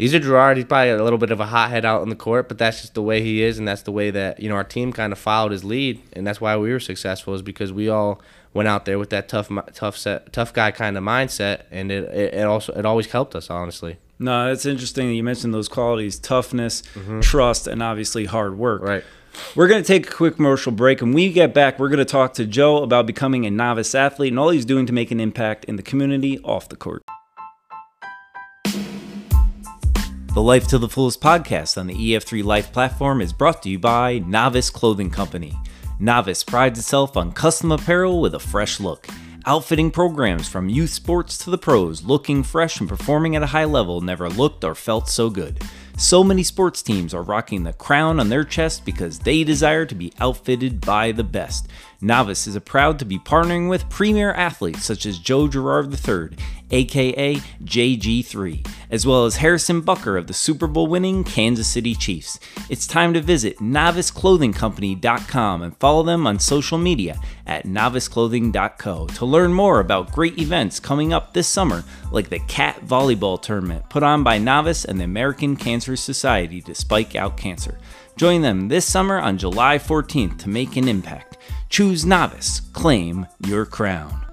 he's 0.02 0.14
a 0.16 0.20
Girard. 0.20 0.58
He's 0.58 0.66
probably 0.66 0.90
a 0.90 1.04
little 1.04 1.20
bit 1.20 1.32
of 1.32 1.40
a 1.40 1.46
hothead 1.46 1.86
out 1.86 2.02
on 2.02 2.10
the 2.10 2.16
court, 2.16 2.48
but 2.48 2.58
that's 2.58 2.82
just 2.82 2.96
the 2.96 3.02
way 3.02 3.22
he 3.22 3.44
is, 3.44 3.60
and 3.60 3.68
that's 3.68 3.84
the 3.84 3.92
way 3.92 4.10
that 4.10 4.40
you 4.40 4.50
know 4.50 4.56
our 4.56 4.64
team 4.64 4.92
kind 4.92 5.14
of 5.14 5.20
followed 5.20 5.52
his 5.52 5.64
lead, 5.64 6.02
and 6.14 6.26
that's 6.26 6.42
why 6.42 6.58
we 6.58 6.72
were 6.72 6.80
successful. 6.80 7.34
Is 7.34 7.42
because 7.42 7.72
we 7.72 7.88
all 7.88 8.20
went 8.54 8.68
out 8.68 8.86
there 8.86 9.00
with 9.00 9.12
that 9.12 9.30
tough, 9.30 9.50
tough 9.74 9.96
set, 9.96 10.34
tough 10.34 10.52
guy 10.54 10.72
kind 10.72 10.98
of 10.98 11.04
mindset, 11.04 11.64
and 11.72 11.92
it, 11.92 12.04
it, 12.06 12.34
it 12.34 12.46
also 12.46 12.74
it 12.74 12.86
always 12.86 13.12
helped 13.12 13.36
us, 13.36 13.50
honestly. 13.50 13.98
No, 14.20 14.52
it's 14.52 14.66
interesting 14.66 15.08
that 15.08 15.14
you 15.14 15.24
mentioned 15.24 15.54
those 15.54 15.70
qualities: 15.70 16.18
toughness, 16.18 16.82
mm-hmm. 16.94 17.22
trust, 17.22 17.68
and 17.68 17.82
obviously 17.82 18.26
hard 18.26 18.58
work. 18.58 18.82
Right. 18.82 19.04
We're 19.56 19.70
going 19.70 19.82
to 19.82 19.88
take 19.88 20.08
a 20.08 20.12
quick 20.12 20.36
commercial 20.36 20.74
break. 20.74 21.02
and 21.02 21.12
When 21.12 21.16
we 21.16 21.32
get 21.32 21.54
back, 21.54 21.80
we're 21.80 21.88
going 21.88 22.00
to 22.00 22.06
talk 22.06 22.34
to 22.34 22.46
Joe 22.46 22.84
about 22.84 23.06
becoming 23.06 23.46
a 23.46 23.50
novice 23.50 23.96
athlete 23.96 24.34
and 24.34 24.38
all 24.38 24.50
he's 24.50 24.66
doing 24.66 24.86
to 24.88 24.94
make 24.94 25.10
an 25.10 25.22
impact 25.22 25.64
in 25.66 25.78
the 25.78 25.84
community 25.84 26.38
off 26.40 26.68
the 26.68 26.76
court. 26.76 27.02
The 30.34 30.41
Life 30.41 30.65
to 30.70 30.78
the 30.78 30.88
Fullest 30.88 31.20
podcast 31.20 31.78
on 31.78 31.88
the 31.88 31.94
EF3 31.94 32.41
Life 32.41 32.72
platform 32.72 33.20
is 33.20 33.34
brought 33.34 33.62
to 33.63 33.70
you 33.70 33.78
by 33.78 34.20
Novice 34.20 34.70
Clothing 34.70 35.10
Company. 35.10 35.54
Novice 36.00 36.41
prides 36.41 36.80
itself 36.80 37.17
on 37.17 37.34
custom 37.34 37.70
apparel 37.74 38.22
with 38.22 38.34
a 38.34 38.39
fresh 38.39 38.80
look. 38.80 39.08
Outfitting 39.46 39.91
programs 39.91 40.48
from 40.48 40.70
youth 40.70 40.91
sports 40.91 41.38
to 41.39 41.50
the 41.50 41.58
pros, 41.58 42.06
looking 42.06 42.44
fresh 42.44 42.80
and 42.80 42.88
performing 42.88 43.36
at 43.36 43.44
a 43.44 43.48
high 43.48 43.65
level 43.65 44.00
never 44.00 44.30
looked 44.30 44.63
or 44.63 44.74
felt 44.74 45.10
so 45.10 45.30
good. 45.30 45.62
So 45.98 46.24
many 46.24 46.44
sports 46.44 46.82
teams 46.82 47.13
are 47.13 47.22
rocking 47.22 47.63
the 47.63 47.74
crown 47.74 48.20
on 48.20 48.30
their 48.30 48.46
chest 48.46 48.86
because 48.86 49.20
they 49.20 49.44
desire 49.44 49.86
to 49.86 49.94
be 49.94 50.13
outfitted 50.20 50.80
by 50.80 51.12
the 51.12 51.26
best. 51.26 51.67
Novice 52.00 52.48
is 52.48 52.58
proud 52.60 52.98
to 53.00 53.06
be 53.06 53.20
partnering 53.20 53.70
with 53.70 53.89
premier 53.89 54.32
athletes 54.32 54.86
such 54.86 55.06
as 55.06 55.20
Joe 55.20 55.48
Girard 55.48 55.94
III, 55.94 56.38
aka 56.71 57.36
JG3, 57.63 58.67
as 58.89 59.05
well 59.05 59.25
as 59.25 59.38
Harrison 59.38 59.81
Butker 59.81 60.17
of 60.17 60.27
the 60.27 60.34
Super 60.34 60.67
Bowl 60.67 60.88
winning 60.88 61.23
Kansas 61.23 61.67
City 61.67 61.93
Chiefs. 61.93 62.39
It's 62.69 62.88
time 62.88 63.13
to 63.13 63.21
visit 63.21 63.60
noviceclothingcompany.com 63.60 65.62
and 65.62 65.77
follow 65.77 66.03
them 66.03 66.25
on 66.25 66.39
social 66.39 66.77
media 66.77 67.19
at 67.45 67.65
noviceclothing.co 67.65 69.07
to 69.07 69.25
learn 69.25 69.53
more 69.53 69.79
about 69.79 70.12
great 70.12 70.39
events 70.39 70.79
coming 70.79 71.13
up 71.13 71.34
this 71.34 71.47
summer, 71.47 71.84
like 72.12 72.29
the 72.29 72.39
Cat 72.39 72.86
Volleyball 72.86 73.41
Tournament 73.41 73.89
put 73.89 74.03
on 74.03 74.23
by 74.23 74.38
Novice 74.38 74.86
and 74.86 74.99
the 74.99 75.05
American 75.05 75.55
Cancer 75.55 75.95
Society 75.95 76.62
to 76.62 76.75
spike 76.75 77.15
out 77.15 77.38
cancer. 77.38 77.77
Join 78.17 78.41
them 78.41 78.67
this 78.67 78.86
summer 78.86 79.19
on 79.19 79.38
July 79.38 79.77
14th 79.77 80.38
to 80.39 80.49
make 80.49 80.75
an 80.75 80.88
impact. 80.88 81.38
Choose 81.69 82.05
Novice, 82.05 82.60
claim 82.73 83.25
your 83.39 83.65
crown. 83.65 84.31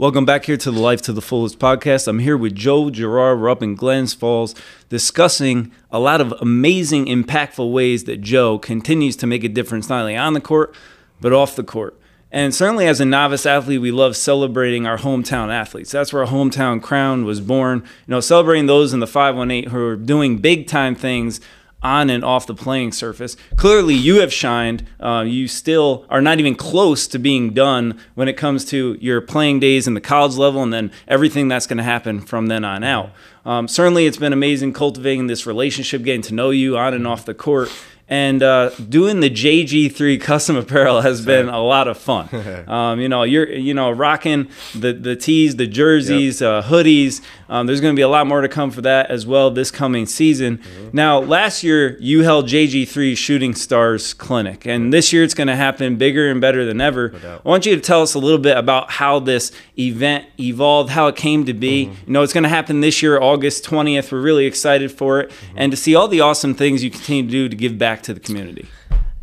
Welcome 0.00 0.24
back 0.24 0.46
here 0.46 0.56
to 0.56 0.70
the 0.70 0.80
Life 0.80 1.02
to 1.02 1.12
the 1.12 1.20
Fullest 1.20 1.58
podcast. 1.58 2.08
I'm 2.08 2.20
here 2.20 2.38
with 2.38 2.54
Joe 2.54 2.88
Girard. 2.88 3.38
We're 3.38 3.50
up 3.50 3.62
in 3.62 3.74
Glens 3.74 4.14
Falls 4.14 4.54
discussing 4.88 5.72
a 5.90 6.00
lot 6.00 6.22
of 6.22 6.32
amazing, 6.40 7.04
impactful 7.04 7.70
ways 7.70 8.04
that 8.04 8.22
Joe 8.22 8.58
continues 8.58 9.14
to 9.16 9.26
make 9.26 9.44
a 9.44 9.48
difference 9.50 9.90
not 9.90 10.00
only 10.00 10.16
on 10.16 10.32
the 10.32 10.40
court, 10.40 10.74
but 11.20 11.34
off 11.34 11.54
the 11.54 11.62
court. 11.62 12.00
And 12.32 12.54
certainly 12.54 12.86
as 12.86 12.98
a 12.98 13.04
novice 13.04 13.44
athlete, 13.44 13.82
we 13.82 13.90
love 13.90 14.16
celebrating 14.16 14.86
our 14.86 14.96
hometown 14.96 15.52
athletes. 15.52 15.90
That's 15.90 16.14
where 16.14 16.24
our 16.24 16.32
hometown 16.32 16.82
crown 16.82 17.26
was 17.26 17.42
born. 17.42 17.80
You 17.80 18.12
know, 18.12 18.20
celebrating 18.20 18.64
those 18.64 18.94
in 18.94 19.00
the 19.00 19.06
518 19.06 19.68
who 19.68 19.84
are 19.84 19.96
doing 19.96 20.38
big 20.38 20.66
time 20.66 20.94
things 20.94 21.42
on 21.82 22.10
and 22.10 22.24
off 22.24 22.46
the 22.46 22.54
playing 22.54 22.92
surface. 22.92 23.36
Clearly, 23.56 23.94
you 23.94 24.20
have 24.20 24.32
shined. 24.32 24.86
Uh, 24.98 25.24
you 25.26 25.48
still 25.48 26.04
are 26.10 26.20
not 26.20 26.38
even 26.38 26.54
close 26.54 27.06
to 27.08 27.18
being 27.18 27.52
done 27.52 27.98
when 28.14 28.28
it 28.28 28.36
comes 28.36 28.64
to 28.66 28.96
your 29.00 29.20
playing 29.20 29.60
days 29.60 29.86
in 29.86 29.94
the 29.94 30.00
college 30.00 30.36
level 30.36 30.62
and 30.62 30.72
then 30.72 30.90
everything 31.08 31.48
that's 31.48 31.66
going 31.66 31.78
to 31.78 31.82
happen 31.82 32.20
from 32.20 32.46
then 32.46 32.64
on 32.64 32.84
out. 32.84 33.10
Um, 33.44 33.68
certainly, 33.68 34.06
it's 34.06 34.18
been 34.18 34.32
amazing 34.32 34.72
cultivating 34.72 35.26
this 35.26 35.46
relationship, 35.46 36.02
getting 36.02 36.22
to 36.22 36.34
know 36.34 36.50
you 36.50 36.76
on 36.76 36.92
and 36.92 37.06
off 37.06 37.24
the 37.24 37.34
court. 37.34 37.70
And 38.10 38.42
uh, 38.42 38.70
doing 38.70 39.20
the 39.20 39.30
JG3 39.30 40.20
custom 40.20 40.56
apparel 40.56 41.00
has 41.00 41.24
been 41.24 41.48
a 41.48 41.62
lot 41.62 41.86
of 41.88 41.96
fun. 41.96 42.28
Um, 42.70 43.00
you 43.00 43.08
know, 43.08 43.22
you're 43.22 43.50
you 43.50 43.74
know 43.74 43.90
rocking 43.90 44.48
the 44.74 44.92
the 44.92 45.14
tees, 45.14 45.56
the 45.56 45.66
jerseys, 45.66 46.40
yep. 46.40 46.64
uh, 46.64 46.68
hoodies. 46.68 47.20
Um, 47.48 47.66
there's 47.66 47.80
going 47.80 47.94
to 47.94 47.98
be 47.98 48.02
a 48.02 48.08
lot 48.08 48.26
more 48.26 48.40
to 48.40 48.48
come 48.48 48.70
for 48.70 48.80
that 48.82 49.10
as 49.10 49.26
well 49.26 49.50
this 49.50 49.70
coming 49.70 50.06
season. 50.06 50.58
Mm-hmm. 50.58 50.88
Now, 50.92 51.18
last 51.18 51.64
year 51.64 51.96
you 51.98 52.22
held 52.22 52.48
JG3 52.48 53.16
Shooting 53.16 53.54
Stars 53.54 54.14
Clinic, 54.14 54.66
and 54.66 54.92
this 54.92 55.12
year 55.12 55.24
it's 55.24 55.34
going 55.34 55.48
to 55.48 55.56
happen 55.56 55.96
bigger 55.96 56.30
and 56.30 56.40
better 56.40 56.64
than 56.64 56.80
ever. 56.80 57.12
I 57.24 57.48
want 57.48 57.66
you 57.66 57.74
to 57.74 57.80
tell 57.80 58.02
us 58.02 58.14
a 58.14 58.18
little 58.18 58.38
bit 58.38 58.56
about 58.56 58.92
how 58.92 59.18
this 59.18 59.50
event 59.78 60.26
evolved, 60.38 60.90
how 60.90 61.08
it 61.08 61.16
came 61.16 61.44
to 61.46 61.54
be. 61.54 61.86
Mm-hmm. 61.86 62.06
You 62.06 62.12
know, 62.12 62.22
it's 62.22 62.32
going 62.32 62.44
to 62.44 62.50
happen 62.50 62.80
this 62.80 63.02
year, 63.02 63.20
August 63.20 63.64
20th. 63.64 64.12
We're 64.12 64.20
really 64.20 64.46
excited 64.46 64.92
for 64.92 65.20
it, 65.20 65.30
mm-hmm. 65.30 65.58
and 65.58 65.72
to 65.72 65.76
see 65.76 65.94
all 65.94 66.06
the 66.06 66.20
awesome 66.20 66.54
things 66.54 66.84
you 66.84 66.90
continue 66.90 67.24
to 67.24 67.28
do 67.28 67.48
to 67.48 67.56
give 67.56 67.78
back 67.78 67.99
to 68.04 68.14
the 68.14 68.20
community. 68.20 68.66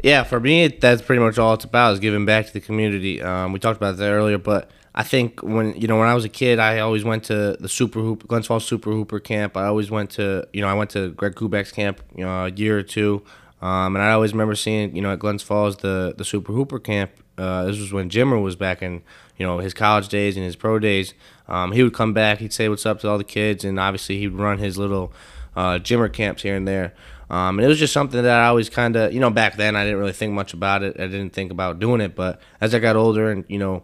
Yeah, 0.03 0.23
for 0.23 0.39
me, 0.39 0.67
that's 0.67 1.01
pretty 1.01 1.21
much 1.21 1.37
all 1.37 1.55
it's 1.55 1.65
about 1.65 1.93
is 1.93 1.99
giving 1.99 2.25
back 2.25 2.45
to 2.47 2.53
the 2.53 2.59
community. 2.59 3.21
Um, 3.21 3.51
we 3.51 3.59
talked 3.59 3.77
about 3.77 3.97
that 3.97 4.09
earlier, 4.11 4.37
but 4.37 4.69
I 4.93 5.03
think 5.03 5.41
when 5.41 5.75
you 5.75 5.87
know 5.87 5.97
when 5.97 6.07
I 6.07 6.13
was 6.13 6.25
a 6.25 6.29
kid, 6.29 6.59
I 6.59 6.79
always 6.79 7.03
went 7.03 7.23
to 7.25 7.57
the 7.59 7.69
Super 7.69 7.99
Hoop, 7.99 8.27
Glens 8.27 8.47
Falls 8.47 8.65
Super 8.65 8.91
Hooper 8.91 9.19
camp. 9.19 9.57
I 9.57 9.65
always 9.65 9.89
went 9.89 10.11
to 10.11 10.47
you 10.53 10.61
know 10.61 10.67
I 10.67 10.73
went 10.73 10.91
to 10.91 11.11
Greg 11.11 11.35
Kubek's 11.35 11.71
camp, 11.71 12.01
you 12.15 12.23
know, 12.23 12.45
a 12.45 12.51
year 12.51 12.77
or 12.77 12.83
two, 12.83 13.23
um, 13.61 13.95
and 13.95 14.03
I 14.03 14.11
always 14.11 14.33
remember 14.33 14.55
seeing 14.55 14.95
you 14.95 15.01
know 15.01 15.13
at 15.13 15.19
Glens 15.19 15.43
Falls 15.43 15.77
the 15.77 16.13
the 16.17 16.25
Super 16.25 16.53
Hooper 16.53 16.79
camp. 16.79 17.11
Uh, 17.37 17.65
this 17.65 17.79
was 17.79 17.93
when 17.93 18.09
Jimmer 18.09 18.41
was 18.41 18.55
back 18.55 18.81
in 18.81 19.03
you 19.37 19.45
know 19.45 19.59
his 19.59 19.73
college 19.73 20.09
days 20.09 20.35
and 20.35 20.45
his 20.45 20.55
pro 20.55 20.79
days. 20.79 21.13
Um, 21.47 21.71
he 21.71 21.83
would 21.83 21.93
come 21.93 22.13
back, 22.13 22.39
he'd 22.39 22.53
say 22.53 22.67
what's 22.67 22.85
up 22.85 22.99
to 23.01 23.09
all 23.09 23.17
the 23.17 23.23
kids, 23.23 23.63
and 23.63 23.79
obviously 23.79 24.19
he'd 24.19 24.33
run 24.33 24.57
his 24.57 24.77
little 24.77 25.13
uh, 25.55 25.79
Jimmer 25.79 26.11
camps 26.11 26.43
here 26.43 26.55
and 26.55 26.67
there. 26.67 26.93
Um, 27.29 27.59
and 27.59 27.65
it 27.65 27.67
was 27.67 27.79
just 27.79 27.93
something 27.93 28.21
that 28.21 28.39
I 28.39 28.47
always 28.47 28.69
kind 28.69 28.95
of, 28.95 29.13
you 29.13 29.19
know, 29.19 29.29
back 29.29 29.57
then 29.57 29.75
I 29.75 29.83
didn't 29.83 29.99
really 29.99 30.13
think 30.13 30.33
much 30.33 30.53
about 30.53 30.83
it. 30.83 30.99
I 30.99 31.07
didn't 31.07 31.31
think 31.31 31.51
about 31.51 31.79
doing 31.79 32.01
it. 32.01 32.15
But 32.15 32.39
as 32.61 32.73
I 32.73 32.79
got 32.79 32.95
older 32.95 33.29
and, 33.29 33.43
you 33.47 33.59
know, 33.59 33.83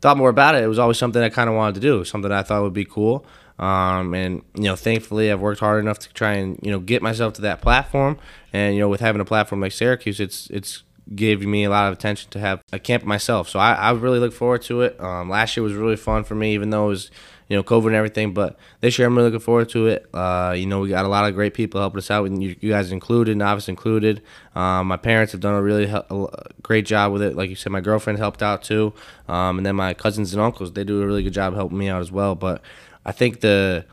thought 0.00 0.16
more 0.16 0.28
about 0.28 0.54
it, 0.54 0.62
it 0.62 0.68
was 0.68 0.78
always 0.78 0.98
something 0.98 1.22
I 1.22 1.28
kind 1.28 1.48
of 1.48 1.56
wanted 1.56 1.76
to 1.76 1.80
do, 1.80 2.04
something 2.04 2.30
I 2.30 2.42
thought 2.42 2.62
would 2.62 2.72
be 2.72 2.84
cool. 2.84 3.24
Um, 3.58 4.14
and, 4.14 4.42
you 4.54 4.64
know, 4.64 4.76
thankfully 4.76 5.30
I've 5.30 5.40
worked 5.40 5.60
hard 5.60 5.82
enough 5.82 6.00
to 6.00 6.12
try 6.12 6.32
and, 6.32 6.58
you 6.62 6.70
know, 6.70 6.80
get 6.80 7.02
myself 7.02 7.34
to 7.34 7.42
that 7.42 7.60
platform. 7.62 8.18
And, 8.52 8.74
you 8.74 8.80
know, 8.80 8.88
with 8.88 9.00
having 9.00 9.20
a 9.20 9.24
platform 9.24 9.60
like 9.60 9.72
Syracuse, 9.72 10.20
it's, 10.20 10.48
it's, 10.50 10.82
gave 11.14 11.44
me 11.44 11.64
a 11.64 11.68
lot 11.68 11.88
of 11.88 11.98
attention 11.98 12.30
to 12.30 12.38
have 12.38 12.62
a 12.72 12.78
camp 12.78 13.04
myself. 13.04 13.48
So 13.48 13.58
I, 13.58 13.72
I 13.72 13.90
really 13.90 14.20
look 14.20 14.32
forward 14.32 14.62
to 14.62 14.82
it. 14.82 14.98
Um, 15.00 15.28
last 15.28 15.56
year 15.56 15.64
was 15.64 15.74
really 15.74 15.96
fun 15.96 16.22
for 16.24 16.34
me, 16.36 16.54
even 16.54 16.70
though 16.70 16.86
it 16.86 16.90
was 16.90 17.10
you 17.52 17.58
know, 17.58 17.62
COVID 17.62 17.88
and 17.88 17.94
everything. 17.94 18.32
But 18.32 18.56
this 18.80 18.98
year, 18.98 19.06
I'm 19.06 19.14
really 19.14 19.28
looking 19.28 19.44
forward 19.44 19.68
to 19.70 19.86
it. 19.88 20.06
Uh, 20.14 20.54
you 20.56 20.64
know, 20.64 20.80
we 20.80 20.88
got 20.88 21.04
a 21.04 21.08
lot 21.08 21.28
of 21.28 21.34
great 21.34 21.52
people 21.52 21.82
helping 21.82 21.98
us 21.98 22.10
out, 22.10 22.24
and 22.24 22.42
you, 22.42 22.56
you 22.60 22.70
guys 22.70 22.90
included, 22.90 23.36
Novice 23.36 23.68
included. 23.68 24.22
Um, 24.54 24.86
my 24.86 24.96
parents 24.96 25.32
have 25.32 25.42
done 25.42 25.52
a 25.52 25.60
really 25.60 25.84
a 25.84 26.26
great 26.62 26.86
job 26.86 27.12
with 27.12 27.20
it. 27.20 27.36
Like 27.36 27.50
you 27.50 27.56
said, 27.56 27.70
my 27.70 27.82
girlfriend 27.82 28.18
helped 28.18 28.42
out 28.42 28.62
too, 28.62 28.94
um, 29.28 29.58
and 29.58 29.66
then 29.66 29.76
my 29.76 29.92
cousins 29.92 30.32
and 30.32 30.40
uncles 30.40 30.72
they 30.72 30.82
do 30.82 31.02
a 31.02 31.06
really 31.06 31.22
good 31.22 31.34
job 31.34 31.54
helping 31.54 31.76
me 31.76 31.90
out 31.90 32.00
as 32.00 32.10
well. 32.10 32.34
But 32.34 32.62
I 33.04 33.12
think 33.12 33.40
the 33.40 33.84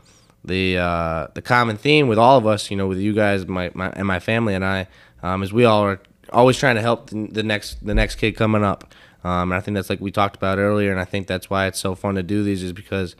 the 0.42 0.78
uh, 0.78 1.26
the 1.34 1.42
common 1.42 1.76
theme 1.76 2.08
with 2.08 2.18
all 2.18 2.38
of 2.38 2.46
us, 2.46 2.70
you 2.70 2.78
know, 2.78 2.86
with 2.86 2.98
you 2.98 3.12
guys, 3.12 3.46
my, 3.46 3.70
my 3.74 3.90
and 3.90 4.06
my 4.06 4.20
family 4.20 4.54
and 4.54 4.64
I, 4.64 4.86
um, 5.22 5.42
is 5.42 5.52
we 5.52 5.66
all 5.66 5.82
are 5.82 6.00
always 6.32 6.56
trying 6.56 6.76
to 6.76 6.80
help 6.80 7.10
the, 7.10 7.28
the 7.30 7.42
next 7.42 7.84
the 7.84 7.94
next 7.94 8.14
kid 8.14 8.36
coming 8.36 8.64
up. 8.64 8.94
Um, 9.22 9.52
and 9.52 9.54
I 9.54 9.60
think 9.60 9.74
that's 9.74 9.90
like 9.90 10.00
we 10.00 10.10
talked 10.10 10.36
about 10.36 10.58
earlier, 10.58 10.90
and 10.90 10.98
I 10.98 11.04
think 11.04 11.26
that's 11.26 11.50
why 11.50 11.66
it's 11.66 11.78
so 11.78 11.94
fun 11.94 12.14
to 12.14 12.22
do 12.22 12.42
these 12.42 12.62
is 12.62 12.72
because 12.72 13.16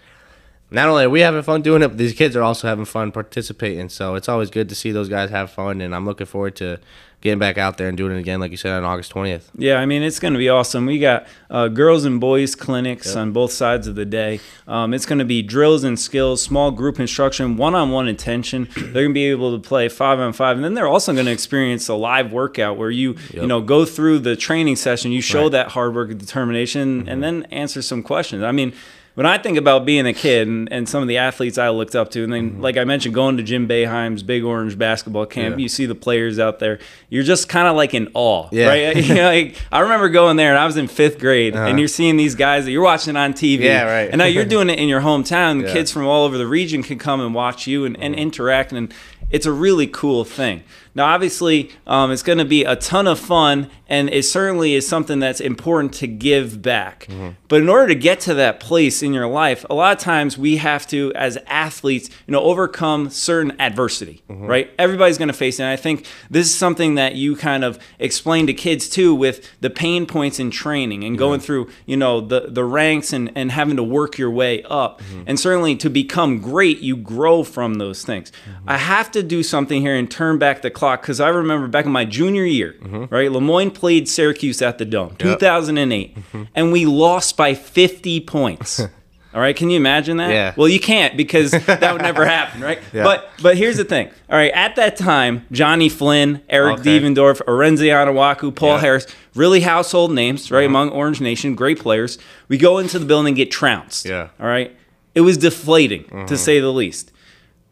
not 0.70 0.88
only 0.88 1.04
are 1.04 1.11
we 1.11 1.20
having 1.20 1.42
fun 1.42 1.62
doing 1.62 1.83
it, 1.83 1.88
but 1.88 1.98
these 1.98 2.12
kids 2.12 2.37
are 2.37 2.42
also 2.42 2.68
having 2.68 2.85
fun 2.85 3.12
participating. 3.12 3.88
So 3.88 4.14
it's 4.14 4.28
always 4.28 4.50
good 4.50 4.68
to 4.68 4.74
see 4.74 4.92
those 4.92 5.09
guys 5.09 5.30
have 5.30 5.50
fun, 5.50 5.80
and 5.80 5.94
I'm 5.94 6.06
looking 6.06 6.26
forward 6.26 6.56
to 6.56 6.78
getting 7.20 7.38
back 7.38 7.59
out 7.59 7.76
there 7.76 7.88
and 7.88 7.98
doing 7.98 8.16
it 8.16 8.18
again, 8.18 8.40
like 8.40 8.50
you 8.50 8.56
said, 8.56 8.72
on 8.72 8.85
August 8.85 9.12
20th. 9.12 9.42
Yeah, 9.54 9.76
I 9.76 9.85
mean, 9.85 10.02
it's 10.02 10.18
going 10.18 10.33
to 10.33 10.38
be 10.38 10.48
awesome. 10.48 10.87
We 10.87 10.98
got 10.98 11.26
uh, 11.50 11.68
girls 11.68 12.04
and 12.04 12.18
boys 12.18 12.54
clinics 12.54 13.09
yep. 13.09 13.16
on 13.16 13.33
both 13.33 13.52
sides 13.52 13.87
of 13.87 13.94
the 13.94 14.06
day. 14.06 14.40
Um, 14.66 14.94
it's 14.94 15.04
going 15.04 15.18
to 15.18 15.24
be 15.24 15.42
drills 15.42 15.85
and 15.85 16.00
skills, 16.00 16.42
small 16.42 16.70
group 16.70 16.98
instruction, 16.98 17.56
one 17.56 17.74
on 17.74 17.90
one 17.90 18.09
intention. 18.09 18.68
They're 18.74 19.02
going 19.02 19.11
to 19.11 19.14
be 19.14 19.26
able 19.26 19.52
to 19.52 19.68
play 19.68 19.88
five 19.88 20.18
on 20.18 20.33
five. 20.33 20.56
And 20.56 20.64
then 20.64 20.74
they're 20.74 20.88
also 20.88 21.12
going 21.12 21.26
to 21.26 21.33
experience 21.33 21.88
a 21.88 21.94
live 21.94 22.33
workout 22.33 22.78
where 22.78 22.90
you, 22.90 23.12
yep. 23.12 23.35
you 23.35 23.46
know, 23.46 23.61
go 23.61 23.85
through 23.85 24.20
the 24.20 24.35
training 24.35 24.76
session, 24.76 25.12
you 25.12 25.20
show 25.20 25.42
right. 25.42 25.52
that 25.52 25.68
hard 25.68 25.94
work 25.94 26.11
and 26.11 26.18
determination, 26.18 27.00
mm-hmm. 27.00 27.09
and 27.09 27.22
then 27.22 27.42
answer 27.44 27.83
some 27.83 28.02
questions. 28.02 28.42
I 28.42 28.52
mean, 28.52 28.72
when 29.20 29.26
I 29.26 29.37
think 29.37 29.59
about 29.59 29.85
being 29.85 30.06
a 30.06 30.14
kid 30.14 30.48
and, 30.48 30.72
and 30.72 30.88
some 30.88 31.02
of 31.02 31.09
the 31.09 31.18
athletes 31.18 31.59
I 31.59 31.68
looked 31.68 31.94
up 31.94 32.11
to, 32.12 32.24
and 32.24 32.33
then 32.33 32.52
mm-hmm. 32.52 32.62
like 32.62 32.78
I 32.78 32.85
mentioned, 32.85 33.14
going 33.14 33.37
to 33.37 33.42
Jim 33.42 33.68
Boeheim's 33.68 34.22
Big 34.22 34.44
Orange 34.44 34.78
basketball 34.78 35.26
camp, 35.26 35.59
yeah. 35.59 35.62
you 35.62 35.68
see 35.68 35.85
the 35.85 35.94
players 35.94 36.38
out 36.38 36.59
there, 36.59 36.78
you're 37.11 37.22
just 37.22 37.46
kind 37.46 37.68
of 37.68 37.76
like 37.76 37.92
in 37.92 38.09
awe, 38.14 38.48
yeah. 38.50 38.68
right? 38.68 38.96
you 39.04 39.14
know, 39.14 39.24
like, 39.24 39.56
I 39.70 39.80
remember 39.80 40.09
going 40.09 40.38
there 40.38 40.48
and 40.48 40.59
I 40.59 40.64
was 40.64 40.78
in 40.78 40.88
fifth 40.88 41.18
grade, 41.18 41.54
uh-huh. 41.54 41.66
and 41.66 41.78
you're 41.78 41.87
seeing 41.87 42.16
these 42.16 42.35
guys 42.35 42.64
that 42.64 42.70
you're 42.70 42.83
watching 42.83 43.14
on 43.14 43.35
TV, 43.35 43.59
yeah, 43.59 43.83
right. 43.83 44.09
and 44.09 44.16
now 44.16 44.24
you're 44.24 44.46
doing 44.46 44.70
it 44.70 44.78
in 44.78 44.88
your 44.88 45.02
hometown. 45.02 45.50
Yeah. 45.61 45.72
Kids 45.74 45.90
from 45.90 46.06
all 46.06 46.24
over 46.24 46.38
the 46.38 46.46
region 46.46 46.83
can 46.83 46.98
come 46.98 47.20
and 47.20 47.35
watch 47.35 47.66
you 47.66 47.85
and, 47.85 47.94
and 48.00 48.14
mm-hmm. 48.14 48.22
interact, 48.22 48.72
and 48.72 48.94
it's 49.30 49.44
a 49.44 49.52
really 49.52 49.87
cool 49.87 50.24
thing. 50.24 50.62
Now, 50.94 51.06
obviously, 51.06 51.70
um, 51.87 52.11
it's 52.11 52.22
going 52.22 52.38
to 52.38 52.44
be 52.44 52.64
a 52.64 52.76
ton 52.76 53.06
of 53.06 53.18
fun, 53.18 53.70
and 53.90 54.09
it 54.09 54.24
certainly 54.24 54.74
is 54.74 54.87
something 54.88 55.18
that's 55.18 55.40
important 55.40 55.92
to 55.94 56.07
give 56.07 56.62
back. 56.62 57.07
Mm-hmm. 57.07 57.31
But 57.48 57.61
in 57.61 57.68
order 57.68 57.88
to 57.88 57.96
get 57.96 58.20
to 58.20 58.35
that 58.35 58.61
place 58.61 59.03
in 59.03 59.12
your 59.12 59.26
life, 59.26 59.66
a 59.68 59.74
lot 59.74 59.96
of 59.96 60.03
times 60.03 60.38
we 60.38 60.59
have 60.59 60.87
to, 60.87 61.12
as 61.16 61.37
athletes, 61.48 62.09
you 62.29 62.33
know, 62.33 62.40
overcome 62.40 63.11
certain 63.11 63.61
adversity, 63.61 64.22
mm-hmm. 64.31 64.46
right? 64.46 64.70
Everybody's 64.79 65.18
going 65.18 65.29
to 65.29 65.35
face 65.35 65.59
it. 65.59 65.64
And 65.64 65.72
I 65.72 65.76
think 65.76 66.07
this 66.31 66.46
is 66.46 66.55
something 66.55 66.94
that 66.94 67.16
you 67.16 67.35
kind 67.35 67.64
of 67.64 67.81
explain 67.98 68.46
to 68.46 68.55
kids 68.55 68.88
too, 68.88 69.12
with 69.12 69.50
the 69.61 69.68
pain 69.70 70.07
points 70.07 70.38
in 70.38 70.53
training 70.53 71.03
and 71.03 71.16
yeah. 71.16 71.18
going 71.18 71.40
through, 71.40 71.68
you 71.85 71.96
know, 71.96 72.20
the 72.20 72.46
the 72.48 72.64
ranks 72.64 73.12
and 73.12 73.33
and 73.35 73.50
having 73.50 73.76
to 73.76 73.83
work 73.83 74.16
your 74.16 74.31
way 74.31 74.62
up. 74.64 75.00
Mm-hmm. 75.00 75.22
And 75.26 75.40
certainly 75.40 75.74
to 75.76 75.90
become 75.90 76.40
great, 76.40 76.79
you 76.79 76.96
grow 76.96 77.42
from 77.42 77.74
those 77.74 78.05
things. 78.05 78.31
Mm-hmm. 78.31 78.70
I 78.70 78.79
have 78.79 79.11
to 79.11 79.22
do 79.24 79.42
something 79.42 79.83
here 79.83 79.96
and 79.96 80.09
turn 80.09 80.38
back 80.38 80.62
the 80.62 80.70
clock 80.70 81.03
because 81.03 81.18
I 81.18 81.29
remember 81.29 81.66
back 81.66 81.87
in 81.87 81.92
my 81.92 82.05
junior 82.05 82.44
year, 82.44 82.76
mm-hmm. 82.81 83.12
right? 83.12 83.33
Le 83.33 83.40
Moyne 83.40 83.72
played 83.80 84.08
Syracuse 84.08 84.60
at 84.60 84.78
the 84.78 84.84
Dome, 84.84 85.16
yep. 85.18 85.38
2008, 85.40 86.14
mm-hmm. 86.14 86.42
and 86.54 86.70
we 86.70 86.84
lost 86.84 87.36
by 87.36 87.54
50 87.54 88.20
points. 88.20 88.80
All 89.32 89.40
right, 89.40 89.54
can 89.54 89.70
you 89.70 89.76
imagine 89.76 90.16
that? 90.16 90.30
Yeah. 90.30 90.54
Well, 90.56 90.68
you 90.68 90.80
can't 90.80 91.16
because 91.16 91.50
that 91.66 91.92
would 91.92 92.02
never 92.02 92.26
happen, 92.26 92.60
right? 92.60 92.80
Yeah. 92.92 93.04
But 93.04 93.30
but 93.40 93.56
here's 93.56 93.76
the 93.76 93.84
thing. 93.84 94.08
All 94.28 94.36
right, 94.36 94.52
at 94.52 94.76
that 94.76 94.96
time, 94.96 95.46
Jonny 95.52 95.88
Flynn, 95.88 96.42
Eric 96.48 96.80
okay. 96.80 97.00
Devendorf, 97.00 97.40
Arinze 97.46 97.78
Onuaku, 97.78 98.54
Paul 98.54 98.74
yeah. 98.74 98.80
Harris, 98.80 99.06
really 99.34 99.60
household 99.60 100.12
names, 100.12 100.50
right, 100.50 100.58
uh-huh. 100.58 100.66
among 100.66 100.90
Orange 100.90 101.20
Nation, 101.20 101.54
great 101.54 101.78
players. 101.78 102.18
We 102.48 102.58
go 102.58 102.78
into 102.78 102.98
the 102.98 103.06
building 103.06 103.30
and 103.30 103.36
get 103.36 103.50
trounced. 103.50 104.04
Yeah. 104.04 104.28
All 104.40 104.46
right. 104.46 104.76
It 105.14 105.22
was 105.22 105.38
deflating, 105.38 106.06
uh-huh. 106.06 106.26
to 106.26 106.36
say 106.36 106.60
the 106.60 106.72
least. 106.72 107.12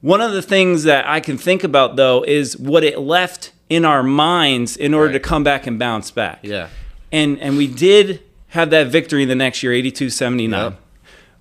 One 0.00 0.20
of 0.20 0.32
the 0.32 0.42
things 0.42 0.84
that 0.84 1.06
I 1.08 1.18
can 1.18 1.36
think 1.36 1.64
about 1.64 1.96
though 1.96 2.22
is 2.22 2.56
what 2.56 2.84
it 2.84 3.00
left 3.00 3.52
in 3.68 3.84
our 3.84 4.02
minds 4.02 4.76
in 4.76 4.94
order 4.94 5.08
Right. 5.08 5.12
to 5.14 5.20
come 5.20 5.44
back 5.44 5.66
and 5.66 5.78
bounce 5.78 6.10
back. 6.10 6.40
Yeah. 6.42 6.68
And 7.12 7.38
and 7.40 7.56
we 7.56 7.66
did 7.66 8.20
have 8.48 8.70
that 8.70 8.86
victory 8.88 9.24
the 9.24 9.34
next 9.34 9.62
year, 9.62 9.72
82-79. 9.72 10.50
Yep. 10.50 10.80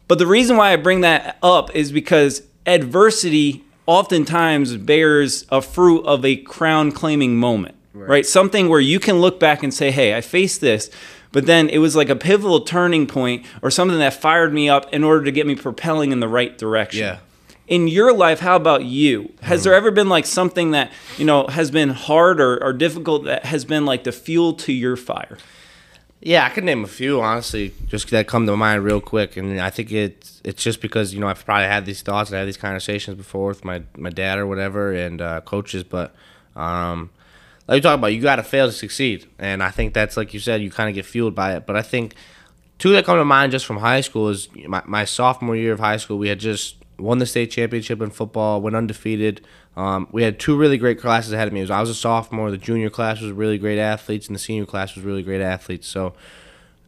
But 0.08 0.20
the 0.20 0.28
reason 0.28 0.58
why 0.58 0.74
I 0.74 0.76
bring 0.76 1.02
that 1.02 1.38
up 1.42 1.74
is 1.76 1.92
because 1.92 2.42
adversity 2.66 3.63
oftentimes 3.86 4.76
bears 4.78 5.46
a 5.50 5.62
fruit 5.62 6.04
of 6.06 6.26
a 6.26 6.36
crown 6.36 6.92
claiming 6.92 7.38
moment, 7.38 7.76
right. 7.94 8.26
Something 8.26 8.68
where 8.70 8.80
you 8.82 9.00
can 9.00 9.20
look 9.22 9.40
back 9.40 9.63
and 9.63 9.74
say, 9.74 9.92
hey, 9.92 10.16
I 10.16 10.22
faced 10.22 10.60
this, 10.62 10.90
but 11.32 11.46
then 11.46 11.70
it 11.70 11.78
was 11.78 11.96
like 11.96 12.10
a 12.10 12.16
pivotal 12.16 12.62
turning 12.62 13.08
point 13.08 13.46
or 13.62 13.72
something 13.72 13.98
that 14.00 14.13
fired 14.13 14.54
me 14.54 14.68
up 14.70 14.94
in 14.94 15.04
order 15.06 15.24
to 15.26 15.32
get 15.32 15.48
me 15.48 15.56
propelling 15.56 16.12
in 16.12 16.20
the 16.20 16.28
right 16.28 16.58
direction. 16.58 17.00
Yeah. 17.02 17.18
In 17.67 17.88
your 17.89 18.13
life, 18.13 18.39
how 18.39 18.56
about 18.56 18.86
you? 18.86 19.34
Has 19.41 19.65
there 19.65 19.73
ever 19.73 19.91
been 19.91 20.08
like 20.08 20.25
something 20.25 20.71
that, 20.71 20.91
you 21.17 21.25
know, 21.25 21.47
has 21.47 21.69
been 21.69 21.89
hard 21.89 22.39
or, 22.39 22.63
or 22.63 22.71
difficult 22.71 23.25
that 23.25 23.45
has 23.45 23.65
been 23.65 23.86
like 23.86 24.06
the 24.06 24.13
fuel 24.13 24.53
to 24.53 24.71
your 24.71 24.95
fire? 24.95 25.38
Yeah, 26.21 26.45
I 26.45 26.49
could 26.49 26.63
name 26.63 26.84
a 26.84 26.88
few 26.88 27.21
honestly, 27.21 27.73
just 27.88 28.10
that 28.10 28.27
come 28.27 28.47
to 28.47 28.58
mind 28.58 28.84
real 28.84 29.01
quick, 29.01 29.38
and 29.38 29.62
I 29.62 29.69
think 29.69 29.91
it's 29.91 30.41
it's 30.43 30.63
just 30.63 30.82
because 30.82 31.13
you 31.13 31.19
know 31.19 31.27
I've 31.27 31.45
probably 31.45 31.67
had 31.67 31.86
these 31.86 32.01
thoughts 32.01 32.32
and 32.32 32.39
had 32.39 32.47
these 32.47 32.58
conversations 32.58 33.15
before 33.17 33.49
with 33.49 33.63
my 33.63 33.84
my 33.95 34.10
dad 34.10 34.39
or 34.39 34.47
whatever 34.47 34.93
and 34.93 35.21
uh, 35.21 35.41
coaches, 35.41 35.84
but 35.84 36.15
um, 36.56 37.12
like 37.67 37.77
you 37.77 37.82
talk 37.82 37.99
about, 37.99 38.08
you 38.08 38.21
got 38.21 38.38
to 38.38 38.43
fail 38.43 38.65
to 38.65 38.71
succeed, 38.71 39.27
and 39.38 39.62
I 39.62 39.69
think 39.69 39.93
that's 39.93 40.17
like 40.17 40.34
you 40.34 40.39
said, 40.39 40.62
you 40.62 40.71
kind 40.71 40.89
of 40.89 40.95
get 40.95 41.06
fueled 41.06 41.36
by 41.36 41.56
it. 41.56 41.67
But 41.67 41.75
I 41.75 41.84
think 41.84 42.15
two 42.80 42.91
that 42.93 43.06
come 43.06 43.17
to 43.17 43.25
mind 43.25 43.51
just 43.51 43.67
from 43.67 43.77
high 43.77 44.01
school 44.01 44.30
is 44.30 44.49
my, 44.67 44.82
my 44.86 45.06
sophomore 45.06 45.56
year 45.56 45.73
of 45.73 45.80
high 45.80 45.97
school. 45.97 46.17
We 46.17 46.30
had 46.30 46.39
just 46.39 46.77
won 47.00 47.20
the 47.20 47.26
state 47.26 47.52
championship 47.52 48.02
in 48.02 48.10
football, 48.10 48.62
went 48.62 48.76
undefeated. 48.76 49.42
Um, 49.76 50.08
we 50.12 50.24
had 50.24 50.40
two 50.40 50.58
really 50.58 50.78
great 50.78 51.00
classes 51.00 51.32
ahead 51.32 51.48
of 51.48 51.54
me. 51.54 51.62
Was- 51.62 51.72
I 51.72 51.80
was 51.80 51.90
a 51.90 51.96
sophomore. 51.96 52.50
The 52.52 52.58
junior 52.58 52.90
class 52.90 53.22
was 53.22 53.32
really 53.32 53.58
great 53.58 53.80
athletes, 53.80 54.28
and 54.28 54.36
the 54.36 54.40
senior 54.40 54.66
class 54.66 54.96
was 54.96 55.04
really 55.04 55.24
great 55.24 55.42
athletes. 55.42 55.88
So 55.88 56.14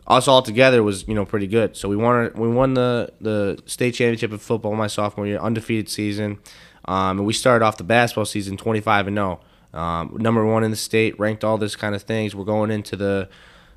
us 0.07 0.27
all 0.27 0.41
together 0.41 0.81
was 0.81 1.07
you 1.07 1.13
know 1.13 1.25
pretty 1.25 1.47
good. 1.47 1.77
So 1.77 1.87
we 1.87 1.95
won 1.95 2.31
we 2.35 2.47
won 2.47 2.73
the 2.73 3.11
the 3.21 3.61
state 3.65 3.93
championship 3.93 4.31
in 4.31 4.39
football 4.39 4.75
my 4.75 4.87
sophomore 4.87 5.27
year, 5.27 5.39
undefeated 5.39 5.89
season, 5.89 6.39
um, 6.85 7.19
and 7.19 7.27
we 7.27 7.33
started 7.33 7.63
off 7.63 7.77
the 7.77 7.83
basketball 7.83 8.25
season 8.25 8.57
25 8.57 9.07
and 9.07 9.17
0, 9.17 9.39
um, 9.73 10.17
number 10.19 10.43
one 10.45 10.63
in 10.63 10.71
the 10.71 10.77
state, 10.77 11.19
ranked 11.19 11.43
all 11.43 11.57
this 11.57 11.75
kind 11.75 11.93
of 11.93 12.01
things. 12.01 12.35
We're 12.35 12.45
going 12.45 12.71
into 12.71 12.95
the 12.95 13.29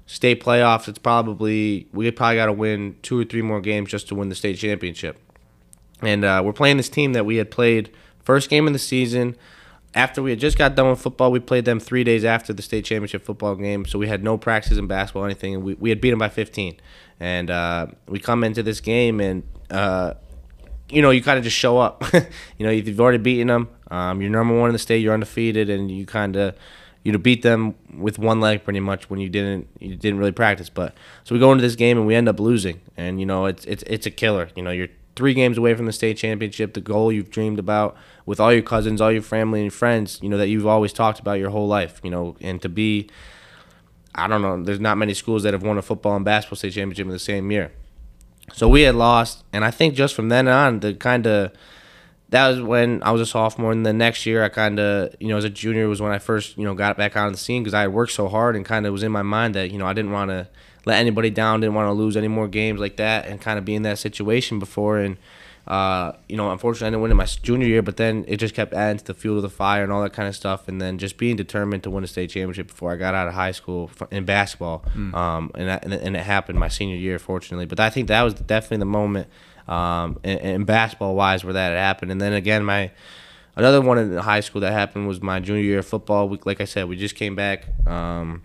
state 0.07 0.43
playoffs. 0.43 0.89
It's 0.89 0.99
probably 0.99 1.87
we 1.93 2.11
probably 2.11 2.37
got 2.37 2.47
to 2.47 2.53
win 2.53 2.97
two 3.03 3.21
or 3.21 3.25
three 3.25 3.43
more 3.43 3.61
games 3.61 3.91
just 3.91 4.09
to 4.09 4.15
win 4.15 4.31
the 4.31 4.35
state 4.35 4.57
championship. 4.57 5.19
And 6.03 6.25
uh, 6.25 6.43
we're 6.45 6.53
playing 6.53 6.77
this 6.77 6.89
team 6.89 7.13
that 7.13 7.25
we 7.25 7.37
had 7.37 7.51
played 7.51 7.91
first 8.21 8.51
game 8.51 8.67
of 8.67 8.73
the 8.73 8.79
season. 8.79 9.37
After 9.95 10.23
we 10.23 10.31
had 10.31 10.41
just 10.41 10.57
got 10.57 10.75
done 10.75 10.89
with 10.91 11.01
football, 11.01 11.31
we 11.31 11.39
played 11.39 11.65
them 11.65 11.79
three 11.79 12.03
days 12.03 12.25
after 12.25 12.53
the 12.53 12.63
state 12.63 12.85
championship 12.85 13.25
football 13.25 13.55
game. 13.57 13.85
So 13.85 13.99
we 13.99 14.09
had 14.09 14.25
no 14.25 14.39
practice 14.39 14.79
in 14.79 14.87
basketball 14.87 15.25
or 15.25 15.27
anything, 15.27 15.55
and 15.55 15.63
we, 15.63 15.75
we 15.75 15.91
had 15.91 16.01
beat 16.01 16.11
them 16.11 16.19
by 16.19 16.31
15. 16.31 16.77
And 17.21 17.51
uh, 17.51 17.89
we 18.09 18.19
come 18.19 18.43
into 18.43 18.63
this 18.63 18.81
game, 18.81 19.21
and 19.21 19.43
uh, 19.71 20.15
you 20.89 21.03
know, 21.03 21.11
you 21.11 21.23
kind 21.23 21.39
of 21.39 21.45
just 21.45 21.57
show 21.57 21.79
up. 21.79 22.05
you 22.59 22.67
know, 22.67 22.71
you've 22.71 23.01
already 23.01 23.19
beaten 23.19 23.49
them. 23.49 23.69
Um, 23.91 24.23
you're 24.23 24.31
number 24.31 24.59
one 24.59 24.71
in 24.71 24.73
the 24.73 24.79
state. 24.79 24.99
You're 24.99 25.15
undefeated, 25.15 25.69
and 25.69 25.91
you 25.91 26.07
kind 26.07 26.37
of 26.37 26.57
you 27.03 27.13
know 27.13 27.19
beat 27.19 27.43
them 27.43 27.75
with 27.99 28.19
one 28.19 28.41
leg 28.41 28.65
pretty 28.65 28.81
much 28.81 29.11
when 29.11 29.19
you 29.19 29.29
didn't 29.29 29.69
you 29.81 29.97
didn't 29.97 30.19
really 30.19 30.33
practice. 30.33 30.69
But 30.69 30.95
so 31.25 31.35
we 31.35 31.39
go 31.39 31.53
into 31.53 31.63
this 31.63 31.77
game 31.77 31.99
and 31.99 32.07
we 32.07 32.15
end 32.15 32.29
up 32.29 32.41
losing, 32.41 32.81
and 32.97 33.21
you 33.21 33.27
know 33.27 33.47
it's 33.47 33.65
it's 33.65 33.83
it's 33.87 34.07
a 34.07 34.11
killer. 34.11 34.49
You 34.55 34.63
know, 34.63 34.71
you're 34.71 34.89
three 35.17 35.35
games 35.35 35.59
away 35.59 35.75
from 35.75 35.87
the 35.87 35.93
state 35.93 36.17
championship, 36.17 36.75
the 36.75 36.81
goal 36.81 37.13
you've 37.13 37.31
dreamed 37.31 37.59
about 37.59 37.97
with 38.25 38.41
all 38.41 38.53
your 38.53 38.63
cousins, 38.63 39.01
all 39.01 39.13
your 39.13 39.23
family 39.23 39.63
and 39.63 39.73
friends. 39.73 40.19
You 40.23 40.29
know 40.29 40.39
that 40.39 40.49
you've 40.49 40.67
always 40.67 40.93
talked 40.93 41.21
about 41.21 41.39
your 41.39 41.51
whole 41.51 41.69
life. 41.69 42.01
You 42.03 42.11
know, 42.11 42.37
and 42.41 42.61
to 42.63 42.69
be 42.69 43.09
I 44.15 44.29
don't 44.29 44.43
know. 44.43 44.63
There's 44.63 44.81
not 44.81 44.99
many 44.99 45.15
schools 45.15 45.43
that 45.43 45.55
have 45.55 45.63
won 45.63 45.79
a 45.79 45.83
football 45.83 46.17
and 46.17 46.25
basketball 46.25 46.57
state 46.57 46.73
championship 46.73 47.07
in 47.07 47.13
the 47.13 47.19
same 47.19 47.51
year. 47.51 47.73
So 48.53 48.69
we 48.69 48.83
had 48.83 48.95
lost, 48.95 49.45
and 49.53 49.65
I 49.65 49.71
think 49.71 49.95
just 49.95 50.15
from 50.15 50.29
then 50.29 50.49
on, 50.49 50.81
the 50.81 50.95
kind 50.95 51.27
of 51.27 51.53
that 52.29 52.49
was 52.49 52.61
when 52.61 53.03
I 53.03 53.11
was 53.13 53.21
a 53.21 53.27
sophomore, 53.27 53.73
and 53.73 53.87
the 53.87 53.93
next 53.93 54.27
year 54.27 54.43
I 54.43 54.49
kind 54.49 54.79
of, 54.79 55.15
you 55.21 55.29
know, 55.29 55.37
as 55.37 55.45
a 55.45 55.51
junior 55.51 55.89
was 55.89 56.03
when 56.03 56.13
I 56.13 56.19
first, 56.19 56.59
you 56.59 56.65
know, 56.65 56.75
got 56.75 56.97
back 56.97 57.17
on 57.17 57.33
the 57.33 57.39
scene 57.39 57.63
because 57.63 57.75
I 57.75 57.83
had 57.83 57.93
worked 57.93 58.13
so 58.13 58.29
hard 58.29 58.57
and 58.57 58.65
kind 58.65 58.87
of 58.87 58.93
was 58.93 59.03
in 59.03 59.13
my 59.13 59.23
mind 59.23 59.55
that 59.55 59.71
you 59.71 59.79
know 59.79 59.87
I 59.87 59.93
didn't 59.93 60.13
want 60.13 60.31
to 60.31 60.49
let 60.85 60.99
anybody 60.99 61.31
down, 61.31 61.61
didn't 61.61 61.75
want 61.75 61.89
to 61.89 61.93
lose 61.93 62.17
any 62.17 62.29
more 62.29 62.49
games 62.49 62.81
like 62.81 62.97
that, 62.97 63.27
and 63.27 63.41
kind 63.41 63.59
of 63.59 63.65
be 63.65 63.75
in 63.75 63.83
that 63.83 63.99
situation 63.99 64.59
before. 64.59 64.99
And 64.99 65.17
uh, 65.67 66.13
you 66.29 66.37
know, 66.37 66.51
unfortunately, 66.51 66.89
I 66.89 66.91
didn't 66.91 67.03
win 67.03 67.11
in 67.13 67.17
my 67.17 67.25
junior 67.25 67.69
year, 67.69 67.83
but 67.83 67.97
then 67.97 68.25
it 68.27 68.39
just 68.39 68.53
kept 68.53 68.73
adding 68.75 68.99
to 68.99 69.05
the 69.05 69.15
fuel 69.15 69.37
of 69.37 69.43
the 69.43 69.49
fire 69.49 69.85
and 69.85 69.93
all 69.93 70.03
that 70.03 70.13
kind 70.13 70.27
of 70.29 70.35
stuff, 70.35 70.67
and 70.67 70.81
then 70.81 70.99
just 70.99 71.17
being 71.19 71.37
determined 71.37 71.85
to 71.85 71.91
win 71.91 72.03
a 72.03 72.07
state 72.09 72.31
championship 72.31 72.67
before 72.67 72.91
I 72.93 72.97
got 72.97 73.15
out 73.15 73.29
of 73.29 73.35
high 73.35 73.53
school 73.53 73.89
in 74.11 74.25
basketball, 74.25 74.85
um, 75.15 75.53
and 75.55 75.69
and 75.71 75.93
it- 75.95 76.03
and 76.03 76.17
it 76.17 76.25
happened 76.25 76.59
my 76.59 76.67
senior 76.69 76.97
year, 76.97 77.19
fortunately. 77.21 77.67
But 77.67 77.79
I 77.79 77.91
think 77.91 78.09
that 78.09 78.23
was 78.23 78.35
definitely 78.35 78.79
the 78.79 78.87
moment, 78.87 79.29
um, 79.69 80.19
in, 80.25 80.39
in 80.39 80.65
basketball 80.65 81.15
wise, 81.15 81.45
where 81.45 81.53
that 81.53 81.69
had 81.69 81.79
happened. 81.79 82.11
And 82.11 82.21
then 82.21 82.33
again, 82.33 82.65
my 82.65 82.91
another 83.55 83.81
one 83.81 83.99
in 83.99 84.17
high 84.17 84.41
school 84.41 84.61
that 84.63 84.73
happened 84.73 85.07
was 85.07 85.23
my 85.23 85.39
junior 85.39 85.63
year 85.63 85.79
of 85.79 85.87
football. 85.87 86.29
We, 86.29 86.41
like 86.45 86.61
I 86.61 86.65
said, 86.65 86.89
we 86.89 86.97
just 86.97 87.15
came 87.15 87.37
back. 87.37 87.67
Um, 87.87 88.43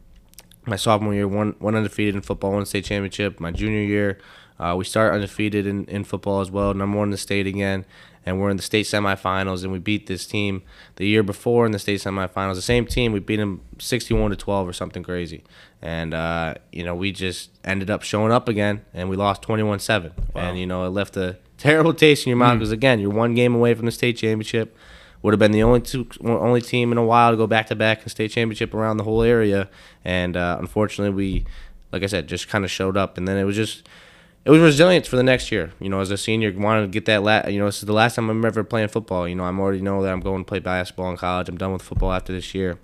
my 0.68 0.76
sophomore 0.76 1.14
year, 1.14 1.28
one 1.28 1.56
one 1.60 1.76
undefeated 1.76 2.16
in 2.16 2.22
football, 2.22 2.52
one 2.52 2.66
state 2.66 2.86
championship. 2.86 3.40
My 3.40 3.52
junior 3.52 3.82
year, 3.82 4.20
uh, 4.60 4.76
we 4.78 4.84
start 4.84 5.14
undefeated 5.14 5.66
in, 5.66 5.86
in 5.86 6.04
football 6.04 6.42
as 6.42 6.52
well, 6.52 6.74
number 6.74 6.98
one 6.98 7.08
in 7.08 7.12
the 7.12 7.18
state 7.18 7.48
again, 7.48 7.86
and 8.26 8.40
we're 8.40 8.50
in 8.50 8.58
the 8.58 8.64
state 8.64 8.86
semifinals, 8.86 9.64
and 9.64 9.72
we 9.72 9.80
beat 9.80 10.08
this 10.08 10.28
team 10.28 10.64
the 10.98 11.08
year 11.08 11.24
before 11.24 11.66
in 11.66 11.72
the 11.72 11.80
state 11.80 12.02
semifinals. 12.02 12.56
The 12.56 12.62
same 12.62 12.86
team, 12.86 13.14
we 13.14 13.20
beat 13.20 13.38
them 13.38 13.62
sixty-one 13.80 14.32
to 14.32 14.38
twelve 14.38 14.68
or 14.68 14.74
something 14.74 15.04
crazy, 15.04 15.44
and 15.82 16.14
uh, 16.14 16.56
you 16.72 16.84
know 16.84 16.96
we 16.96 17.12
just 17.12 17.50
ended 17.64 17.90
up 17.90 18.04
showing 18.04 18.32
up 18.32 18.50
again, 18.50 18.84
and 18.94 19.10
we 19.10 19.16
lost 19.16 19.42
twenty-one 19.42 19.80
seven, 19.80 20.12
and 20.36 20.60
you 20.60 20.66
know 20.66 20.86
it 20.86 20.90
left 20.90 21.16
a 21.18 21.38
terrible 21.58 21.94
taste 21.94 22.26
in 22.26 22.30
your 22.32 22.38
mouth 22.38 22.60
because 22.60 22.72
again, 22.72 23.00
you're 23.00 23.10
one 23.10 23.34
game 23.34 23.56
away 23.56 23.74
from 23.74 23.86
the 23.86 23.92
state 23.92 24.18
championship 24.18 24.76
would 25.28 25.34
have 25.34 25.40
been 25.40 25.52
the 25.52 25.62
only 25.62 25.82
two, 25.82 26.08
only 26.24 26.62
team 26.62 26.94
in 26.94 26.98
a 26.98 27.04
while 27.04 27.32
to 27.32 27.36
go 27.36 27.48
back 27.48 27.68
to 27.68 27.76
back 27.76 28.02
in 28.02 28.08
state 28.08 28.32
championship 28.32 28.74
around 28.74 28.96
the 28.96 29.04
whole 29.04 29.22
area, 29.22 29.70
and 30.06 30.38
uh, 30.38 30.56
unfortunately 30.58 31.14
we, 31.14 31.46
like 31.92 32.02
I 32.02 32.06
said, 32.06 32.28
just 32.28 32.48
kind 32.48 32.64
of 32.64 32.72
showed 32.72 32.96
up, 32.96 33.18
and 33.18 33.28
then 33.28 33.36
it 33.38 33.44
was 33.44 33.58
just. 33.58 33.90
It 34.46 34.52
was 34.52 34.62
resilience 34.62 35.06
for 35.06 35.18
the 35.18 35.24
next 35.24 35.52
year. 35.52 35.74
You 35.82 35.90
know, 35.90 36.00
as 36.00 36.10
a 36.10 36.18
senior, 36.18 36.54
wanted 36.58 36.84
to 36.84 36.88
get 36.88 37.04
that. 37.08 37.24
La- 37.24 37.46
you 37.48 37.60
know, 37.60 37.66
this 37.66 37.80
is 37.80 37.88
the 37.88 37.92
last 37.92 38.16
time 38.16 38.30
I'm 38.30 38.46
ever 38.46 38.64
playing 38.64 38.88
football. 38.88 39.28
You 39.28 39.36
know, 39.36 39.44
I'm 39.44 39.60
already 39.60 39.82
know 39.82 40.02
that 40.02 40.14
I'm 40.14 40.22
going 40.22 40.46
to 40.46 40.48
play 40.48 40.60
basketball 40.60 41.12
in 41.12 41.18
college. 41.18 41.50
I'm 41.50 41.58
done 41.58 41.74
with 41.74 41.82
football 41.82 42.14
after 42.14 42.32
this 42.32 42.56
year, 42.56 42.80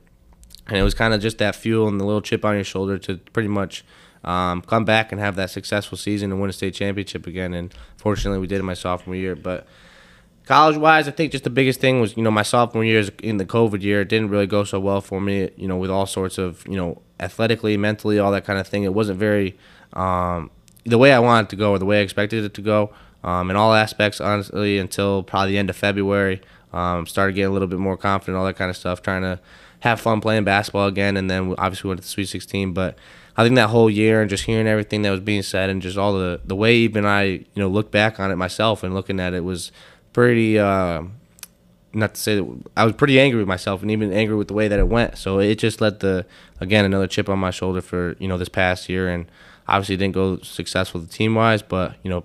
and 0.68 0.76
it 0.76 0.84
was 0.84 0.94
kind 0.94 1.14
of 1.14 1.22
just 1.22 1.38
that 1.38 1.56
fuel 1.56 1.88
and 1.88 2.02
the 2.02 2.04
little 2.04 2.22
chip 2.22 2.44
on 2.44 2.56
your 2.56 2.66
shoulder 2.66 2.98
to 2.98 3.16
pretty 3.32 3.48
much 3.48 3.86
um, 4.26 4.62
come 4.62 4.84
back 4.84 5.14
and 5.14 5.22
have 5.22 5.38
that 5.38 5.52
successful 5.52 5.98
season 5.98 6.34
and 6.34 6.42
win 6.42 6.50
a 6.50 6.54
state 6.54 6.74
championship 6.74 7.26
again. 7.28 7.54
And 7.54 7.74
fortunately, 7.96 8.40
we 8.40 8.48
did 8.48 8.60
in 8.60 8.66
my 8.66 8.74
sophomore 8.74 9.16
year. 9.16 9.38
But 9.38 9.66
college 10.46 10.78
wise, 10.78 11.08
I 11.08 11.12
think 11.12 11.32
just 11.32 11.44
the 11.44 11.50
biggest 11.50 11.80
thing 11.80 12.02
was, 12.02 12.18
you 12.18 12.24
know, 12.24 12.32
my 12.32 12.44
sophomore 12.44 12.84
year 12.84 13.04
in 13.22 13.38
the 13.38 13.46
COVID 13.46 13.82
year. 13.82 14.02
It 14.02 14.10
didn't 14.10 14.30
really 14.30 14.48
go 14.48 14.64
so 14.64 14.80
well 14.80 15.02
for 15.02 15.22
me, 15.22 15.50
you 15.56 15.68
know, 15.68 15.78
with 15.78 15.90
all 15.90 16.06
sorts 16.06 16.38
of, 16.38 16.66
you 16.68 16.76
know, 16.76 17.02
athletically, 17.20 17.78
mentally, 17.78 18.20
all 18.20 18.32
that 18.32 18.46
kind 18.46 18.60
of 18.60 18.68
thing. 18.68 18.84
It 18.84 18.94
wasn't 18.94 19.20
very, 19.20 19.58
um, 19.94 20.52
the 20.86 20.98
way 20.98 21.14
I 21.14 21.20
wanted 21.20 21.50
to 21.50 21.56
go 21.56 21.72
or 21.72 21.80
the 21.80 21.86
way 21.86 22.00
I 22.00 22.02
expected 22.02 22.44
it 22.44 22.54
to 22.56 22.62
go 22.62 22.94
um, 23.24 23.50
in 23.50 23.56
all 23.56 23.74
aspects, 23.74 24.20
honestly, 24.20 24.78
until 24.78 25.24
probably 25.24 25.54
the 25.54 25.58
end 25.58 25.70
of 25.70 25.76
February. 25.76 26.42
Um, 26.74 27.06
started 27.06 27.34
getting 27.34 27.50
a 27.50 27.54
little 27.54 27.68
bit 27.68 27.80
more 27.80 27.96
confident, 27.96 28.36
all 28.36 28.46
that 28.46 28.56
kind 28.56 28.72
of 28.72 28.76
stuff, 28.76 29.02
trying 29.02 29.22
to 29.22 29.40
have 29.82 30.02
fun 30.02 30.22
playing 30.22 30.44
basketball 30.44 30.88
again. 30.88 31.18
And 31.18 31.30
then 31.30 31.54
obviously 31.58 31.88
we 31.88 31.90
went 31.90 32.02
to 32.02 32.06
the 32.06 32.10
Sweet 32.10 32.26
16. 32.26 32.74
But 32.74 32.98
I 33.38 33.44
think 33.44 33.56
that 33.56 33.70
whole 33.70 33.90
year 33.90 34.22
and 34.22 34.30
just 34.30 34.46
hearing 34.46 34.66
everything 34.66 35.04
that 35.04 35.12
was 35.12 35.20
being 35.20 35.44
said 35.44 35.70
and 35.70 35.82
just 35.82 35.98
all 35.98 36.14
the, 36.14 36.42
the 36.44 36.56
way 36.56 36.76
even 36.78 37.06
I, 37.06 37.24
you 37.24 37.48
know, 37.56 37.68
look 37.68 37.92
back 37.92 38.20
on 38.20 38.32
it 38.32 38.38
myself 38.38 38.84
and 38.84 38.94
looking 38.94 39.20
at 39.20 39.34
it 39.34 39.44
was 39.44 39.72
pretty, 40.14 40.58
uh, 40.58 41.04
not 41.94 42.14
to 42.16 42.22
say 42.22 42.36
that 42.36 42.62
I 42.78 42.86
was 42.86 42.94
pretty 42.94 43.20
angry 43.20 43.40
with 43.40 43.48
myself 43.48 43.82
and 43.82 43.92
even 43.92 44.14
angry 44.14 44.36
with 44.36 44.48
the 44.48 44.54
way 44.54 44.68
that 44.68 44.80
it 44.80 44.88
went. 44.88 45.18
So 45.18 45.40
it 45.40 45.56
just 45.56 45.82
let 45.82 46.00
the, 46.00 46.26
again, 46.60 46.86
another 46.86 47.08
chip 47.08 47.30
on 47.30 47.40
my 47.40 47.52
shoulder 47.52 47.82
for, 47.82 48.16
you 48.20 48.28
know, 48.28 48.38
this 48.38 48.50
past 48.50 48.90
year. 48.90 49.10
And 49.10 49.26
obviously 49.68 49.98
didn't 49.98 50.14
go 50.14 50.38
successful 50.40 51.06
team 51.06 51.36
wise, 51.36 51.62
but, 51.62 51.96
you 52.04 52.10
know, 52.10 52.24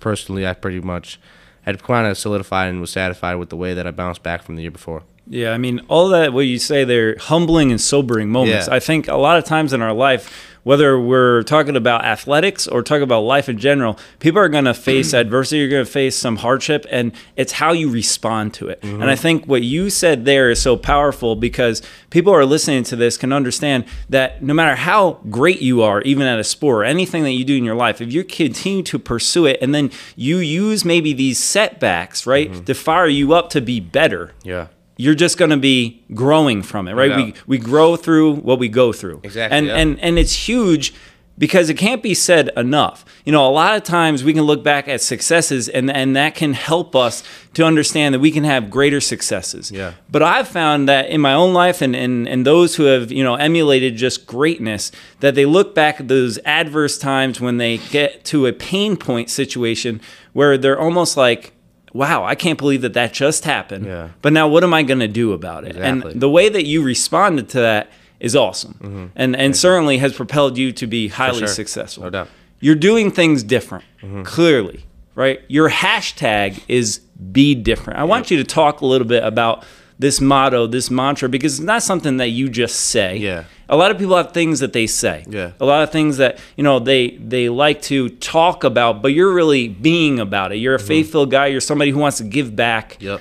personally, 0.00 0.46
I 0.46 0.54
pretty 0.54 0.80
much 0.80 1.20
had 1.62 1.82
kind 1.82 2.06
of 2.06 2.16
solidified 2.16 2.68
and 2.68 2.80
was 2.80 2.90
satisfied 2.90 3.34
with 3.34 3.50
the 3.50 3.56
way 3.56 3.74
that 3.74 3.86
I 3.86 3.90
bounced 3.90 4.22
back 4.22 4.42
from 4.42 4.56
the 4.56 4.62
year 4.62 4.70
before. 4.70 5.02
Yeah, 5.26 5.52
I 5.52 5.58
mean, 5.58 5.80
all 5.88 6.08
that 6.08 6.32
what 6.32 6.46
you 6.46 6.58
say 6.58 6.84
they're 6.84 7.16
humbling 7.16 7.70
and 7.70 7.80
sobering 7.80 8.30
moments. 8.30 8.66
Yeah. 8.66 8.74
I 8.74 8.80
think 8.80 9.06
a 9.06 9.14
lot 9.14 9.38
of 9.38 9.44
times 9.44 9.72
in 9.72 9.82
our 9.82 9.92
life, 9.92 10.49
whether 10.62 10.98
we're 10.98 11.42
talking 11.42 11.76
about 11.76 12.04
athletics 12.04 12.66
or 12.66 12.82
talking 12.82 13.02
about 13.02 13.20
life 13.20 13.48
in 13.48 13.58
general, 13.58 13.98
people 14.18 14.40
are 14.40 14.48
going 14.48 14.64
to 14.64 14.74
face 14.74 15.08
mm-hmm. 15.08 15.20
adversity, 15.20 15.58
you're 15.58 15.68
going 15.68 15.84
to 15.84 15.90
face 15.90 16.16
some 16.16 16.36
hardship, 16.36 16.86
and 16.90 17.12
it's 17.36 17.52
how 17.52 17.72
you 17.72 17.90
respond 17.90 18.54
to 18.54 18.68
it. 18.68 18.80
Mm-hmm. 18.82 19.02
And 19.02 19.10
I 19.10 19.16
think 19.16 19.46
what 19.46 19.62
you 19.62 19.90
said 19.90 20.24
there 20.24 20.50
is 20.50 20.60
so 20.60 20.76
powerful 20.76 21.36
because 21.36 21.82
people 22.10 22.32
are 22.32 22.44
listening 22.44 22.84
to 22.84 22.96
this 22.96 23.16
can 23.16 23.32
understand 23.32 23.84
that 24.08 24.42
no 24.42 24.54
matter 24.54 24.76
how 24.76 25.20
great 25.30 25.60
you 25.60 25.82
are, 25.82 26.02
even 26.02 26.26
at 26.26 26.38
a 26.38 26.44
sport 26.44 26.82
or 26.82 26.84
anything 26.84 27.22
that 27.24 27.32
you 27.32 27.44
do 27.44 27.56
in 27.56 27.64
your 27.64 27.74
life, 27.74 28.00
if 28.00 28.12
you 28.12 28.24
continue 28.24 28.82
to 28.82 28.98
pursue 28.98 29.46
it 29.46 29.58
and 29.62 29.74
then 29.74 29.90
you 30.16 30.38
use 30.38 30.84
maybe 30.84 31.12
these 31.12 31.38
setbacks, 31.38 32.26
right, 32.26 32.50
mm-hmm. 32.50 32.64
to 32.64 32.74
fire 32.74 33.06
you 33.06 33.32
up 33.32 33.50
to 33.50 33.60
be 33.60 33.80
better 33.80 34.32
Yeah. 34.42 34.68
You're 35.00 35.14
just 35.14 35.38
going 35.38 35.50
to 35.50 35.56
be 35.56 36.02
growing 36.14 36.62
from 36.62 36.88
it, 36.88 36.94
right? 36.94 37.10
Yeah. 37.10 37.24
We 37.24 37.34
we 37.46 37.58
grow 37.58 37.96
through 37.96 38.36
what 38.36 38.58
we 38.58 38.68
go 38.68 38.92
through. 38.92 39.20
Exactly, 39.22 39.56
And 39.56 39.66
yeah. 39.66 39.76
and 39.76 40.00
and 40.00 40.18
it's 40.18 40.48
huge 40.48 40.92
because 41.38 41.70
it 41.70 41.78
can't 41.78 42.02
be 42.02 42.14
said 42.14 42.50
enough. 42.54 43.02
You 43.24 43.32
know, 43.32 43.48
a 43.48 43.50
lot 43.50 43.74
of 43.74 43.82
times 43.82 44.22
we 44.22 44.34
can 44.34 44.42
look 44.42 44.62
back 44.62 44.88
at 44.88 45.00
successes 45.00 45.68
and 45.70 45.90
and 45.90 46.14
that 46.14 46.34
can 46.34 46.52
help 46.52 46.94
us 46.94 47.22
to 47.54 47.64
understand 47.64 48.14
that 48.14 48.20
we 48.20 48.30
can 48.30 48.44
have 48.44 48.70
greater 48.70 49.00
successes. 49.00 49.72
Yeah. 49.72 49.94
But 50.10 50.22
I've 50.22 50.48
found 50.48 50.88
that 50.88 51.08
in 51.08 51.20
my 51.20 51.32
own 51.32 51.54
life 51.54 51.80
and, 51.80 51.96
and, 51.96 52.28
and 52.28 52.46
those 52.46 52.76
who 52.76 52.84
have, 52.84 53.10
you 53.10 53.24
know, 53.24 53.36
emulated 53.36 53.96
just 53.96 54.26
greatness, 54.26 54.92
that 55.20 55.34
they 55.34 55.46
look 55.46 55.74
back 55.74 56.00
at 56.00 56.08
those 56.08 56.38
adverse 56.44 56.98
times 56.98 57.40
when 57.40 57.56
they 57.56 57.78
get 57.78 58.24
to 58.26 58.46
a 58.46 58.52
pain 58.52 58.96
point 58.96 59.30
situation 59.30 60.00
where 60.32 60.58
they're 60.58 60.78
almost 60.78 61.16
like, 61.16 61.52
wow, 61.92 62.24
I 62.24 62.34
can't 62.34 62.58
believe 62.58 62.82
that 62.82 62.94
that 62.94 63.12
just 63.12 63.44
happened. 63.44 63.86
Yeah. 63.86 64.10
But 64.22 64.32
now 64.32 64.48
what 64.48 64.64
am 64.64 64.72
I 64.74 64.82
going 64.82 65.00
to 65.00 65.08
do 65.08 65.32
about 65.32 65.64
it? 65.64 65.76
Exactly. 65.76 66.12
And 66.12 66.20
the 66.20 66.30
way 66.30 66.48
that 66.48 66.64
you 66.66 66.82
responded 66.82 67.48
to 67.50 67.60
that 67.60 67.90
is 68.20 68.36
awesome. 68.36 69.12
And, 69.16 69.34
and 69.34 69.56
certainly 69.56 69.98
has 69.98 70.14
propelled 70.14 70.58
you 70.58 70.72
to 70.72 70.86
be 70.86 71.08
highly 71.08 71.38
sure. 71.38 71.48
successful. 71.48 72.04
No 72.04 72.10
doubt. 72.10 72.28
You're 72.60 72.74
doing 72.74 73.10
things 73.10 73.42
different, 73.42 73.84
clearly, 74.24 74.84
right? 75.14 75.40
Your 75.48 75.70
hashtag 75.70 76.62
is 76.68 76.98
be 77.32 77.54
different. 77.54 77.98
I 77.98 78.04
want 78.04 78.30
you 78.30 78.36
to 78.36 78.44
talk 78.44 78.82
a 78.82 78.86
little 78.86 79.06
bit 79.06 79.24
about 79.24 79.64
this 80.00 80.18
motto, 80.20 80.66
this 80.66 80.90
mantra, 80.90 81.28
because 81.28 81.58
it's 81.58 81.64
not 81.66 81.82
something 81.82 82.16
that 82.16 82.28
you 82.28 82.48
just 82.48 82.76
say. 82.86 83.18
Yeah. 83.18 83.44
A 83.68 83.76
lot 83.76 83.90
of 83.90 83.98
people 83.98 84.16
have 84.16 84.32
things 84.32 84.60
that 84.60 84.72
they 84.72 84.86
say. 84.86 85.24
Yeah. 85.28 85.52
A 85.60 85.64
lot 85.66 85.82
of 85.82 85.90
things 85.92 86.16
that, 86.16 86.38
you 86.56 86.64
know, 86.64 86.78
they 86.78 87.10
they 87.18 87.48
like 87.50 87.82
to 87.82 88.08
talk 88.08 88.64
about, 88.64 89.02
but 89.02 89.08
you're 89.08 89.32
really 89.34 89.68
being 89.68 90.18
about 90.18 90.52
it. 90.52 90.56
You're 90.56 90.74
a 90.74 90.80
faithful 90.80 91.26
guy, 91.26 91.48
you're 91.48 91.60
somebody 91.60 91.90
who 91.90 91.98
wants 91.98 92.16
to 92.16 92.24
give 92.24 92.56
back 92.56 92.96
Yep. 93.00 93.20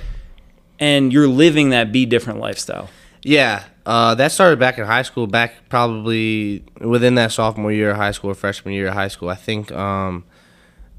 and 0.80 1.12
you're 1.14 1.28
living 1.28 1.72
that 1.72 1.92
be 1.92 2.06
different 2.06 2.40
lifestyle. 2.40 2.90
Yeah, 3.24 3.66
uh, 3.86 4.16
that 4.16 4.32
started 4.32 4.58
back 4.60 4.78
in 4.78 4.86
high 4.86 5.02
school. 5.04 5.28
Back 5.28 5.54
probably 5.68 6.64
within 6.80 7.16
that 7.16 7.34
sophomore 7.34 7.74
year 7.74 7.92
of 7.92 7.98
high 7.98 8.12
school 8.12 8.32
or 8.32 8.36
freshman 8.36 8.74
year 8.74 8.88
of 8.88 8.94
high 8.94 9.10
school. 9.10 9.28
I 9.28 9.36
think 9.36 9.70
um, 9.74 10.24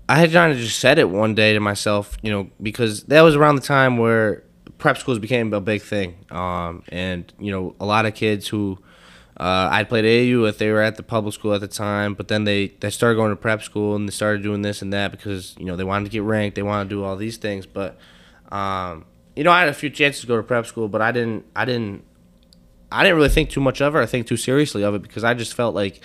I 0.07 0.17
had 0.17 0.31
kind 0.31 0.53
of 0.53 0.59
just 0.59 0.79
said 0.79 0.99
it 0.99 1.09
one 1.09 1.35
day 1.35 1.55
to 1.55 1.61
myself, 1.61 2.19
you 2.21 2.31
know, 2.31 2.51
because 2.63 3.05
that 3.05 3.23
was 3.23 3.35
around 3.35 3.55
the 3.57 3.63
time 3.63 3.97
where 3.97 4.43
prep 4.81 4.99
schools 4.99 5.19
became 5.19 5.53
a 5.53 5.61
big 5.61 5.83
thing, 5.83 6.17
um, 6.31 6.83
and 6.89 7.33
you 7.39 7.53
know, 7.53 7.75
a 7.79 7.87
lot 7.87 8.07
of 8.07 8.15
kids 8.15 8.49
who 8.49 8.79
uh, 9.39 9.69
I'd 9.71 9.89
played 9.89 10.05
AAU 10.05 10.49
if 10.49 10.59
they 10.59 10.71
were 10.71 10.83
at 10.83 10.97
the 10.97 11.03
public 11.03 11.35
school 11.35 11.55
at 11.55 11.61
the 11.61 11.69
time, 11.69 12.15
but 12.15 12.29
then 12.29 12.45
they 12.45 12.69
they 12.81 12.91
started 12.91 13.17
going 13.17 13.31
to 13.31 13.37
prep 13.37 13.63
school 13.63 13.95
and 13.95 14.09
they 14.09 14.13
started 14.13 14.43
doing 14.43 14.63
this 14.63 14.83
and 14.83 14.93
that 14.93 15.13
because 15.13 15.55
you 15.59 15.67
know 15.67 15.77
they 15.77 15.85
wanted 15.85 16.07
to 16.07 16.11
get 16.11 16.23
ranked, 16.23 16.57
they 16.57 16.63
wanted 16.63 16.85
to 16.89 16.97
do 16.97 17.05
all 17.05 17.17
these 17.17 17.37
things, 17.37 17.67
but. 17.67 17.99
Um, 18.51 19.05
you 19.37 19.45
know, 19.45 19.53
I 19.53 19.61
had 19.61 19.69
a 19.69 19.73
few 19.73 19.89
chances 19.91 20.23
to 20.23 20.27
go 20.27 20.37
to 20.37 20.43
prep 20.43 20.67
school, 20.67 20.89
but 20.89 21.01
I 21.01 21.13
didn't. 21.13 21.47
I 21.55 21.65
didn't 21.65 22.03
I 22.93 23.03
didn't 23.03 23.17
really 23.17 23.29
think 23.29 23.51
too 23.51 23.61
much 23.61 23.81
of 23.81 23.95
it. 23.95 24.01
I 24.01 24.07
think 24.07 24.27
too 24.27 24.37
seriously 24.37 24.83
of 24.83 24.95
it 24.95 25.03
because 25.03 25.25
I 25.25 25.35
just 25.35 25.55
felt 25.55 25.75
like 25.75 26.01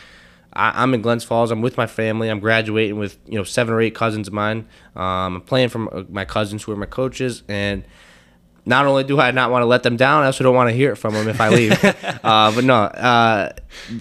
I, 0.53 0.84
I'm 0.84 0.93
in 0.93 1.01
Glens 1.01 1.23
Falls. 1.23 1.51
I'm 1.51 1.61
with 1.61 1.78
my 1.78 1.88
family. 1.88 2.30
I'm 2.30 2.39
graduating 2.39 2.97
with 2.97 3.17
you 3.26 3.38
know 3.38 3.43
seven 3.43 3.73
or 3.73 3.82
eight 3.82 3.95
cousins 3.95 4.28
of 4.28 4.34
mine. 4.34 4.67
Um, 4.95 5.36
I'm 5.38 5.41
playing 5.41 5.69
for 5.69 5.80
my- 5.80 6.05
my 6.09 6.26
cousins 6.26 6.63
who 6.63 6.71
are 6.71 6.76
my 6.76 6.86
coaches, 6.86 7.43
and 7.47 7.84
not 8.66 8.86
only 8.86 9.03
do 9.03 9.20
I 9.20 9.32
not 9.32 9.51
want 9.51 9.61
to 9.61 9.68
let 9.68 9.84
them 9.84 9.95
down, 9.95 10.24
I 10.24 10.28
also 10.28 10.43
don't 10.43 10.55
want 10.55 10.70
to 10.70 10.76
hear 10.76 10.91
it 10.91 10.95
from 10.95 11.13
them 11.13 11.28
if 11.28 11.39
I 11.39 11.49
leave. 11.49 11.72
uh, 12.24 12.51
but 12.53 12.63
no, 12.63 12.76
uh, 12.76 13.51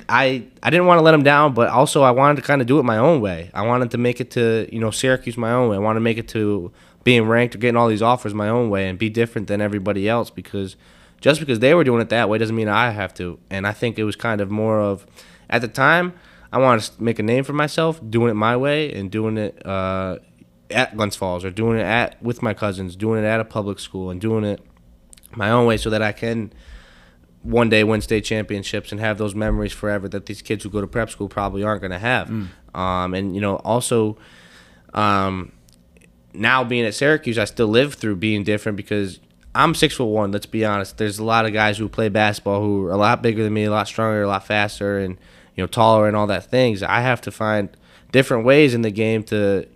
I 0.09 0.47
I 0.62 0.71
didn't 0.71 0.87
want 0.87 0.99
to 0.99 1.03
let 1.03 1.12
them 1.12 1.23
down, 1.23 1.55
but 1.55 1.69
also 1.69 2.03
I 2.03 2.12
wanted 2.12 2.37
to 2.37 2.43
kind 2.43 2.61
of 2.61 2.67
do 2.67 2.79
it 2.79 2.85
my 2.85 2.97
own 2.97 3.21
way. 3.21 3.51
I 3.53 3.62
wanted 3.62 3.91
to 3.91 3.99
make 3.99 4.21
it 4.21 4.31
to 4.33 4.69
you 4.73 4.81
know 4.81 4.91
Syracuse 4.91 5.37
my 5.37 5.53
own 5.53 5.69
way. 5.69 5.77
I 5.77 5.81
wanted 5.81 6.01
to 6.01 6.05
make 6.05 6.19
it 6.19 6.29
to 6.29 6.73
being 7.05 7.27
ranked 7.27 7.55
or 7.55 7.59
getting 7.59 7.77
all 7.77 7.89
these 7.89 8.03
offers 8.03 8.33
my 8.33 8.49
own 8.49 8.71
way 8.71 8.89
and 8.89 8.99
be 8.99 9.11
different 9.11 9.49
than 9.49 9.61
everybody 9.61 10.09
else 10.09 10.31
because 10.31 10.77
just 11.21 11.39
because 11.39 11.59
they 11.59 11.75
were 11.75 11.85
doing 11.85 12.01
it 12.01 12.09
that 12.09 12.29
way 12.29 12.39
doesn't 12.39 12.57
mean 12.57 12.69
I 12.69 12.91
have 12.91 13.15
to. 13.15 13.39
And 13.51 13.67
I 13.67 13.73
think 13.73 13.99
it 13.99 14.05
was 14.05 14.17
kind 14.17 14.41
of 14.41 14.51
more 14.51 14.81
of 14.81 15.07
at 15.51 15.61
the 15.61 15.69
time 15.69 16.15
I 16.53 16.59
wanted 16.59 16.85
to 16.85 17.03
make 17.03 17.19
a 17.19 17.23
name 17.23 17.45
for 17.45 17.53
myself, 17.53 18.01
doing 18.09 18.31
it 18.31 18.35
my 18.35 18.57
way 18.57 18.93
and 18.93 19.11
doing 19.11 19.37
it 19.37 19.65
uh, 19.67 20.19
at 20.75 20.97
Glens 20.97 21.16
Falls 21.16 21.45
or 21.45 21.51
doing 21.51 21.79
it 21.79 21.85
at 21.85 22.22
with 22.22 22.43
my 22.43 22.55
cousins, 22.55 22.97
doing 22.97 23.22
it 23.25 23.27
at 23.27 23.41
a 23.41 23.45
public 23.45 23.79
school 23.79 24.11
and 24.11 24.20
doing 24.20 24.45
it 24.45 24.61
my 25.37 25.51
own 25.51 25.66
way 25.66 25.77
so 25.77 25.91
that 25.91 26.03
I 26.03 26.12
can 26.12 26.53
one 27.43 27.68
day 27.68 27.85
win 27.85 28.01
state 28.01 28.25
championships 28.25 28.91
and 28.91 29.01
have 29.01 29.18
those 29.18 29.35
memories 29.35 29.72
forever 29.72 30.09
that 30.09 30.27
these 30.27 30.41
kids 30.43 30.64
who 30.64 30.70
go 30.70 30.81
to 30.81 30.87
prep 30.87 31.11
school 31.11 31.29
probably 31.29 31.62
aren't 31.62 31.83
going 31.83 31.91
to 31.91 31.99
have. 31.99 32.29
Um, 32.75 33.14
and 33.14 33.35
you 33.35 33.41
know, 33.41 33.57
also, 33.57 34.16
um, 34.95 35.53
now 36.33 36.64
being 36.64 36.85
at 36.85 36.95
Syracuse, 36.95 37.39
I 37.39 37.45
still 37.45 37.68
live 37.68 37.95
through 37.95 38.16
being 38.16 38.45
different 38.45 38.77
because 38.77 39.20
I'm 39.55 39.75
six 39.75 39.95
foot 39.95 40.07
one. 40.07 40.33
Let's 40.33 40.47
be 40.47 40.64
honest. 40.64 40.97
There's 40.99 41.18
a 41.18 41.25
lot 41.25 41.47
of 41.47 41.53
guys 41.53 41.79
who 41.79 41.89
play 41.89 42.09
basketball 42.09 42.61
who 42.61 42.87
are 42.87 42.93
a 42.93 42.97
lot 42.97 43.22
bigger 43.22 43.45
than 43.45 43.53
me, 43.53 43.64
a 43.64 43.70
lot 43.70 43.87
stronger, 43.87 44.22
a 44.22 44.29
lot 44.29 44.47
faster, 44.47 44.99
and 44.99 45.16
you 45.55 45.62
know, 45.62 45.66
taller 45.68 46.09
and 46.09 46.16
all 46.16 46.27
that 46.27 46.51
things. 46.51 46.83
I 46.83 47.01
have 47.01 47.20
to 47.22 47.31
find 47.31 47.68
different 48.11 48.45
ways 48.45 48.75
in 48.75 48.83
the 48.83 48.91
game 48.91 49.22
to 49.25 49.68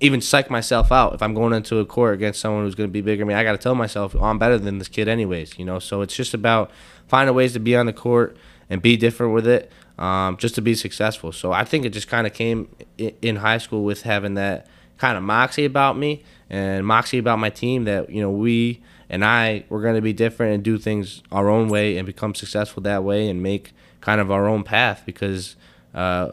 even 0.00 0.20
psych 0.20 0.50
myself 0.50 0.90
out. 0.90 1.14
If 1.14 1.22
I'm 1.22 1.34
going 1.34 1.52
into 1.52 1.78
a 1.78 1.84
court 1.84 2.14
against 2.14 2.40
someone 2.40 2.64
who's 2.64 2.74
going 2.74 2.88
to 2.88 2.92
be 2.92 3.02
bigger 3.02 3.20
than 3.20 3.28
me, 3.28 3.34
I 3.34 3.44
got 3.44 3.52
to 3.52 3.58
tell 3.58 3.74
myself, 3.74 4.16
oh, 4.18 4.24
I'm 4.24 4.38
better 4.38 4.58
than 4.58 4.78
this 4.78 4.88
kid, 4.88 5.08
anyways. 5.08 5.58
You 5.58 5.64
know, 5.64 5.78
so 5.78 6.00
it's 6.00 6.16
just 6.16 6.32
about 6.34 6.70
finding 7.06 7.34
ways 7.34 7.52
to 7.52 7.60
be 7.60 7.76
on 7.76 7.86
the 7.86 7.92
court 7.92 8.36
and 8.70 8.80
be 8.80 8.96
different 8.96 9.34
with 9.34 9.46
it, 9.46 9.70
um, 9.98 10.36
just 10.38 10.54
to 10.54 10.62
be 10.62 10.74
successful. 10.74 11.32
So 11.32 11.52
I 11.52 11.64
think 11.64 11.84
it 11.84 11.90
just 11.90 12.08
kind 12.08 12.26
of 12.26 12.32
came 12.32 12.68
in 12.98 13.36
high 13.36 13.58
school 13.58 13.84
with 13.84 14.02
having 14.02 14.34
that 14.34 14.66
kind 14.96 15.16
of 15.16 15.22
moxie 15.22 15.64
about 15.64 15.96
me 15.96 16.22
and 16.50 16.86
moxie 16.86 17.18
about 17.18 17.38
my 17.38 17.48
team 17.48 17.84
that 17.84 18.10
you 18.10 18.20
know 18.20 18.30
we 18.30 18.82
and 19.08 19.24
I 19.24 19.64
were 19.70 19.80
going 19.80 19.94
to 19.94 20.02
be 20.02 20.12
different 20.12 20.54
and 20.54 20.62
do 20.62 20.76
things 20.76 21.22
our 21.32 21.48
own 21.48 21.68
way 21.68 21.96
and 21.96 22.04
become 22.06 22.34
successful 22.34 22.82
that 22.82 23.02
way 23.02 23.28
and 23.28 23.42
make 23.42 23.72
kind 24.02 24.20
of 24.20 24.30
our 24.30 24.46
own 24.46 24.62
path 24.62 25.02
because 25.06 25.56
uh, 25.94 26.32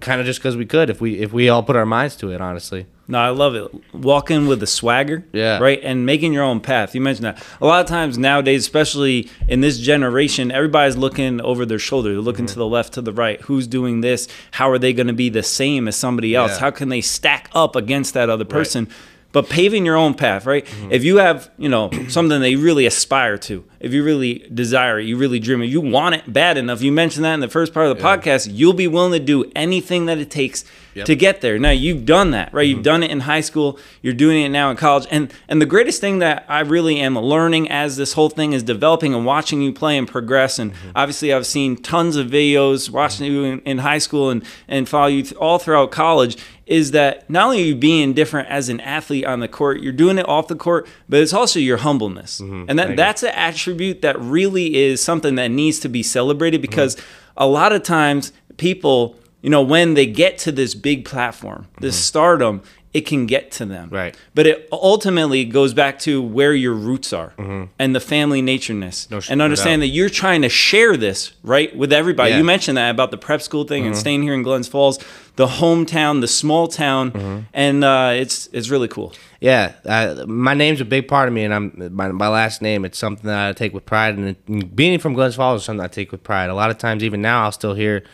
kind 0.00 0.20
of 0.20 0.26
just 0.26 0.40
because 0.40 0.56
we 0.56 0.66
could 0.66 0.90
if 0.90 1.00
we 1.00 1.20
if 1.20 1.32
we 1.32 1.48
all 1.48 1.62
put 1.62 1.74
our 1.74 1.86
minds 1.86 2.14
to 2.16 2.30
it 2.30 2.40
honestly 2.40 2.86
No, 3.08 3.18
I 3.18 3.30
love 3.30 3.54
it. 3.56 3.68
Walking 3.92 4.46
with 4.46 4.62
a 4.62 4.66
swagger, 4.66 5.24
Yeah. 5.32 5.58
right, 5.58 5.80
and 5.82 6.06
making 6.06 6.32
your 6.32 6.44
own 6.44 6.60
path. 6.60 6.94
You 6.94 7.00
mentioned 7.00 7.26
that 7.26 7.44
a 7.60 7.66
lot 7.66 7.80
of 7.80 7.86
times 7.86 8.16
nowadays, 8.16 8.60
especially 8.62 9.28
in 9.48 9.60
this 9.60 9.78
generation, 9.78 10.50
everybody's 10.52 10.96
looking 10.96 11.40
over 11.40 11.66
their 11.66 11.80
shoulder. 11.80 12.12
They're 12.12 12.20
looking 12.20 12.44
Mm-hmm. 12.46 12.52
to 12.54 12.58
the 12.58 12.66
left, 12.66 12.92
to 12.94 13.02
the 13.02 13.12
right. 13.12 13.40
Who's 13.42 13.66
doing 13.66 14.00
this? 14.02 14.28
How 14.52 14.70
are 14.70 14.78
they 14.78 14.92
going 14.92 15.08
to 15.08 15.12
be 15.12 15.28
the 15.28 15.42
same 15.42 15.88
as 15.88 15.96
somebody 15.96 16.34
else? 16.34 16.52
Yeah. 16.52 16.58
How 16.60 16.70
can 16.70 16.88
they 16.90 17.00
stack 17.00 17.50
up 17.54 17.74
against 17.76 18.14
that 18.14 18.30
other 18.30 18.44
person? 18.44 18.88
But 19.32 19.48
paving 19.48 19.86
your 19.86 19.96
own 19.96 20.12
path, 20.14 20.44
right? 20.44 20.64
Mm-hmm. 20.66 20.92
If 20.92 21.04
you 21.04 21.16
have, 21.16 21.50
you 21.56 21.68
know, 21.70 21.90
something 22.08 22.40
that 22.40 22.50
you 22.50 22.58
really 22.60 22.84
aspire 22.86 23.38
to, 23.38 23.64
if 23.80 23.92
you 23.92 24.04
really 24.04 24.46
desire 24.52 25.00
it, 25.00 25.04
you 25.06 25.16
really 25.16 25.38
dream 25.40 25.62
it, 25.62 25.66
you 25.66 25.80
want 25.80 26.14
it 26.14 26.30
bad 26.32 26.56
enough. 26.58 26.82
You 26.82 26.92
mentioned 26.92 27.24
that 27.24 27.34
in 27.34 27.40
the 27.40 27.48
first 27.48 27.72
part 27.74 27.86
of 27.86 27.96
the 27.96 28.02
podcast. 28.02 28.48
You'll 28.52 28.74
be 28.74 28.86
willing 28.88 29.12
to 29.12 29.18
do 29.18 29.50
anything 29.56 30.06
that 30.06 30.18
it 30.18 30.30
takes 30.30 30.64
Yep. 30.94 31.06
to 31.06 31.16
get 31.16 31.40
there. 31.40 31.58
Now 31.58 31.70
you've 31.70 32.04
done 32.04 32.32
that, 32.32 32.52
right? 32.52 32.64
Mm-hmm. 32.68 32.76
You've 32.76 32.84
done 32.84 33.02
it 33.02 33.10
in 33.10 33.20
high 33.20 33.40
school. 33.40 33.78
You're 34.02 34.12
doing 34.12 34.42
it 34.44 34.50
now 34.50 34.70
in 34.70 34.76
college. 34.76 35.06
And 35.10 35.32
and 35.48 35.58
the 35.58 35.64
greatest 35.64 36.02
thing 36.02 36.18
that 36.18 36.44
I 36.50 36.60
really 36.60 37.00
am 37.00 37.18
learning 37.18 37.70
as 37.70 37.96
this 37.96 38.12
whole 38.12 38.28
thing 38.28 38.52
is 38.52 38.62
developing 38.62 39.14
and 39.14 39.24
watching 39.24 39.62
you 39.62 39.72
play 39.72 39.96
and 39.96 40.06
progress. 40.06 40.58
And 40.58 40.72
Mm-hmm. 40.74 40.90
obviously, 40.94 41.32
I've 41.32 41.46
seen 41.46 41.76
tons 41.78 42.16
of 42.16 42.26
videos 42.26 42.90
watching 42.90 43.32
you 43.32 43.42
in, 43.44 43.60
in 43.60 43.78
high 43.78 43.96
school 43.96 44.28
and 44.28 44.44
and 44.68 44.86
follow 44.86 45.06
you 45.06 45.24
all 45.40 45.58
throughout 45.58 45.92
college. 45.92 46.36
Is 46.72 46.92
that 46.92 47.28
not 47.28 47.44
only 47.44 47.62
are 47.62 47.66
you 47.66 47.74
being 47.76 48.14
different 48.14 48.48
as 48.48 48.68
an 48.68 48.80
athlete 48.80 49.26
on 49.26 49.40
the 49.40 49.48
court, 49.48 49.80
you're 49.82 49.92
doing 49.92 50.16
it 50.18 50.26
off 50.26 50.48
the 50.48 50.56
court, 50.56 50.86
but 51.08 51.20
it's 51.20 51.32
also 51.34 51.58
your 51.60 51.76
humbleness, 51.78 52.40
and 52.40 52.78
that 52.78 52.96
that's 52.96 53.22
an 53.22 53.32
attribute 53.34 54.00
that 54.02 54.18
really 54.18 54.74
is 54.76 55.02
something 55.02 55.34
that 55.34 55.48
needs 55.50 55.78
to 55.80 55.88
be 55.88 56.02
celebrated 56.02 56.60
Mm-hmm. 56.62 56.70
because 56.70 56.96
a 57.36 57.46
lot 57.46 57.72
of 57.72 57.82
times 57.82 58.32
people 58.56 59.16
you 59.42 59.50
know 59.50 59.62
when 59.62 59.94
they 59.94 60.06
get 60.06 60.38
to 60.38 60.52
this 60.52 60.74
big 60.74 61.04
platform 61.04 61.66
this 61.80 61.96
stardom 61.96 62.62
it 62.94 63.02
can 63.02 63.26
get 63.26 63.50
to 63.52 63.64
them 63.64 63.86
Mm-hmm. 63.86 63.94
Right. 63.94 64.16
but 64.34 64.46
it 64.46 64.68
ultimately 64.70 65.44
goes 65.44 65.72
back 65.74 65.98
to 66.00 66.20
where 66.22 66.52
your 66.54 66.74
roots 66.74 67.12
are 67.12 67.32
and 67.78 67.94
the 67.94 68.00
family 68.00 68.42
natureness 68.42 69.04
Mm-hmm. 69.06 69.14
No 69.14 69.20
sh- 69.20 69.30
and 69.30 69.40
understand 69.42 69.80
doubt. 69.80 69.86
that 69.86 69.92
you're 69.94 70.08
trying 70.10 70.42
to 70.42 70.48
share 70.48 70.96
this 70.96 71.32
right 71.42 71.74
with 71.76 71.92
everybody 71.92 72.30
Yeah. 72.30 72.34
Mm-hmm. 72.34 72.38
you 72.40 72.44
mentioned 72.44 72.76
that 72.78 72.90
about 72.90 73.10
the 73.10 73.18
prep 73.18 73.40
school 73.42 73.64
thing 73.64 73.86
and 73.86 73.96
staying 73.96 74.22
here 74.22 74.34
in 74.34 74.42
glens 74.42 74.68
falls 74.68 74.98
the 75.36 75.46
hometown 75.46 76.20
the 76.20 76.28
small 76.28 76.68
town 76.68 77.46
and 77.54 77.82
uh, 77.84 78.12
it's 78.14 78.48
it's 78.52 78.68
really 78.68 78.88
cool 78.88 79.12
Yeah, 79.40 79.72
uh, 79.86 80.24
my 80.26 80.54
name's 80.54 80.80
a 80.80 80.84
big 80.84 81.08
part 81.08 81.26
of 81.28 81.34
me, 81.34 81.42
and 81.44 81.52
I'm 81.52 81.72
my, 81.90 82.12
my 82.12 82.28
last 82.28 82.62
name. 82.62 82.84
It's 82.84 82.96
something 82.98 83.26
that 83.26 83.48
I 83.48 83.52
take 83.52 83.72
with 83.74 83.84
pride, 83.84 84.16
and, 84.16 84.24
it, 84.36 84.76
being 84.76 85.00
from 85.00 85.14
Glens 85.14 85.34
Falls 85.34 85.62
is 85.62 85.64
something 85.66 85.82
I 85.84 85.88
take 85.88 86.12
with 86.12 86.22
pride. 86.22 86.48
A 86.48 86.54
lot 86.54 86.70
of 86.70 86.78
times, 86.78 87.02
even 87.02 87.20
now, 87.22 87.42
I'll 87.42 87.50
still 87.50 87.74
hear, 87.74 88.04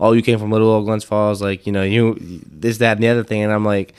"Oh, 0.00 0.12
you 0.16 0.22
came 0.22 0.38
from 0.38 0.50
little 0.50 0.70
old 0.70 0.86
Glens 0.86 1.04
Falls," 1.04 1.42
like 1.42 1.66
you 1.66 1.72
know, 1.72 1.82
you 1.82 2.16
this, 2.50 2.78
that, 2.78 2.96
and 2.96 3.02
the 3.04 3.08
other 3.08 3.22
thing, 3.22 3.42
and 3.42 3.52
I'm 3.52 3.66
like 3.66 3.92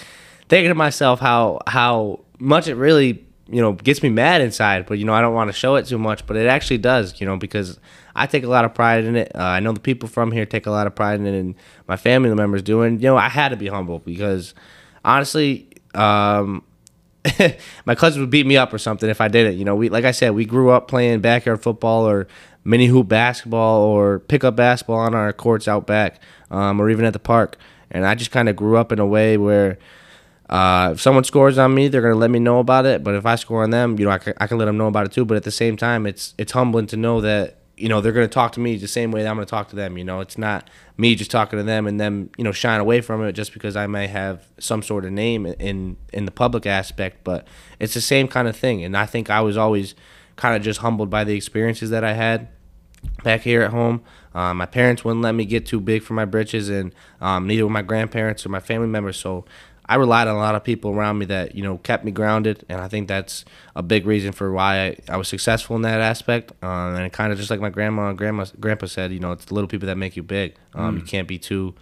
thinking 0.49 0.69
to 0.69 0.75
myself 0.75 1.19
how 1.19 1.59
how 1.67 2.19
much 2.39 2.67
it 2.67 2.75
really 2.75 3.25
you 3.47 3.61
know 3.61 3.73
gets 3.73 4.03
me 4.03 4.09
mad 4.09 4.41
inside, 4.41 4.85
but 4.85 4.99
you 4.99 5.05
know, 5.05 5.13
I 5.13 5.21
don't 5.21 5.33
want 5.33 5.49
to 5.49 5.53
show 5.53 5.75
it 5.75 5.85
too 5.85 5.97
much, 5.97 6.25
but 6.27 6.35
it 6.35 6.47
actually 6.47 6.79
does, 6.79 7.19
you 7.21 7.25
know, 7.25 7.37
because 7.37 7.79
I 8.15 8.27
take 8.27 8.43
a 8.43 8.47
lot 8.47 8.65
of 8.65 8.73
pride 8.73 9.05
in 9.05 9.15
it. 9.15 9.31
Uh, 9.33 9.43
I 9.43 9.59
know 9.59 9.71
the 9.71 9.79
people 9.79 10.09
from 10.09 10.31
here 10.31 10.45
take 10.45 10.65
a 10.65 10.71
lot 10.71 10.87
of 10.87 10.95
pride 10.95 11.19
in 11.19 11.27
it, 11.27 11.39
and 11.39 11.55
my 11.87 11.95
family 11.95 12.33
members 12.33 12.61
do, 12.61 12.81
and 12.81 13.01
you 13.01 13.07
know, 13.07 13.17
I 13.17 13.29
had 13.29 13.49
to 13.49 13.55
be 13.55 13.67
humble 13.67 13.99
because 13.99 14.53
honestly. 15.05 15.67
Um, 15.95 16.63
my 17.85 17.95
cousins 17.95 18.21
would 18.21 18.29
beat 18.29 18.45
me 18.45 18.55
up 18.55 18.71
or 18.71 18.77
something 18.77 19.09
if 19.09 19.19
I 19.19 19.27
didn't 19.27 19.57
You 19.57 19.65
know, 19.65 19.75
we 19.75 19.89
like 19.89 20.05
I 20.05 20.11
said, 20.11 20.29
we 20.31 20.45
grew 20.45 20.69
up 20.69 20.87
playing 20.87 21.19
backyard 21.19 21.61
football 21.61 22.07
or 22.07 22.27
mini 22.63 22.85
hoop 22.85 23.09
basketball 23.09 23.81
or 23.81 24.19
pickup 24.19 24.55
basketball 24.55 24.99
on 24.99 25.13
our 25.13 25.33
courts 25.33 25.67
out 25.67 25.85
back, 25.85 26.21
um, 26.49 26.79
or 26.79 26.89
even 26.89 27.03
at 27.03 27.11
the 27.11 27.19
park. 27.19 27.57
And 27.91 28.05
I 28.05 28.15
just 28.15 28.31
kind 28.31 28.47
of 28.47 28.55
grew 28.55 28.77
up 28.77 28.91
in 28.91 28.99
a 28.99 29.05
way 29.05 29.37
where 29.37 29.77
uh, 30.49 30.89
if 30.93 31.01
someone 31.01 31.23
scores 31.23 31.57
on 31.57 31.75
me, 31.75 31.87
they're 31.87 32.01
gonna 32.01 32.15
let 32.15 32.31
me 32.31 32.39
know 32.39 32.59
about 32.59 32.85
it. 32.85 33.03
But 33.03 33.13
if 33.13 33.25
I 33.25 33.35
score 33.35 33.63
on 33.63 33.69
them, 33.69 33.99
you 33.99 34.05
know, 34.05 34.11
I 34.11 34.17
can, 34.17 34.33
I 34.37 34.47
can 34.47 34.57
let 34.57 34.65
them 34.65 34.77
know 34.77 34.87
about 34.87 35.05
it 35.05 35.11
too. 35.11 35.23
But 35.23 35.37
at 35.37 35.43
the 35.43 35.51
same 35.51 35.77
time, 35.77 36.07
it's 36.07 36.33
it's 36.37 36.51
humbling 36.53 36.87
to 36.87 36.97
know 36.97 37.21
that 37.21 37.59
you 37.77 37.87
know 37.87 38.01
they're 38.01 38.11
gonna 38.11 38.27
talk 38.27 38.53
to 38.53 38.59
me 38.59 38.75
the 38.75 38.87
same 38.87 39.11
way 39.11 39.21
that 39.21 39.29
I'm 39.29 39.35
gonna 39.35 39.45
talk 39.45 39.69
to 39.69 39.75
them. 39.75 39.97
You 39.97 40.03
know, 40.03 40.21
it's 40.21 40.37
not 40.39 40.67
me 40.97 41.13
just 41.13 41.29
talking 41.29 41.57
to 41.57 41.63
them 41.63 41.85
and 41.85 41.99
them 41.99 42.31
you 42.35 42.43
know 42.43 42.51
shying 42.51 42.81
away 42.81 43.01
from 43.01 43.23
it 43.23 43.33
just 43.33 43.53
because 43.53 43.75
I 43.75 43.85
may 43.85 44.07
have 44.07 44.47
some 44.59 44.81
sort 44.81 45.05
of 45.05 45.11
name 45.11 45.45
in 45.45 45.97
in 46.11 46.25
the 46.25 46.31
public 46.31 46.65
aspect. 46.65 47.23
But 47.23 47.47
it's 47.79 47.93
the 47.93 48.01
same 48.01 48.27
kind 48.27 48.47
of 48.47 48.55
thing, 48.55 48.83
and 48.83 48.97
I 48.97 49.05
think 49.05 49.29
I 49.29 49.41
was 49.41 49.55
always 49.55 49.93
kind 50.35 50.55
of 50.55 50.63
just 50.63 50.79
humbled 50.79 51.11
by 51.11 51.23
the 51.25 51.35
experiences 51.35 51.91
that 51.91 52.03
I 52.03 52.13
had 52.13 52.47
back 53.23 53.41
here 53.41 53.61
at 53.61 53.71
home. 53.71 54.01
Um, 54.33 54.57
my 54.57 54.65
parents 54.65 55.03
wouldn't 55.03 55.23
let 55.23 55.33
me 55.33 55.45
get 55.45 55.65
too 55.65 55.79
big 55.79 56.03
for 56.03 56.13
my 56.13 56.25
britches, 56.25 56.69
and 56.69 56.93
um, 57.19 57.47
neither 57.47 57.63
were 57.63 57.69
my 57.69 57.81
grandparents 57.81 58.45
or 58.45 58.49
my 58.49 58.59
family 58.59 58.87
members. 58.87 59.17
So 59.17 59.45
I 59.89 59.95
relied 59.95 60.27
on 60.27 60.35
a 60.35 60.39
lot 60.39 60.53
of 60.53 60.63
people 60.63 60.91
around 60.91 61.17
me 61.17 61.25
that 61.25 61.55
you 61.55 61.63
know 61.63 61.79
kept 61.79 62.05
me 62.05 62.11
grounded, 62.11 62.63
and 62.69 62.79
I 62.79 62.87
think 62.87 63.07
that's 63.07 63.43
a 63.75 63.81
big 63.81 64.05
reason 64.05 64.31
for 64.31 64.51
why 64.51 64.85
I, 64.85 64.97
I 65.09 65.17
was 65.17 65.27
successful 65.27 65.75
in 65.75 65.81
that 65.81 65.99
aspect. 65.99 66.51
Um, 66.61 66.93
and 66.95 67.11
kind 67.11 67.33
of 67.33 67.39
just 67.39 67.49
like 67.49 67.59
my 67.59 67.71
grandma 67.71 68.09
and 68.09 68.17
grandma, 68.17 68.45
grandpa 68.59 68.85
said, 68.85 69.11
you 69.11 69.19
know, 69.19 69.31
it's 69.31 69.45
the 69.45 69.55
little 69.55 69.67
people 69.67 69.87
that 69.87 69.97
make 69.97 70.15
you 70.15 70.21
big. 70.21 70.53
Um, 70.75 70.95
mm. 70.95 70.99
You 70.99 71.05
can't 71.05 71.27
be 71.27 71.39
too 71.39 71.73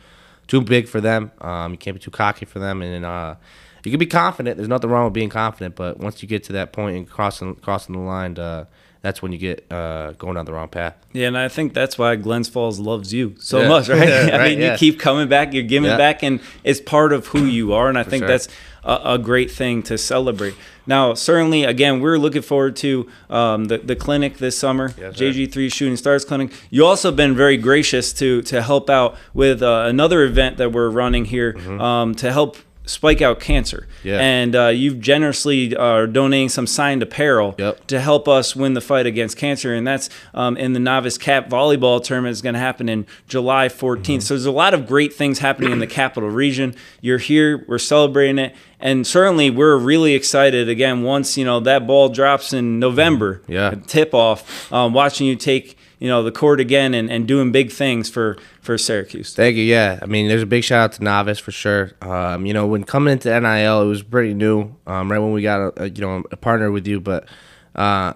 too 0.48 0.62
big 0.62 0.88
for 0.88 1.02
them. 1.02 1.32
Um, 1.42 1.74
you 1.74 1.78
can't 1.78 1.96
be 1.96 2.00
too 2.00 2.10
cocky 2.10 2.46
for 2.46 2.60
them, 2.60 2.82
and 2.82 3.04
uh, 3.04 3.36
you 3.84 3.92
can 3.92 4.00
be 4.00 4.06
confident. 4.06 4.56
There's 4.56 4.70
nothing 4.70 4.90
wrong 4.90 5.04
with 5.04 5.14
being 5.14 5.30
confident, 5.30 5.76
but 5.76 6.00
once 6.00 6.24
you 6.24 6.30
get 6.30 6.46
to 6.46 6.54
that 6.54 6.72
point 6.72 6.96
and 6.96 7.10
crossing 7.10 7.56
crossing 7.56 7.94
the 7.94 8.00
line, 8.00 8.40
uh, 8.40 8.66
that's 9.02 9.22
when 9.22 9.32
you 9.32 9.38
get 9.38 9.72
uh, 9.72 10.14
going 10.14 10.36
down 10.36 10.46
the 10.46 10.54
wrong 10.54 10.68
path. 10.68 10.96
Yeah, 11.14 11.28
and 11.28 11.38
I 11.38 11.48
think 11.48 11.74
that's 11.74 11.98
why 11.98 12.16
Glens 12.16 12.50
Falls 12.50 12.80
loves 12.80 13.14
you 13.14 13.36
so 13.40 13.62
yeah. 13.62 13.68
much, 13.68 13.90
right? 13.90 14.08
yeah, 14.08 14.30
I 14.38 14.50
mean, 14.50 14.60
yeah. 14.60 14.72
you 14.74 14.78
keep 14.78 15.00
coming 15.00 15.28
back, 15.28 15.54
you're 15.54 15.64
giving 15.64 15.96
back, 15.98 16.24
and 16.24 16.40
it's 16.64 16.82
part 16.82 17.14
of 17.14 17.28
who 17.28 17.46
you 17.46 17.74
are. 17.74 17.90
And 17.90 17.98
I 17.98 18.04
For 18.04 18.10
think 18.10 18.22
sure. 18.22 18.28
that's 18.28 18.48
a, 18.84 19.14
a, 19.14 19.18
great 19.18 19.52
thing 19.52 19.84
to 19.84 19.98
celebrate. 19.98 20.56
Now, 20.86 21.14
certainly, 21.14 21.66
again, 21.66 22.00
we're 22.00 22.18
looking 22.18 22.42
forward 22.42 22.78
to 22.78 23.10
um, 23.30 23.66
the, 23.66 23.78
the 23.80 23.96
clinic 23.96 24.38
this 24.38 24.58
summer, 24.58 24.94
yes, 24.98 25.16
JG3 25.16 25.72
Shooting 25.72 25.98
Stars 25.98 26.24
Clinic. 26.24 26.54
You 26.70 26.86
also 26.86 27.12
been 27.12 27.36
very 27.36 27.58
gracious 27.58 28.14
to 28.14 28.42
to 28.44 28.62
help 28.62 28.90
out 28.90 29.18
with 29.34 29.62
uh, 29.62 29.84
another 29.88 30.24
event 30.24 30.58
that 30.58 30.72
we're 30.72 30.90
running 30.90 31.26
here 31.26 31.54
mm-hmm. 31.54 31.82
um, 31.82 32.16
to 32.16 32.32
help 32.32 32.58
spike 32.88 33.22
out 33.22 33.40
cancer. 33.40 33.88
Yeah. 34.04 34.20
And 34.20 34.56
uh, 34.56 34.68
you've 34.68 35.00
generously 35.00 35.76
are 35.76 36.04
uh, 36.04 36.06
donating 36.08 36.50
some 36.50 36.66
signed 36.66 37.04
apparel 37.04 37.56
yep. 37.58 37.86
to 37.88 38.00
help 38.00 38.28
us 38.28 38.56
win 38.56 38.74
the 38.74 38.82
fight 38.82 39.06
against 39.06 39.38
cancer. 39.38 39.74
And 39.74 39.86
that's 39.86 40.10
um, 40.34 40.58
in 40.58 40.74
the 40.74 40.80
novice 40.80 41.18
cap 41.18 41.50
volleyball 41.50 42.04
tournament 42.04 42.32
is 42.32 42.42
going 42.42 42.54
to 42.54 42.60
happen 42.60 42.90
in 42.90 43.06
July 43.28 43.68
14th. 43.68 44.02
Mm-hmm. 44.02 44.20
So 44.20 44.34
there's 44.34 44.46
a 44.46 44.52
lot 44.52 44.74
of 44.74 44.88
great 44.88 45.14
things 45.14 45.40
happening 45.40 45.72
in 45.72 45.80
the 45.80 45.88
capital 45.88 46.30
region. 46.30 46.76
You're 47.02 47.18
here, 47.18 47.66
we're 47.68 47.78
celebrating 47.78 48.40
it. 48.40 48.56
And 48.80 49.06
certainly 49.06 49.50
we're 49.50 49.78
really 49.78 50.14
excited 50.14 50.70
again 50.70 51.04
once, 51.04 51.38
you 51.38 51.46
know, 51.46 51.60
that 51.62 51.88
ball 51.88 52.10
drops 52.10 52.54
in 52.54 52.80
November, 52.80 53.42
yeah. 53.48 53.76
tip 53.88 54.14
off, 54.14 54.72
um, 54.72 54.94
watching 54.94 55.28
you 55.28 55.36
take 55.36 55.78
you 56.00 56.08
know 56.08 56.24
the 56.24 56.32
court 56.32 56.60
again 56.60 56.94
and, 56.94 57.10
and 57.10 57.28
doing 57.28 57.52
big 57.52 57.72
things 57.72 58.10
for 58.10 58.38
for 58.68 58.78
Syracuse. 58.78 59.34
Thank 59.34 59.56
you. 59.56 59.64
Yeah, 59.64 59.98
I 60.02 60.08
mean, 60.08 60.28
there's 60.28 60.44
a 60.44 60.46
big 60.46 60.62
shout 60.62 60.82
out 60.82 60.92
to 60.94 61.04
Novice 61.04 61.40
for 61.40 61.54
sure. 61.54 61.94
Um, 62.02 62.46
you 62.46 62.54
know, 62.54 62.68
when 62.68 62.84
coming 62.84 63.14
into 63.14 63.30
NIL, 63.30 63.82
it 63.82 63.86
was 63.86 64.04
pretty 64.04 64.34
new. 64.34 64.76
Um, 64.86 65.10
right 65.10 65.20
when 65.20 65.32
we 65.32 65.42
got 65.42 65.62
a, 65.62 65.84
a, 65.84 65.90
you 65.90 66.02
know 66.02 66.24
a 66.32 66.36
partner 66.36 66.70
with 66.70 66.86
you, 66.86 67.00
but 67.00 67.30
uh, 67.76 68.12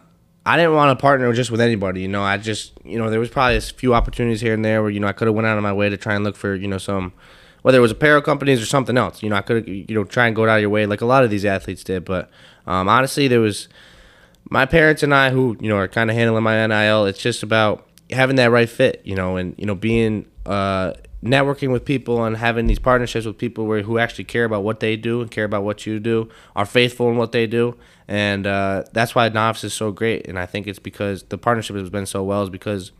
I 0.45 0.58
didn't 0.58 0.74
want 0.74 0.97
to 0.97 1.02
partner 1.02 1.32
just 1.32 1.52
with 1.52 1.62
anybody. 1.62 2.02
You 2.02 2.10
know, 2.10 2.22
I 2.22 2.36
just 2.36 2.74
you 2.84 2.99
know 2.99 3.10
there 3.10 3.20
was 3.20 3.30
probably 3.30 3.56
a 3.56 3.62
few 3.62 3.95
opportunities 3.95 4.41
here 4.41 4.54
and 4.54 4.64
there 4.64 4.82
where 4.82 4.91
you 4.91 4.99
know 4.99 5.08
I 5.08 5.14
could 5.14 5.30
have 5.30 5.36
went 5.36 5.47
out 5.47 5.56
of 5.56 5.64
my 5.64 5.72
way 5.72 5.88
to 5.88 5.95
try 5.95 6.16
and 6.16 6.26
look 6.26 6.36
for 6.36 6.54
you 6.54 6.68
know 6.68 6.78
some 6.78 7.14
whether 7.62 7.78
it 7.78 7.82
was 7.82 7.91
apparel 7.91 8.22
companies 8.22 8.62
or 8.62 8.66
something 8.66 8.97
else. 8.97 9.24
You 9.24 9.30
know, 9.30 9.38
I 9.38 9.41
could 9.41 9.70
you 9.70 9.95
know 9.95 10.04
try 10.04 10.28
and 10.28 10.36
go 10.36 10.43
out 10.43 10.58
of 10.58 10.62
your 10.62 10.70
way 10.70 10.86
like 10.86 10.99
a 10.99 11.06
lot 11.06 11.24
of 11.24 11.30
these 11.30 11.45
athletes 11.45 11.82
did. 11.82 12.04
But 12.04 12.30
um, 12.68 12.89
honestly, 12.89 13.30
there 13.30 13.39
was 13.39 13.70
my 14.49 14.66
parents 14.66 15.02
and 15.02 15.16
I, 15.16 15.30
who 15.30 15.56
you 15.62 15.70
know 15.70 15.78
are 15.78 15.88
kind 15.88 16.10
of 16.10 16.18
handling 16.18 16.43
my 16.43 16.68
NIL, 16.68 17.06
it's 17.06 17.22
just 17.22 17.41
about 17.41 17.88
having 18.12 18.36
that 18.36 18.52
right 18.52 18.70
fit, 18.70 19.02
you 19.06 19.16
know, 19.16 19.38
and 19.38 19.56
you 19.58 19.66
know 19.66 19.76
being 19.76 20.26
uh, 20.46 20.94
networking 21.24 21.72
with 21.72 21.86
people 21.86 22.24
and 22.24 22.38
having 22.38 22.68
these 22.68 22.80
partnerships 22.80 23.26
with 23.26 23.38
people 23.38 23.66
where 23.66 23.84
who 23.84 23.98
actually 23.98 24.24
care 24.24 24.46
about 24.46 24.64
what 24.64 24.80
they 24.80 24.96
do 24.96 25.22
and 25.22 25.30
care 25.30 25.46
about 25.46 25.64
what 25.64 25.86
you 25.86 26.00
do, 26.00 26.30
are 26.56 26.66
faithful 26.66 27.10
in 27.10 27.18
what 27.18 27.32
they 27.32 27.48
do, 27.48 27.78
and 28.08 28.48
uh, 28.48 28.84
that's 28.92 29.14
why 29.16 29.30
Novice 29.30 29.64
is 29.64 29.74
so 29.74 29.92
great. 29.92 30.28
And 30.28 30.39
I 30.39 30.46
think 30.46 30.68
it's 30.68 30.80
because 30.80 31.24
the 31.24 31.38
partnership 31.38 31.76
has 31.76 31.89
been 31.89 32.06
so 32.06 32.24
well 32.24 32.44
is 32.44 32.50
because, 32.50 32.92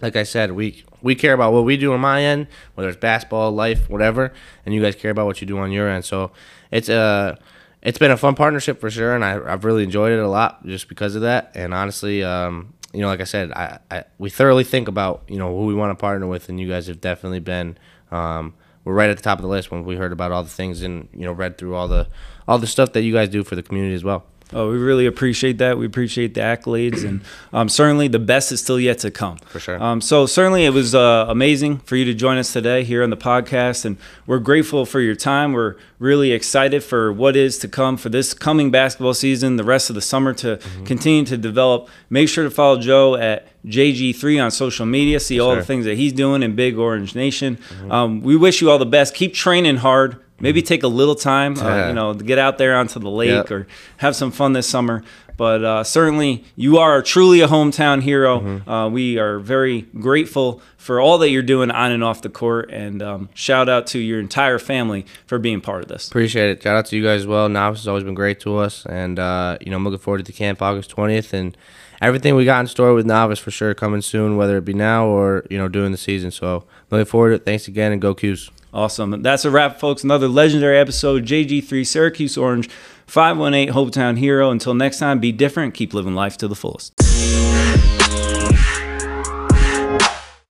like 0.00 0.16
I 0.16 0.22
said, 0.22 0.52
we 0.52 0.84
we 1.02 1.14
care 1.14 1.34
about 1.34 1.52
what 1.52 1.64
we 1.64 1.76
do 1.76 1.92
on 1.92 2.00
my 2.00 2.22
end, 2.22 2.46
whether 2.74 2.88
it's 2.88 2.98
basketball, 2.98 3.52
life, 3.52 3.88
whatever, 3.90 4.32
and 4.64 4.74
you 4.74 4.80
guys 4.80 4.96
care 4.96 5.10
about 5.10 5.26
what 5.26 5.40
you 5.40 5.46
do 5.46 5.58
on 5.58 5.70
your 5.70 5.88
end. 5.88 6.04
So 6.04 6.32
it's 6.70 6.88
a 6.88 6.94
uh, 6.94 7.36
it's 7.82 7.98
been 7.98 8.10
a 8.10 8.16
fun 8.16 8.34
partnership 8.34 8.80
for 8.80 8.90
sure, 8.90 9.14
and 9.14 9.22
I, 9.22 9.32
have 9.50 9.64
really 9.64 9.84
enjoyed 9.84 10.12
it 10.12 10.18
a 10.18 10.28
lot 10.28 10.66
just 10.66 10.88
because 10.88 11.14
of 11.14 11.22
that. 11.22 11.52
And 11.54 11.74
honestly, 11.74 12.24
um, 12.24 12.72
you 12.94 13.00
know, 13.00 13.08
like 13.08 13.20
I 13.20 13.24
said, 13.24 13.52
I, 13.52 13.78
I, 13.90 14.04
we 14.18 14.30
thoroughly 14.30 14.64
think 14.64 14.88
about 14.88 15.24
you 15.28 15.38
know 15.38 15.56
who 15.56 15.66
we 15.66 15.74
want 15.74 15.90
to 15.90 16.00
partner 16.00 16.26
with, 16.26 16.48
and 16.48 16.60
you 16.60 16.68
guys 16.68 16.86
have 16.86 17.00
definitely 17.00 17.40
been. 17.40 17.76
Um, 18.10 18.54
we're 18.84 18.94
right 18.94 19.08
at 19.08 19.16
the 19.16 19.22
top 19.22 19.38
of 19.38 19.42
the 19.42 19.48
list 19.48 19.70
when 19.70 19.84
we 19.84 19.96
heard 19.96 20.12
about 20.12 20.30
all 20.30 20.42
the 20.42 20.50
things 20.50 20.82
and 20.82 21.08
you 21.12 21.24
know 21.24 21.32
read 21.32 21.58
through 21.58 21.74
all 21.74 21.88
the 21.88 22.08
all 22.46 22.58
the 22.58 22.66
stuff 22.66 22.92
that 22.92 23.02
you 23.02 23.12
guys 23.12 23.28
do 23.30 23.42
for 23.42 23.56
the 23.56 23.62
community 23.62 23.94
as 23.94 24.04
well. 24.04 24.24
Oh, 24.54 24.70
we 24.70 24.78
really 24.78 25.06
appreciate 25.06 25.58
that. 25.58 25.76
We 25.78 25.84
appreciate 25.84 26.34
the 26.34 26.40
accolades, 26.40 27.04
and 27.04 27.22
um, 27.52 27.68
certainly 27.68 28.06
the 28.06 28.20
best 28.20 28.52
is 28.52 28.60
still 28.60 28.78
yet 28.78 29.00
to 29.00 29.10
come. 29.10 29.38
For 29.38 29.58
sure. 29.58 29.82
Um, 29.82 30.00
so 30.00 30.26
certainly 30.26 30.64
it 30.64 30.70
was 30.70 30.94
uh, 30.94 31.26
amazing 31.28 31.78
for 31.78 31.96
you 31.96 32.04
to 32.04 32.14
join 32.14 32.38
us 32.38 32.52
today 32.52 32.84
here 32.84 33.02
on 33.02 33.10
the 33.10 33.16
podcast, 33.16 33.84
and 33.84 33.96
we're 34.26 34.38
grateful 34.38 34.86
for 34.86 35.00
your 35.00 35.16
time. 35.16 35.52
We're 35.52 35.74
really 35.98 36.32
excited 36.32 36.84
for 36.84 37.12
what 37.12 37.34
is 37.34 37.58
to 37.58 37.68
come 37.68 37.96
for 37.96 38.10
this 38.10 38.32
coming 38.32 38.70
basketball 38.70 39.14
season, 39.14 39.56
the 39.56 39.64
rest 39.64 39.90
of 39.90 39.94
the 39.94 40.02
summer 40.02 40.32
to 40.34 40.56
mm-hmm. 40.56 40.84
continue 40.84 41.24
to 41.24 41.36
develop. 41.36 41.88
Make 42.08 42.28
sure 42.28 42.44
to 42.44 42.50
follow 42.50 42.78
Joe 42.78 43.16
at 43.16 43.48
JG3 43.66 44.44
on 44.44 44.50
social 44.50 44.86
media. 44.86 45.18
See 45.18 45.40
all 45.40 45.56
the 45.56 45.64
things 45.64 45.84
that 45.86 45.96
he's 45.96 46.12
doing 46.12 46.42
in 46.42 46.54
Big 46.54 46.78
Orange 46.78 47.14
Nation. 47.14 47.56
Mm-hmm. 47.56 47.92
Um, 47.92 48.20
we 48.20 48.36
wish 48.36 48.60
you 48.60 48.70
all 48.70 48.78
the 48.78 48.86
best. 48.86 49.14
Keep 49.14 49.34
training 49.34 49.78
hard 49.78 50.23
maybe 50.40 50.62
take 50.62 50.82
a 50.82 50.88
little 50.88 51.14
time, 51.14 51.58
uh, 51.58 51.88
you 51.88 51.94
know, 51.94 52.14
to 52.14 52.24
get 52.24 52.38
out 52.38 52.58
there 52.58 52.76
onto 52.76 52.98
the 52.98 53.10
lake 53.10 53.28
yep. 53.28 53.50
or 53.50 53.66
have 53.98 54.16
some 54.16 54.30
fun 54.30 54.52
this 54.52 54.68
summer. 54.68 55.02
But 55.36 55.64
uh, 55.64 55.84
certainly, 55.84 56.44
you 56.54 56.78
are 56.78 57.02
truly 57.02 57.40
a 57.40 57.48
hometown 57.48 58.02
hero. 58.02 58.40
Mm-hmm. 58.40 58.70
Uh, 58.70 58.88
we 58.88 59.18
are 59.18 59.38
very 59.38 59.82
grateful 59.82 60.62
for 60.76 61.00
all 61.00 61.18
that 61.18 61.30
you're 61.30 61.42
doing 61.42 61.70
on 61.70 61.90
and 61.90 62.04
off 62.04 62.22
the 62.22 62.28
court. 62.28 62.70
And 62.70 63.02
um, 63.02 63.28
shout 63.34 63.68
out 63.68 63.86
to 63.88 63.98
your 63.98 64.20
entire 64.20 64.58
family 64.58 65.06
for 65.26 65.38
being 65.38 65.60
part 65.60 65.82
of 65.82 65.88
this. 65.88 66.08
Appreciate 66.08 66.50
it. 66.50 66.62
Shout 66.62 66.76
out 66.76 66.86
to 66.86 66.96
you 66.96 67.02
guys 67.02 67.22
as 67.22 67.26
well. 67.26 67.48
Novice 67.48 67.80
has 67.80 67.88
always 67.88 68.04
been 68.04 68.14
great 68.14 68.38
to 68.40 68.58
us. 68.58 68.86
And, 68.86 69.18
uh, 69.18 69.58
you 69.60 69.70
know, 69.70 69.76
I'm 69.76 69.84
looking 69.84 69.98
forward 69.98 70.18
to 70.18 70.24
the 70.24 70.32
camp 70.32 70.62
August 70.62 70.94
20th. 70.94 71.32
And 71.32 71.56
everything 72.00 72.36
we 72.36 72.44
got 72.44 72.60
in 72.60 72.66
store 72.68 72.94
with 72.94 73.06
Novice 73.06 73.38
for 73.38 73.50
sure 73.50 73.74
coming 73.74 74.02
soon, 74.02 74.36
whether 74.36 74.56
it 74.58 74.64
be 74.64 74.74
now 74.74 75.06
or, 75.06 75.44
you 75.50 75.58
know, 75.58 75.68
during 75.68 75.90
the 75.90 75.98
season. 75.98 76.30
So 76.30 76.64
looking 76.90 77.06
forward 77.06 77.30
to 77.30 77.34
it. 77.36 77.44
Thanks 77.44 77.66
again 77.66 77.90
and 77.90 78.00
go 78.00 78.14
'Cuse. 78.14 78.50
Awesome. 78.74 79.22
That's 79.22 79.44
a 79.44 79.52
wrap, 79.52 79.78
folks. 79.78 80.02
Another 80.02 80.26
legendary 80.26 80.76
episode, 80.78 81.24
JG3 81.24 81.86
Syracuse 81.86 82.36
Orange, 82.36 82.68
518 83.06 83.72
Hometown 83.72 84.18
Hero. 84.18 84.50
Until 84.50 84.74
next 84.74 84.98
time, 84.98 85.20
be 85.20 85.30
different. 85.30 85.74
Keep 85.74 85.94
living 85.94 86.16
life 86.16 86.36
to 86.38 86.48
the 86.48 86.56
fullest. 86.56 86.92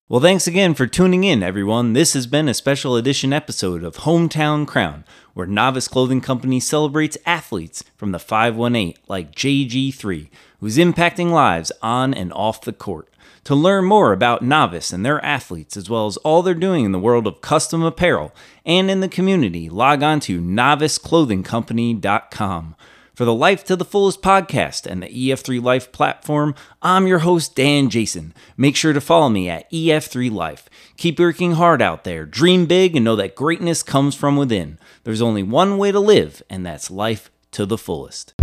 Well, 0.09 0.21
thanks 0.23 0.47
again 0.47 0.73
for 0.73 0.87
tuning 0.87 1.25
in, 1.25 1.43
everyone. 1.43 1.93
This 1.93 2.15
has 2.15 2.27
been 2.27 2.49
a 2.49 2.55
special 2.55 2.97
edition 2.97 3.35
episode 3.35 3.85
of 3.85 3.97
Hometown 3.99 4.67
Crown, 4.67 5.05
where 5.35 5.47
Novice 5.47 5.89
Clothing 5.89 6.23
Company 6.23 6.61
celebrates 6.61 7.19
athletes 7.27 7.85
from 7.95 8.13
the 8.13 8.19
518 8.19 8.95
like 9.07 9.35
JG3, 9.35 10.31
who's 10.61 10.79
impacting 10.79 11.31
lives 11.31 11.73
on 11.83 12.15
and 12.15 12.33
off 12.33 12.63
the 12.63 12.73
court. 12.73 13.09
To 13.45 13.55
learn 13.55 13.85
more 13.85 14.13
about 14.15 14.43
Novice 14.43 14.91
and 14.91 15.05
their 15.05 15.23
athletes, 15.23 15.77
as 15.77 15.91
well 15.91 16.07
as 16.07 16.17
all 16.19 16.43
they're 16.43 16.55
doing 16.55 16.87
in 16.87 16.93
the 16.93 16.99
world 16.99 17.27
of 17.27 17.43
custom 17.43 17.83
apparel 17.83 18.35
and 18.65 18.91
in 18.91 19.01
the 19.01 19.09
community, 19.09 19.69
log 19.69 20.03
on 20.03 20.21
to 20.21 20.41
noviceclothingcompany.com. 20.41 22.75
For 23.15 23.27
the 23.27 23.35
Life 23.35 23.65
to 23.65 23.77
the 23.77 23.85
Fullest 23.85 24.23
podcast 24.23 24.87
and 24.87 25.03
the 25.03 25.09
EF3 25.09 25.63
Life 25.63 25.93
platform, 25.93 26.55
I'm 26.83 27.07
your 27.07 27.19
host, 27.21 27.55
Dan 27.55 27.91
Jason. 27.91 28.33
Make 28.57 28.77
sure 28.77 28.95
to 28.95 29.01
follow 29.01 29.29
me 29.29 29.49
at 29.49 29.71
EF3 29.71 30.33
Life. 30.33 30.69
Keep 30.97 31.21
working 31.21 31.53
hard 31.53 31.81
out 31.81 32.03
there, 32.05 32.27
dream 32.27 32.67
big, 32.67 32.97
and 32.97 33.05
know 33.05 33.15
that 33.15 33.37
greatness 33.37 33.85
comes 33.85 34.17
from 34.17 34.37
within. 34.37 34.81
There's 35.05 35.23
only 35.23 35.45
one 35.45 35.79
way 35.79 35.93
to 35.93 36.01
live, 36.01 36.43
and 36.51 36.67
that's 36.67 36.91
life 36.91 37.31
to 37.53 37.65
the 37.67 37.79
fullest. 37.79 38.34